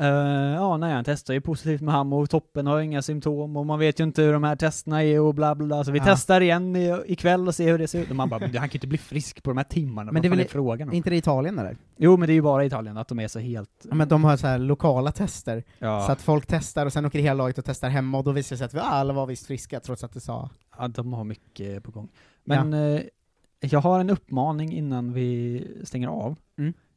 Uh, 0.00 0.06
ja, 0.54 0.76
nej, 0.76 0.92
han 0.92 1.04
testar 1.04 1.34
ju 1.34 1.40
positivt 1.40 1.80
med 1.80 1.94
ham 1.94 2.12
och 2.12 2.30
toppen 2.30 2.66
har 2.66 2.80
inga 2.80 3.02
symptom 3.02 3.56
och 3.56 3.66
man 3.66 3.78
vet 3.78 4.00
ju 4.00 4.04
inte 4.04 4.22
hur 4.22 4.32
de 4.32 4.44
här 4.44 4.56
testerna 4.56 5.02
är 5.04 5.20
och 5.20 5.34
bla 5.34 5.54
bla 5.54 5.66
bla, 5.66 5.84
så 5.84 5.90
vi 5.92 5.98
Ja. 5.98 6.04
testar 6.06 6.40
igen 6.40 6.76
i, 6.76 7.02
ikväll 7.06 7.48
och 7.48 7.54
ser 7.54 7.70
hur 7.72 7.78
det 7.78 7.88
ser 7.88 8.00
ut. 8.02 8.10
Och 8.10 8.16
man 8.16 8.28
bara, 8.28 8.40
han 8.40 8.52
kan 8.52 8.62
ju 8.68 8.70
inte 8.72 8.86
bli 8.86 8.98
frisk 8.98 9.42
på 9.42 9.50
de 9.50 9.56
här 9.56 9.64
timmarna, 9.64 10.12
Men 10.12 10.22
det 10.22 10.28
är 10.28 10.30
väl 10.36 10.44
frågan 10.48 10.88
om? 10.88 10.94
inte 10.94 11.10
det 11.10 11.16
Italien 11.16 11.58
eller? 11.58 11.76
Jo, 11.96 12.16
men 12.16 12.26
det 12.26 12.32
är 12.32 12.34
ju 12.34 12.42
bara 12.42 12.64
Italien, 12.64 12.96
att 12.96 13.08
de 13.08 13.20
är 13.20 13.28
så 13.28 13.38
helt... 13.38 13.70
Ja, 13.88 13.94
men 13.94 14.08
de 14.08 14.24
har 14.24 14.36
så 14.36 14.46
här 14.46 14.58
lokala 14.58 15.12
tester, 15.12 15.64
Ja. 15.78 16.02
så 16.06 16.12
att 16.12 16.22
folk 16.22 16.46
testar 16.46 16.86
och 16.86 16.92
sen 16.92 17.04
åker 17.06 17.18
hela 17.18 17.34
laget 17.34 17.58
och 17.58 17.64
testar 17.64 17.88
hemma, 17.88 18.18
och 18.18 18.24
då 18.24 18.32
visar 18.32 18.54
det 18.56 18.58
sig 18.58 18.64
att 18.64 18.74
vi 18.74 18.78
alla 18.78 19.12
var 19.12 19.26
visst 19.26 19.46
friska, 19.46 19.80
trots 19.80 20.04
att 20.04 20.12
det 20.12 20.20
sa... 20.20 20.50
Ja, 20.78 20.88
de 20.88 21.12
har 21.12 21.24
mycket 21.24 21.82
på 21.84 21.90
gång. 21.90 22.08
Men 22.44 22.74
eh, 22.74 23.00
jag 23.60 23.80
har 23.80 24.00
en 24.00 24.10
uppmaning 24.10 24.72
innan 24.72 25.12
vi 25.12 25.66
stänger 25.84 26.08
av. 26.08 26.36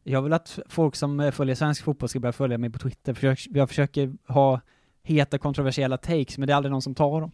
Jag 0.10 0.22
vill 0.22 0.34
att 0.34 0.60
folk 0.70 0.96
som 0.96 1.20
eh, 1.20 1.32
följer 1.32 1.56
svensk 1.56 1.84
fotboll 1.84 2.10
ska 2.10 2.20
börja 2.20 2.34
följa 2.34 2.58
mig 2.58 2.70
på 2.70 2.80
Twitter, 2.80 3.14
för 3.14 3.28
jag, 3.28 3.38
jag 3.50 3.70
försöker 3.70 4.14
ha 4.28 4.62
heta 5.04 5.38
kontroversiella 5.38 5.98
takes, 5.98 6.38
men 6.38 6.48
det 6.48 6.54
är 6.54 6.56
aldrig 6.58 6.72
någon 6.72 6.82
som 6.82 6.96
tar 6.96 7.22
dem 7.22 7.32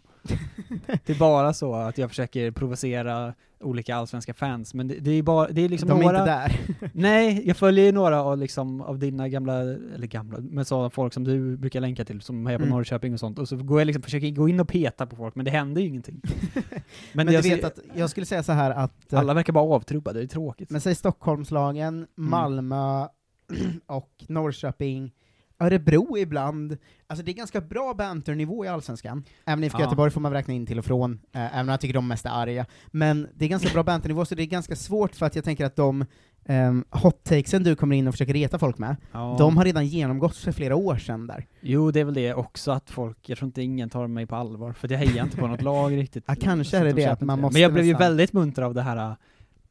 det 1.05 1.09
är 1.13 1.19
bara 1.19 1.53
så 1.53 1.73
att 1.73 1.97
jag 1.97 2.09
försöker 2.09 2.51
provocera 2.51 3.33
olika 3.59 3.95
allsvenska 3.95 4.33
fans, 4.33 4.73
men 4.73 4.87
det, 4.87 4.95
det 4.99 5.11
är 5.11 5.23
bara, 5.23 5.47
det 5.47 5.61
är 5.61 5.69
liksom 5.69 5.89
De 5.89 5.99
är 5.99 6.03
några... 6.03 6.19
inte 6.19 6.31
där. 6.31 6.59
Nej, 6.93 7.47
jag 7.47 7.57
följer 7.57 7.85
ju 7.85 7.91
några 7.91 8.23
av, 8.23 8.37
liksom, 8.37 8.81
av 8.81 8.99
dina 8.99 9.29
gamla, 9.29 9.59
eller 9.61 10.07
gamla, 10.07 10.37
men 10.39 10.65
sådana 10.65 10.89
folk 10.89 11.13
som 11.13 11.23
du 11.23 11.57
brukar 11.57 11.79
länka 11.81 12.05
till, 12.05 12.21
som 12.21 12.47
är 12.47 12.57
på 12.57 12.63
Mm. 12.63 12.69
Norrköping 12.69 13.13
och 13.13 13.19
sånt, 13.19 13.39
och 13.39 13.47
så 13.49 13.57
går 13.57 13.79
jag 13.79 13.85
liksom, 13.85 14.01
försöker 14.03 14.29
gå 14.29 14.49
in 14.49 14.59
och 14.59 14.67
peta 14.69 15.05
på 15.05 15.15
folk, 15.15 15.35
men 15.35 15.45
det 15.45 15.51
händer 15.51 15.81
ju 15.81 15.87
ingenting. 15.87 16.21
Men, 17.13 17.27
jag 17.31 17.43
du 17.43 17.49
vet 17.49 17.63
att, 17.63 17.79
jag 17.93 18.09
skulle 18.09 18.25
säga 18.25 18.43
så 18.43 18.51
här 18.51 18.71
att... 18.71 19.13
eh, 19.13 19.19
Alla 19.19 19.33
verkar 19.33 19.53
bara 19.53 19.75
avtrubbade, 19.75 20.19
det 20.19 20.25
är 20.25 20.27
tråkigt. 20.27 20.69
Men 20.69 20.81
säg 20.81 20.95
Stockholmslagen, 20.95 22.07
Malmö 22.15 23.07
och 23.85 24.09
Norrköping, 24.27 25.11
Örebro 25.59 26.17
ibland. 26.17 26.77
Alltså 27.07 27.25
det 27.25 27.31
är 27.31 27.33
ganska 27.33 27.61
bra 27.61 27.93
banternivå 27.93 28.65
i 28.65 28.67
Allsvenskan. 28.67 29.23
Även 29.45 29.63
IFK 29.63 29.77
Ja. 29.79 29.83
Göteborg 29.83 30.11
får 30.11 30.21
man 30.21 30.31
räkna 30.33 30.53
in 30.53 30.65
till 30.65 30.79
och 30.79 30.85
från, 30.85 31.13
eh, 31.33 31.45
även 31.55 31.59
om 31.59 31.69
jag 31.69 31.81
tycker 31.81 31.93
de 31.93 32.07
mest 32.07 32.25
är 32.25 32.29
arga. 32.29 32.65
Men 32.87 33.27
det 33.35 33.45
är 33.45 33.49
ganska 33.49 33.69
bra 33.73 33.83
banternivå, 33.83 34.25
så 34.25 34.35
det 34.35 34.43
är 34.43 34.47
ganska 34.47 34.75
svårt 34.75 35.15
för 35.15 35.25
att 35.25 35.35
jag 35.35 35.43
tänker 35.43 35.65
att 35.65 35.75
de 35.75 36.05
um, 36.49 36.85
hot-takesen 36.89 37.63
du 37.63 37.75
kommer 37.75 37.95
in 37.95 38.07
och 38.07 38.13
försöker 38.13 38.33
reta 38.33 38.59
folk 38.59 38.77
med, 38.77 38.95
Ja. 39.11 39.35
de 39.39 39.57
har 39.57 39.65
redan 39.65 39.87
genomgått 39.87 40.35
för 40.37 40.51
flera 40.51 40.75
år 40.75 40.97
sedan 40.97 41.27
där. 41.27 41.45
Jo, 41.61 41.91
det 41.91 41.99
är 41.99 42.05
väl 42.05 42.13
det 42.13 42.33
också 42.33 42.71
att 42.71 42.89
folk, 42.89 43.29
jag 43.29 43.37
tror 43.37 43.47
inte 43.47 43.61
ingen 43.61 43.89
tar 43.89 44.07
mig 44.07 44.25
på 44.25 44.35
allvar, 44.35 44.73
för 44.73 44.91
jag 44.91 44.99
hejar 44.99 45.23
inte 45.23 45.37
på 45.37 45.47
något 45.47 45.61
lag 45.61 45.91
riktigt. 45.97 46.23
Ja, 46.27 46.35
kanske 46.41 46.77
är 46.77 46.83
det 46.85 46.91
de 46.93 47.01
det, 47.01 47.11
att 47.11 47.21
man 47.21 47.41
måste 47.41 47.55
Men 47.55 47.61
jag 47.61 47.73
blev 47.73 47.85
ju 47.85 47.93
väldigt 47.93 48.33
munter 48.33 48.61
av 48.61 48.73
det 48.73 48.81
här 48.81 49.15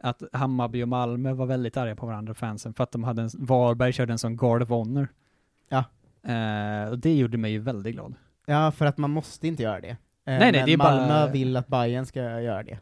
att 0.00 0.22
Hammarby 0.32 0.82
och 0.82 0.88
Malmö 0.88 1.32
var 1.32 1.46
väldigt 1.46 1.76
arga 1.76 1.96
på 1.96 2.06
varandra, 2.06 2.34
fansen, 2.34 2.74
för 2.74 2.84
att 2.84 2.92
de 2.92 3.04
hade 3.04 3.22
en, 3.22 3.30
Varberg 3.34 3.92
körde 3.92 4.12
en 4.12 4.18
sån 4.18 4.36
Guard 4.36 4.62
of 4.62 4.68
Honor. 4.68 5.08
Ja. 5.74 5.84
Eh, 6.32 6.88
och 6.90 6.98
det 6.98 7.14
gjorde 7.16 7.38
mig 7.38 7.52
ju 7.52 7.58
väldigt 7.58 7.94
glad. 7.94 8.14
Ja, 8.46 8.70
för 8.70 8.86
att 8.86 8.98
man 8.98 9.10
måste 9.10 9.48
inte 9.48 9.62
göra 9.62 9.80
det. 9.80 9.88
Eh, 9.90 9.96
Nej, 10.24 10.38
nej, 10.38 10.52
men 10.52 10.66
det 10.66 10.72
är 10.72 10.76
bara- 10.76 10.94
Malmö 11.06 11.32
vill 11.32 11.56
att 11.56 11.68
Bayern 11.68 12.06
ska 12.06 12.20
göra 12.40 12.62
det. 12.62 12.78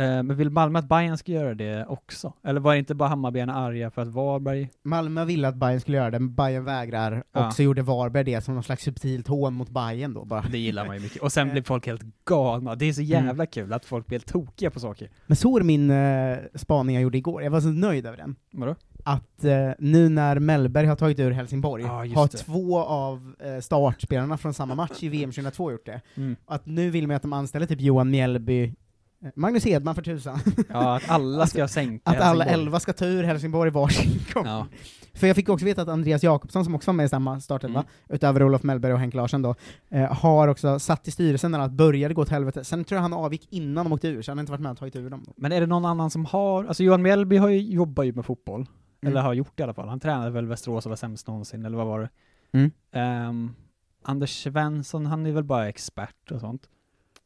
Eh, 0.00 0.22
men 0.22 0.36
vill 0.36 0.50
Malmö 0.50 0.78
att 0.78 0.88
Bayern 0.88 1.18
ska 1.18 1.32
göra 1.32 1.54
det 1.54 1.86
också? 1.88 2.32
Eller 2.44 2.60
var 2.60 2.72
det 2.72 2.78
inte 2.78 2.94
bara 2.94 3.08
Hammarbyarna 3.08 3.54
arga 3.54 3.90
för 3.90 4.02
att 4.02 4.08
Varberg... 4.08 4.70
Malmö 4.82 5.24
ville 5.24 5.48
att 5.48 5.54
Bayern 5.54 5.80
skulle 5.80 5.96
göra 5.96 6.10
det, 6.10 6.18
men 6.18 6.34
Bayern 6.34 6.64
vägrar, 6.64 7.24
Ja. 7.32 7.46
och 7.46 7.52
så 7.52 7.62
gjorde 7.62 7.82
Varberg 7.82 8.24
det 8.24 8.40
som 8.40 8.54
någon 8.54 8.62
slags 8.62 8.82
subtilt 8.84 9.28
hån 9.28 9.54
mot 9.54 9.70
Bayern 9.70 10.14
då 10.14 10.24
bara. 10.24 10.44
Det 10.52 10.58
gillar 10.58 10.86
man 10.86 10.96
ju 10.96 11.02
mycket. 11.02 11.22
Och 11.22 11.32
sen 11.32 11.50
blev 11.50 11.62
folk 11.62 11.86
helt 11.86 12.02
galna. 12.24 12.74
Det 12.74 12.84
är 12.88 12.92
så 12.92 13.02
jävla 13.02 13.46
kul 13.46 13.72
att 13.72 13.84
folk 13.84 14.06
blir 14.06 14.18
helt 14.18 14.26
tokiga 14.32 14.70
på 14.70 14.80
saker. 14.80 15.10
Men 15.26 15.36
så 15.36 15.58
är 15.58 15.62
min 15.62 15.90
eh, 15.90 16.38
spaning 16.54 16.94
jag 16.94 17.02
gjorde 17.02 17.18
igår, 17.18 17.42
jag 17.42 17.50
var 17.50 17.60
så 17.60 17.68
nöjd 17.68 18.06
över 18.06 18.16
den. 18.16 18.36
Vadå? 18.52 18.74
Att 19.08 19.44
eh, 19.44 19.70
nu 19.78 20.08
när 20.08 20.38
Mellberg 20.38 20.86
har 20.86 20.96
tagit 20.96 21.18
ur 21.18 21.30
Helsingborg, 21.30 21.82
just 22.04 22.16
har 22.16 22.28
det. 22.28 22.36
två 22.38 22.78
av 22.84 23.34
eh, 23.40 23.60
startspelarna 23.60 24.36
från 24.38 24.54
samma 24.54 24.74
match 24.74 25.02
i 25.02 25.08
VM 25.08 25.30
2002 25.30 25.72
gjort 25.72 25.86
det. 25.86 26.00
Mm. 26.14 26.36
Att 26.46 26.66
nu 26.66 26.90
vill 26.90 27.06
man 27.06 27.16
att 27.16 27.22
de 27.22 27.32
anställer 27.32 27.66
typ 27.66 27.80
Johan 27.80 28.10
Mjällby, 28.10 28.64
eh, 28.64 29.30
Magnus 29.34 29.64
Hedman 29.64 29.94
för 29.94 30.02
tusan. 30.02 30.38
Ja, 30.68 30.96
att 30.96 31.10
alla 31.10 31.46
ska 31.46 31.68
sänka 31.68 32.10
Att 32.10 32.20
alla 32.20 32.44
elva 32.44 32.80
ska 32.80 32.92
ta 32.92 33.04
ur 33.06 33.22
Helsingborg 33.24 33.70
varsin 33.70 34.20
gång. 34.34 34.46
Ja. 34.46 34.66
För 35.14 35.26
jag 35.26 35.36
fick 35.36 35.48
också 35.48 35.66
veta 35.66 35.82
att 35.82 35.88
Andreas 35.88 36.22
Jakobsson, 36.22 36.64
som 36.64 36.74
också 36.74 36.90
var 36.90 36.94
med 36.94 37.06
i 37.06 37.08
samma 37.08 37.40
startelva, 37.40 37.80
Mm. 37.80 37.90
utöver 38.08 38.42
Olof 38.42 38.62
Mellberg 38.62 38.92
och 38.92 38.98
Henk 38.98 39.14
Larsson 39.14 39.42
då, 39.42 39.54
eh, 39.90 40.12
har 40.14 40.48
också 40.48 40.78
satt 40.78 41.08
i 41.08 41.10
styrelsen 41.10 41.50
när 41.50 41.58
allt 41.58 41.72
började 41.72 42.14
gå 42.14 42.22
åt 42.22 42.28
helvete. 42.28 42.64
Sen 42.64 42.84
tror 42.84 42.96
jag 42.96 43.02
han 43.02 43.12
avgick 43.12 43.46
innan 43.50 43.84
de 43.86 43.92
åkte 43.92 44.08
ur, 44.08 44.22
så 44.22 44.30
han 44.30 44.38
har 44.38 44.42
inte 44.42 44.52
varit 44.52 44.60
med 44.60 44.72
och 44.72 44.78
tagit 44.78 44.96
ur 44.96 45.10
dem. 45.10 45.24
Men 45.36 45.52
är 45.52 45.60
det 45.60 45.66
någon 45.66 45.84
annan 45.84 46.10
som 46.10 46.24
har, 46.24 46.64
alltså 46.64 46.82
Johan 46.82 47.02
Mjällby 47.02 47.36
har 47.36 47.48
ju, 47.48 47.60
jobbar 47.60 48.02
ju 48.04 48.12
med 48.12 48.24
fotboll, 48.24 48.66
Mm. 49.00 49.12
eller 49.12 49.20
har 49.22 49.34
gjort 49.34 49.60
i 49.60 49.62
alla 49.62 49.74
fall. 49.74 49.88
Han 49.88 50.00
tränade 50.00 50.30
väl 50.30 50.46
Västerås 50.46 50.86
och 50.86 50.90
var 50.90 50.96
sämst 50.96 51.26
någonsin, 51.26 51.64
eller 51.64 51.76
vad 51.76 51.86
var 51.86 52.00
det? 52.00 52.08
Mm. 52.52 52.70
Ehm, 52.92 53.54
Anders 54.02 54.42
Svensson, 54.42 55.06
han 55.06 55.26
är 55.26 55.32
väl 55.32 55.44
bara 55.44 55.68
expert 55.68 56.30
och 56.30 56.40
sånt? 56.40 56.68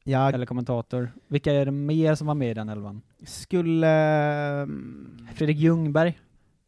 Ja, 0.04 0.32
Eller 0.32 0.46
kommentator. 0.46 1.12
Vilka 1.28 1.52
är 1.52 1.64
det 1.64 1.70
mer 1.70 2.14
som 2.14 2.26
var 2.26 2.34
med 2.34 2.50
i 2.50 2.54
den 2.54 2.68
elvan? 2.68 3.02
skulle... 3.24 3.88
mm, 4.62 5.28
Fredrik 5.34 5.56
Ljungberg, 5.58 6.18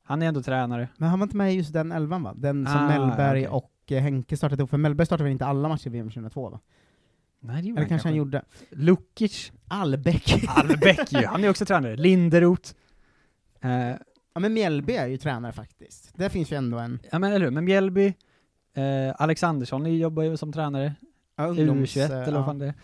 han 0.03 0.23
är 0.23 0.27
ändå 0.29 0.43
tränare. 0.43 0.89
Men 0.97 1.09
han 1.09 1.19
var 1.19 1.27
inte 1.27 1.37
med 1.37 1.53
i 1.53 1.57
just 1.57 1.73
den 1.73 1.93
elvan 1.93 2.23
va? 2.23 2.35
Den 2.37 2.67
som 2.67 2.77
Ah, 2.77 2.89
Mellberg 2.89 3.49
okej. 3.49 3.49
och 3.49 3.93
eh, 3.93 4.03
Henke 4.03 4.37
startade 4.37 4.61
ihop, 4.61 4.71
för 4.71 4.77
Mellberg 4.79 5.07
startade 5.07 5.25
väl 5.25 5.33
inte 5.33 5.47
alla 5.47 5.69
matcher 5.69 5.87
i 5.87 5.91
VM 5.91 6.07
2002 6.09 6.49
va? 6.49 6.61
Nej, 7.41 7.63
det 7.63 7.69
Eller 7.69 7.89
kanske 7.89 8.09
han 8.09 8.17
gjorde. 8.17 8.43
Lukic. 8.71 9.53
Albeck. 9.69 10.45
Albeck 10.49 11.13
ju, 11.13 11.27
han 11.27 11.45
är 11.45 11.51
också 11.51 11.65
tränare. 11.67 11.97
Linderoth. 11.97 12.71
Eh, 13.61 13.97
Ja 14.35 14.41
men 14.41 14.55
Mjällby 14.55 14.93
är 14.93 15.07
ju 15.07 15.17
tränare 15.17 15.53
faktiskt. 15.53 16.13
Det 16.15 16.31
finns 16.31 16.53
ju 16.53 16.57
ändå 16.57 16.79
en... 16.79 16.99
ja 17.13 17.19
men 17.19 17.33
eller 17.33 17.45
hur, 17.45 17.51
men 17.53 17.65
Mjällby, 17.65 18.07
eh, 18.75 19.15
Alexandersson 19.19 19.99
jobbar 19.99 20.23
ju 20.23 20.37
som 20.37 20.53
tränare. 20.53 20.95
Ja, 21.37 21.45
ungdoms- 21.47 21.83
U21 21.97 22.23
eller 22.23 22.33
vad 22.33 22.45
fan 22.45 22.59
det 22.59 22.67
är. 22.67 22.75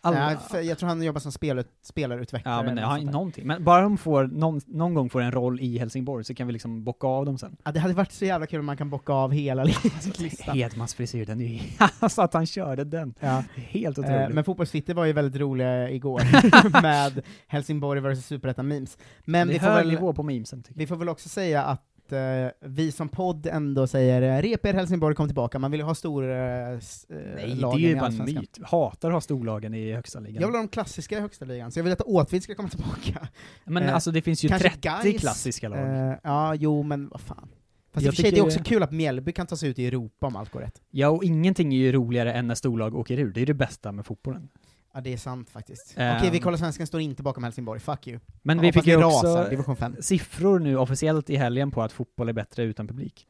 Alla, 0.00 0.36
Ja, 0.52 0.60
jag 0.60 0.78
tror 0.78 0.88
han 0.88 1.02
jobbar 1.02 1.20
som 1.20 1.32
spelut, 1.32 1.68
spelarutvecklare. 1.82 2.54
Ja 2.54 2.62
men 2.62 2.76
där. 2.76 3.12
någonting. 3.12 3.46
Men 3.46 3.64
bara 3.64 3.82
de 3.82 3.98
får, 3.98 4.26
någon, 4.26 4.60
någon 4.66 4.94
gång 4.94 5.10
får 5.10 5.20
en 5.20 5.32
roll 5.32 5.60
i 5.60 5.78
Helsingborg 5.78 6.24
så 6.24 6.34
kan 6.34 6.46
vi 6.46 6.52
liksom 6.52 6.84
bocka 6.84 7.06
av 7.06 7.26
dem 7.26 7.38
sen. 7.38 7.56
Ja, 7.64 7.72
det 7.72 7.80
hade 7.80 7.94
varit 7.94 8.12
så 8.12 8.24
jävla 8.24 8.46
kul 8.46 8.60
om 8.60 8.66
man 8.66 8.76
kan 8.76 8.90
bocka 8.90 9.12
av 9.12 9.32
hela 9.32 9.64
listan. 10.18 10.56
Hedmans 10.56 10.94
frisyr, 10.94 11.26
den 11.26 11.40
är 11.40 11.46
ju... 11.46 11.60
alltså 11.98 12.22
att 12.22 12.34
han 12.34 12.46
körde 12.46 12.84
den. 12.84 13.14
Ja. 13.20 13.44
Helt 13.54 13.98
otroligt. 13.98 14.20
Eh, 14.20 14.28
men 14.28 14.44
fotbollsfitter 14.44 14.94
var 14.94 15.04
ju 15.04 15.12
väldigt 15.12 15.40
roliga 15.40 15.90
igår, 15.90 16.22
med 16.82 17.22
Helsingborg 17.46 18.00
vs 18.00 18.26
Superettan 18.26 18.68
memes. 18.68 18.98
Men 19.24 19.46
det 19.46 19.52
vi 19.52 19.58
är 19.58 19.62
får, 19.62 19.70
hög 19.70 19.84
väl, 19.84 19.94
nivå 19.94 20.12
på 20.12 20.22
memesen 20.22 20.62
tycker 20.62 20.78
vi 20.78 20.86
får 20.86 20.96
väl 20.96 21.08
också 21.08 21.28
säga 21.28 21.64
att 21.64 21.82
eh, 22.12 22.48
vi 22.60 22.92
som 22.92 23.08
podd 23.08 23.46
ändå 23.46 23.86
säger 23.86 24.22
eh, 24.22 24.42
Reper 24.42 24.74
Helsingborg 24.74 25.14
kom 25.14 25.28
tillbaka, 25.28 25.58
man 25.58 25.70
vill 25.70 25.80
ju 25.80 25.86
ha 25.86 25.94
stor 25.94 26.30
eh, 26.30 26.38
eh. 26.38 26.78
Nej, 27.08 27.54
det 27.54 27.66
är 27.66 27.78
ju 27.78 27.90
i 27.90 27.94
bara 27.94 28.06
en 28.06 28.24
myt. 28.24 28.58
Hatar 28.62 29.08
att 29.08 29.14
ha 29.14 29.20
storlagen 29.20 29.74
i 29.74 29.92
högsta 29.92 30.20
ligan. 30.20 30.40
Jag 30.42 30.48
vill 30.48 30.56
ha 30.56 30.62
de 30.62 30.68
klassiska 30.68 31.18
i 31.18 31.20
högsta 31.20 31.44
ligan, 31.44 31.72
så 31.72 31.78
jag 31.78 31.84
vill 31.84 31.92
att 31.92 32.00
Åtvid 32.00 32.42
ska 32.42 32.54
komma 32.54 32.68
tillbaka. 32.68 33.28
Men 33.64 33.88
Eh, 33.88 33.94
alltså 33.94 34.10
det 34.10 34.22
finns 34.22 34.44
ju 34.44 34.48
kanske 34.48 34.68
30 34.68 34.80
Gais, 34.80 35.20
klassiska 35.20 35.68
lag. 35.68 35.78
Eh, 35.78 36.16
ja, 36.22 36.54
jo 36.54 36.82
men 36.82 37.08
vad 37.08 37.20
fan. 37.20 37.48
Fast 37.92 38.02
i 38.02 38.06
Jag 38.06 38.12
och 38.12 38.16
för 38.16 38.22
sig, 38.22 38.30
det 38.30 38.38
är 38.38 38.44
också 38.44 38.62
kul 38.64 38.82
att 38.82 38.92
Mjällby 38.92 39.32
kan 39.32 39.46
ta 39.46 39.56
sig 39.56 39.68
ut 39.68 39.78
i 39.78 39.86
Europa 39.86 40.26
om 40.26 40.36
allt 40.36 40.50
går 40.50 40.60
rätt. 40.60 40.82
Ja, 40.90 41.08
och 41.08 41.24
ingenting 41.24 41.74
är 41.74 41.78
ju 41.78 41.92
roligare 41.92 42.32
än 42.32 42.46
när 42.46 42.54
storlag 42.54 42.94
åker 42.94 43.18
ur. 43.18 43.32
Det 43.32 43.40
är 43.40 43.46
det 43.46 43.54
bästa 43.54 43.92
med 43.92 44.06
fotbollen. 44.06 44.48
Ja, 44.98 45.02
det 45.02 45.12
är 45.12 45.16
sant 45.16 45.50
faktiskt. 45.50 45.94
Ehm. 45.96 46.16
Okej, 46.16 46.30
vi 46.30 46.38
kollar 46.40 46.58
svenskan 46.58 46.86
står 46.86 47.00
inte 47.00 47.22
bakom 47.22 47.44
Helsingborg, 47.44 47.80
fuck 47.80 48.06
you. 48.06 48.20
Men 48.42 48.56
Jag 48.56 48.62
vi 48.62 48.72
fick 48.72 48.86
ju 48.86 49.04
också 49.04 49.26
rasar, 49.26 49.50
division 49.50 49.76
5. 49.76 49.96
siffror 50.00 50.58
nu 50.58 50.76
officiellt 50.78 51.30
i 51.30 51.36
helgen 51.36 51.70
på 51.70 51.82
att 51.82 51.92
fotboll 51.92 52.28
är 52.28 52.32
bättre 52.32 52.62
utan 52.62 52.86
publik. 52.88 53.26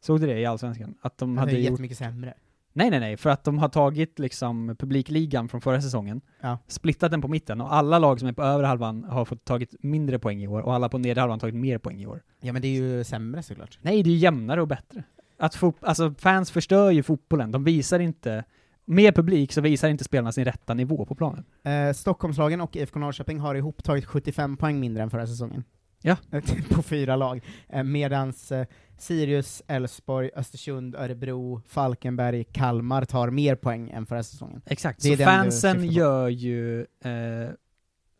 Såg 0.00 0.20
du 0.20 0.26
det 0.26 0.38
i 0.40 0.46
Allsvenskan? 0.46 0.94
Att 1.02 1.18
de 1.18 1.34
Det 1.34 1.40
hade 1.40 1.52
är 1.52 1.56
gjort... 1.58 1.70
jättemycket 1.70 1.98
sämre. 1.98 2.34
Nej, 2.72 2.90
nej, 2.90 3.00
nej, 3.00 3.16
för 3.16 3.30
att 3.30 3.44
de 3.44 3.58
har 3.58 3.68
tagit 3.68 4.18
liksom 4.18 4.76
publikligan 4.78 5.48
från 5.48 5.60
förra 5.60 5.82
säsongen, 5.82 6.20
Ja. 6.40 6.58
splittat 6.66 7.10
den 7.10 7.20
på 7.22 7.28
mitten, 7.28 7.60
och 7.60 7.74
alla 7.74 7.98
lag 7.98 8.18
som 8.18 8.28
är 8.28 8.32
på 8.32 8.42
övre 8.42 8.66
halvan 8.66 9.04
har 9.04 9.24
fått 9.24 9.44
tagit 9.44 9.74
mindre 9.80 10.18
poäng 10.18 10.42
i 10.42 10.48
år, 10.48 10.60
och 10.60 10.74
alla 10.74 10.88
på 10.88 10.98
nedre 10.98 11.20
halvan 11.20 11.34
har 11.34 11.40
tagit 11.40 11.54
mer 11.54 11.78
poäng 11.78 12.00
i 12.00 12.06
år. 12.06 12.22
Ja 12.40 12.52
men 12.52 12.62
det 12.62 12.68
är 12.68 12.72
ju 12.80 13.04
sämre 13.04 13.42
såklart. 13.42 13.78
Nej, 13.82 14.02
det 14.02 14.10
är 14.10 14.12
ju 14.12 14.18
jämnare 14.18 14.60
och 14.62 14.68
bättre. 14.68 15.02
Att 15.38 15.62
alltså 15.80 16.14
fans 16.18 16.50
förstör 16.50 16.90
ju 16.90 17.02
fotbollen, 17.02 17.52
de 17.52 17.64
visar 17.64 17.98
inte, 18.00 18.44
med 18.88 19.14
publik 19.14 19.52
så 19.52 19.60
visar 19.60 19.88
inte 19.88 20.04
spelarna 20.04 20.32
sin 20.32 20.44
rätta 20.44 20.74
nivå 20.74 21.06
på 21.06 21.14
planen. 21.14 21.44
Eh, 21.62 21.92
Stockholmslagen 21.92 22.60
och 22.60 22.76
IFK 22.76 22.98
Norrköping 22.98 23.38
har 23.38 23.54
ihop 23.54 23.84
tagit 23.84 24.04
75 24.04 24.56
poäng 24.56 24.80
mindre 24.80 25.02
än 25.02 25.10
förra 25.10 25.26
säsongen. 25.26 25.64
Ja. 26.02 26.16
på 26.70 26.82
fyra 26.82 27.16
lag. 27.16 27.44
Eh, 27.68 27.82
medans 27.82 28.52
eh, 28.52 28.66
Sirius, 28.98 29.62
Elfsborg, 29.66 30.30
Östersund, 30.36 30.94
Örebro, 30.94 31.62
Falkenberg, 31.66 32.44
Kalmar 32.44 33.04
tar 33.04 33.30
mer 33.30 33.54
poäng 33.54 33.90
än 33.90 34.06
förra 34.06 34.22
säsongen. 34.22 34.62
Exakt, 34.66 35.02
så 35.02 35.16
fansen 35.16 35.84
gör 35.84 36.28
ju 36.28 36.80
eh, 36.80 37.50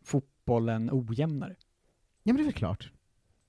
fotbollen 0.05 0.89
ojämnare. 0.91 1.55
Ja 2.23 2.33
men 2.33 2.35
det 2.35 2.41
är 2.41 2.45
väl 2.45 2.53
klart. 2.53 2.91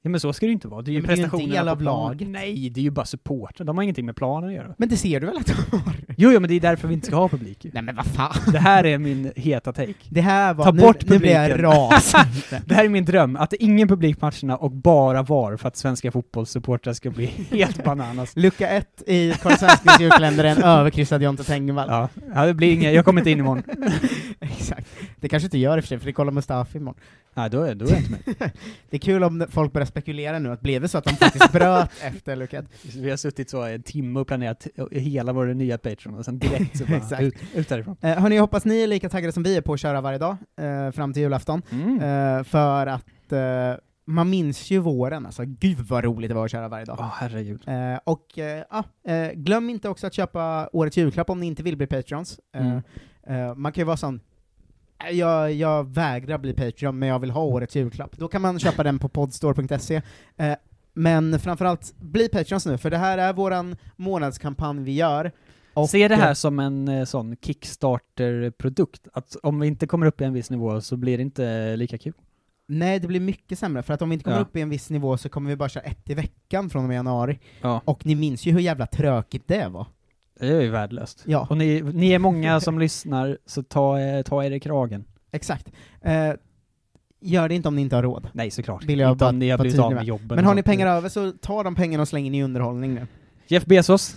Ja 0.02 0.10
men 0.10 0.20
så 0.20 0.32
ska 0.32 0.46
det 0.46 0.50
ju 0.50 0.52
inte 0.52 0.68
vara, 0.68 0.82
det 0.82 0.90
är 0.90 0.92
ju 0.92 1.00
men 1.00 1.06
det 1.08 1.12
är 1.12 1.16
ju 1.16 1.22
en 1.24 1.30
prestationerna 1.30 1.54
del 1.60 1.66
på 1.66 1.70
av 1.72 1.76
planen. 1.76 2.08
laget. 2.08 2.28
Nej, 2.28 2.70
det 2.70 2.80
är 2.80 2.82
ju 2.82 2.90
bara 2.90 3.06
supportrar, 3.06 3.64
de 3.66 3.76
har 3.76 3.82
ingenting 3.82 4.06
med 4.06 4.16
planen 4.16 4.48
att 4.48 4.54
göra. 4.56 4.74
Men 4.78 4.88
det 4.88 4.96
ser 4.96 5.20
du 5.20 5.26
väl 5.26 5.36
att 5.36 5.46
de 5.46 5.76
har? 5.76 5.94
Jo, 6.16 6.30
jo 6.32 6.40
men 6.40 6.48
det 6.50 6.54
är 6.54 6.60
därför 6.60 6.88
vi 6.88 6.94
inte 6.94 7.06
ska 7.06 7.16
ha 7.16 7.28
publik 7.28 7.64
ju. 7.64 7.70
Nej 7.74 7.82
men 7.82 7.96
vad 7.96 8.06
fan. 8.06 8.36
Det 8.52 8.58
här 8.58 8.86
är 8.86 8.98
min 8.98 9.32
heta 9.36 9.72
take. 9.72 9.94
Det 10.08 10.20
här 10.20 10.54
var, 10.54 10.64
Ta 10.64 10.70
nu, 10.72 10.80
bort 10.80 11.04
nu 11.08 11.18
blir 11.18 11.30
jag 11.30 11.50
publiken. 11.50 11.70
rasande. 11.72 12.62
det 12.66 12.74
här 12.74 12.84
är 12.84 12.88
min 12.88 13.04
dröm, 13.04 13.36
att 13.36 13.50
det 13.50 13.62
är 13.62 13.64
ingen 13.64 13.88
publik 13.88 14.20
på 14.20 14.26
matcherna 14.26 14.56
och 14.56 14.70
bara 14.70 15.22
VAR 15.22 15.56
för 15.56 15.68
att 15.68 15.76
svenska 15.76 16.10
fotbollssupportrar 16.12 16.92
ska 16.92 17.10
bli 17.10 17.26
helt 17.50 17.84
bananas. 17.84 18.36
Lucka 18.36 18.68
ett 18.68 19.02
i 19.06 19.32
Karlsvenskans 19.42 20.00
julkalender 20.00 20.44
är 20.44 20.48
en 20.48 20.62
överkryssad 20.62 21.22
Jonte 21.22 21.44
Tengvall. 21.44 21.88
Ja, 21.90 22.08
ja, 22.34 22.46
det 22.46 22.54
blir 22.54 22.72
inget, 22.72 22.94
jag 22.94 23.04
kommer 23.04 23.20
inte 23.20 23.30
in 23.30 23.38
imorgon. 23.38 23.62
Exakt. 24.40 24.86
Det 25.20 25.28
kanske 25.28 25.46
inte 25.46 25.58
gör 25.58 25.76
i 25.78 25.80
och 25.80 25.84
för 25.84 25.88
sig, 25.88 25.98
för 25.98 26.06
det 26.06 26.12
kollar 26.12 26.32
Mustafi 26.32 26.78
imorgon. 26.78 27.00
Nej, 27.34 27.50
då 27.50 27.62
är, 27.62 27.74
då 27.74 27.86
är 27.86 27.90
jag 27.90 27.98
inte 28.00 28.10
med. 28.10 28.50
Det 28.90 28.96
är 28.96 29.00
kul 29.00 29.24
om 29.24 29.46
folk 29.50 29.72
börjar 29.72 29.86
spekulera 29.90 30.38
nu, 30.38 30.52
att 30.52 30.60
blev 30.60 30.82
det 30.82 30.88
så 30.88 30.98
att 30.98 31.04
de 31.04 31.10
faktiskt 31.16 31.52
bröt 31.52 31.90
efter 32.02 32.36
lucka 32.36 32.58
ett? 32.58 32.66
Vi 32.96 33.10
har 33.10 33.16
suttit 33.16 33.50
så 33.50 33.62
en 33.62 33.82
timme 33.82 34.20
och 34.20 34.26
planerat 34.26 34.66
hela 34.90 35.32
vår 35.32 35.46
nya 35.46 35.78
Patreon 35.78 36.14
och 36.18 36.24
sen 36.24 36.38
direkt 36.38 36.78
så 36.78 36.84
bara 36.84 36.96
Exakt. 36.96 37.22
ut, 37.22 37.34
ut 37.54 37.68
därifrån. 37.68 37.96
Eh, 38.00 38.18
hörni, 38.18 38.34
jag 38.34 38.42
hoppas 38.42 38.64
ni 38.64 38.82
är 38.82 38.86
lika 38.86 39.08
taggade 39.08 39.32
som 39.32 39.42
vi 39.42 39.56
är 39.56 39.60
på 39.60 39.72
att 39.72 39.80
köra 39.80 40.00
varje 40.00 40.18
dag, 40.18 40.36
eh, 40.60 40.90
fram 40.92 41.12
till 41.12 41.22
julafton. 41.22 41.62
Mm. 41.70 42.00
Eh, 42.38 42.44
för 42.44 42.86
att 42.86 43.32
eh, 43.32 43.74
man 44.04 44.30
minns 44.30 44.70
ju 44.70 44.78
våren, 44.78 45.26
alltså 45.26 45.42
gud 45.46 45.78
vad 45.78 46.04
roligt 46.04 46.30
det 46.30 46.34
var 46.34 46.44
att 46.44 46.50
köra 46.50 46.68
varje 46.68 46.84
dag. 46.84 46.96
Åh 47.00 47.14
herregud. 47.18 47.62
Eh, 47.68 47.98
och 48.04 48.38
eh, 48.38 48.64
eh, 49.16 49.32
glöm 49.32 49.70
inte 49.70 49.88
också 49.88 50.06
att 50.06 50.14
köpa 50.14 50.68
årets 50.72 50.96
julklapp 50.96 51.30
om 51.30 51.40
ni 51.40 51.46
inte 51.46 51.62
vill 51.62 51.76
bli 51.76 51.86
Patreons. 51.86 52.40
Eh, 52.54 52.66
Mm. 52.66 52.80
eh, 53.48 53.54
man 53.54 53.72
kan 53.72 53.80
ju 53.82 53.86
vara 53.86 53.96
sån, 53.96 54.14
"Eh, 54.14 54.20
jag, 55.12 55.52
jag 55.52 55.94
vägrar 55.94 56.38
bli 56.38 56.52
Patreon, 56.54 56.98
men 56.98 57.08
jag 57.08 57.18
vill 57.18 57.30
ha 57.30 57.42
årets 57.42 57.76
julklapp. 57.76 58.16
Då 58.16 58.28
kan 58.28 58.42
man 58.42 58.58
köpa 58.58 58.82
den 58.82 58.98
på 58.98 59.08
podstore.se. 59.08 60.02
Eh, 60.36 60.54
men 60.92 61.38
framförallt, 61.40 61.94
bli 61.98 62.28
Patreons 62.28 62.66
nu, 62.66 62.78
för 62.78 62.90
det 62.90 62.98
här 62.98 63.18
är 63.18 63.32
våran 63.32 63.76
månadskampanj 63.96 64.82
vi 64.84 64.92
gör. 64.92 65.32
Och, 65.74 65.90
Se 65.90 66.08
det 66.08 66.16
här 66.16 66.28
eh, 66.28 66.34
som 66.34 66.58
en 66.58 66.88
eh, 66.88 67.04
sån 67.04 67.36
Kickstarter-produkt, 67.36 69.08
att 69.12 69.36
om 69.42 69.60
vi 69.60 69.66
inte 69.66 69.86
kommer 69.86 70.06
upp 70.06 70.20
i 70.20 70.24
en 70.24 70.32
viss 70.32 70.50
nivå 70.50 70.80
så 70.80 70.96
blir 70.96 71.16
det 71.18 71.22
inte 71.22 71.76
lika 71.76 71.98
kul. 71.98 72.12
Nej, 72.66 72.98
det 73.00 73.08
blir 73.08 73.20
mycket 73.20 73.58
sämre, 73.58 73.82
för 73.82 73.94
att 73.94 74.02
om 74.02 74.08
vi 74.08 74.14
inte 74.14 74.24
kommer 74.24 74.36
Ja. 74.36 74.42
upp 74.42 74.56
i 74.56 74.60
en 74.60 74.68
viss 74.70 74.90
nivå 74.90 75.16
så 75.16 75.28
kommer 75.28 75.50
vi 75.50 75.56
bara 75.56 75.68
köra 75.68 75.84
ett 75.84 76.10
i 76.10 76.14
veckan 76.14 76.70
från 76.70 76.82
och 76.82 76.88
med 76.88 76.94
januari. 76.94 77.38
Ja. 77.60 77.82
Och 77.84 78.06
ni 78.06 78.14
minns 78.14 78.46
ju 78.46 78.52
hur 78.52 78.60
jävla 78.60 78.86
trökigt 78.86 79.48
det 79.48 79.68
var. 79.68 79.86
Det 80.40 80.46
är 80.46 80.60
ju 80.60 80.70
värdelöst. 80.70 81.22
Ja. 81.26 81.46
Och 81.50 81.56
ni, 81.56 81.82
ni 81.94 82.12
är 82.12 82.18
många 82.18 82.60
som 82.60 82.78
lyssnar, 82.78 83.38
så 83.46 83.62
ta, 83.62 83.98
eh, 84.00 84.22
ta 84.22 84.44
er 84.44 84.50
i 84.50 84.60
kragen. 84.60 85.04
Exakt. 85.32 85.68
Eh, 86.02 86.32
gör 87.20 87.48
det 87.48 87.54
inte 87.54 87.68
om 87.68 87.76
ni 87.76 87.82
inte 87.82 87.96
har 87.96 88.02
råd. 88.02 88.28
Nej, 88.32 88.50
såklart. 88.50 88.84
Vill 88.84 88.98
jag 88.98 89.10
inte 89.12 89.24
bara 89.24 89.30
om 89.30 89.38
ni 89.38 89.50
har 89.50 89.58
vara 89.58 89.62
blivit 89.62 89.76
tydlig 89.76 89.84
av 89.84 89.90
med. 89.90 89.96
med 89.96 90.06
jobben. 90.06 90.36
Men 90.36 90.44
har 90.44 90.54
ni 90.54 90.62
pengar 90.62 90.86
över 90.86 91.08
så 91.08 91.32
ta 91.32 91.62
de 91.62 91.74
pengarna 91.74 92.02
och 92.02 92.08
släng 92.08 92.26
in 92.26 92.34
i 92.34 92.42
underhållning 92.42 92.94
nu. 92.94 93.06
Jeff 93.46 93.64
Bezos, 93.64 94.16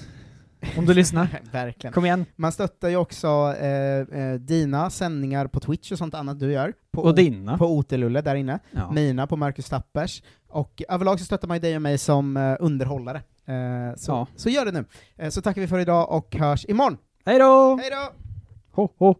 om 0.78 0.86
du 0.86 0.94
lyssnar. 0.94 1.28
Verkligen. 1.52 1.94
Kom 1.94 2.06
igen. 2.06 2.26
Man 2.36 2.52
stöttar 2.52 2.90
ju 2.90 2.96
också 2.96 3.56
eh, 3.60 4.20
eh, 4.22 4.34
dina 4.34 4.90
sändningar 4.90 5.48
på 5.48 5.60
Twitch 5.60 5.92
och 5.92 5.98
sånt 5.98 6.14
annat 6.14 6.40
du 6.40 6.52
gör. 6.52 6.74
På 6.92 7.02
Och 7.02 7.16
dina. 7.16 7.58
På 7.58 7.66
Otelulle 7.66 8.22
där 8.22 8.36
inne. 8.36 8.60
Ja. 8.72 8.92
Mina 8.92 9.28
på 9.28 9.36
Marcus 9.36 9.70
Tappers. 9.70 10.24
Och 10.48 10.82
överlag 10.90 11.20
så 11.20 11.26
stöttar 11.26 11.48
man 11.48 11.58
ju 11.58 11.62
dig 11.62 11.76
och 11.76 11.82
mig 11.82 11.98
som 11.98 12.38
eh, 12.38 12.56
underhållare. 12.60 13.22
Eh, 13.48 13.96
så, 13.98 14.12
Ja. 14.12 14.28
så 14.36 14.50
gör 14.50 14.66
det 14.66 14.72
nu. 14.72 14.86
Eh, 15.18 15.30
så 15.30 15.42
tackar 15.42 15.62
vi 15.62 15.68
för 15.68 15.80
idag 15.80 16.12
och 16.12 16.36
hörs 16.36 16.66
imorgon. 16.66 16.98
Hej 17.26 17.40
då! 17.40 17.78
Hej 17.82 17.90
då! 17.92 18.14
Ho, 18.82 18.90
ho. 19.00 19.16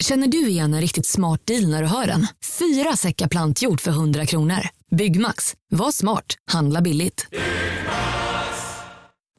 Känner 0.00 0.26
du 0.28 0.48
igen 0.48 0.74
en 0.74 0.80
riktigt 0.80 1.06
smart 1.06 1.46
deal 1.46 1.70
när 1.70 1.82
du 1.82 1.88
hör 1.88 2.06
den? 2.06 2.26
Fyra 2.58 2.96
säckar 2.96 3.28
plantjord 3.28 3.80
för 3.80 3.90
100 3.90 4.26
kronor. 4.26 4.58
Byggmax. 4.90 5.54
Var 5.70 5.90
smart. 5.92 6.24
Handla 6.52 6.80
billigt. 6.80 7.26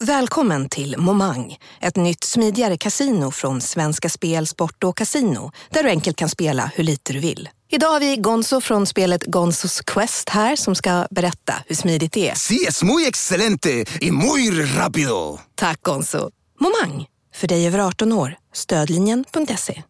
Välkommen 0.04 0.70
till 0.70 0.98
Momang, 0.98 1.58
ett 1.82 1.96
nytt 1.96 2.24
smidigare 2.24 2.78
kasino 2.78 3.32
från 3.32 3.62
Svenska 3.62 4.10
Spel, 4.10 4.48
Sport 4.48 4.84
och 4.84 4.98
Casino, 4.98 5.52
där 5.70 5.84
du 5.84 5.90
enkelt 5.90 6.18
kan 6.18 6.30
spela 6.30 6.72
hur 6.76 6.84
lite 6.84 7.14
du 7.14 7.20
vill. 7.20 7.50
Idag 7.72 7.88
har 7.88 8.00
vi 8.00 8.18
Gonzo 8.18 8.62
från 8.62 8.88
spelet 8.88 9.24
Gonzos 9.26 9.82
Quest 9.82 10.30
här 10.30 10.56
som 10.56 10.76
ska 10.76 11.08
berätta 11.12 11.54
hur 11.68 11.76
smidigt 11.76 12.14
det 12.14 12.30
är. 12.30 12.36
Sí, 12.36 12.66
es 12.68 12.84
muy 12.84 13.08
excelente 13.08 13.86
y 14.02 14.12
muy 14.12 14.52
rápido. 14.66 15.40
Tack 15.56 15.82
Gonzo. 15.82 16.30
Momang, 16.60 17.06
för 17.36 17.48
dig 17.48 17.68
över 17.68 17.80
18 17.80 18.14
år. 18.14 18.36
Stödlinjen.se. 18.54 19.84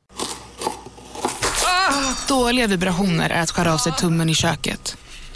Dåliga 2.27 2.67
vibrationer 2.67 3.29
är 3.29 3.41
att 3.41 3.51
skära 3.51 3.73
av 3.73 3.77
sig 3.77 3.93
tummen 3.93 4.29
i 4.29 4.35
köket. 4.35 4.97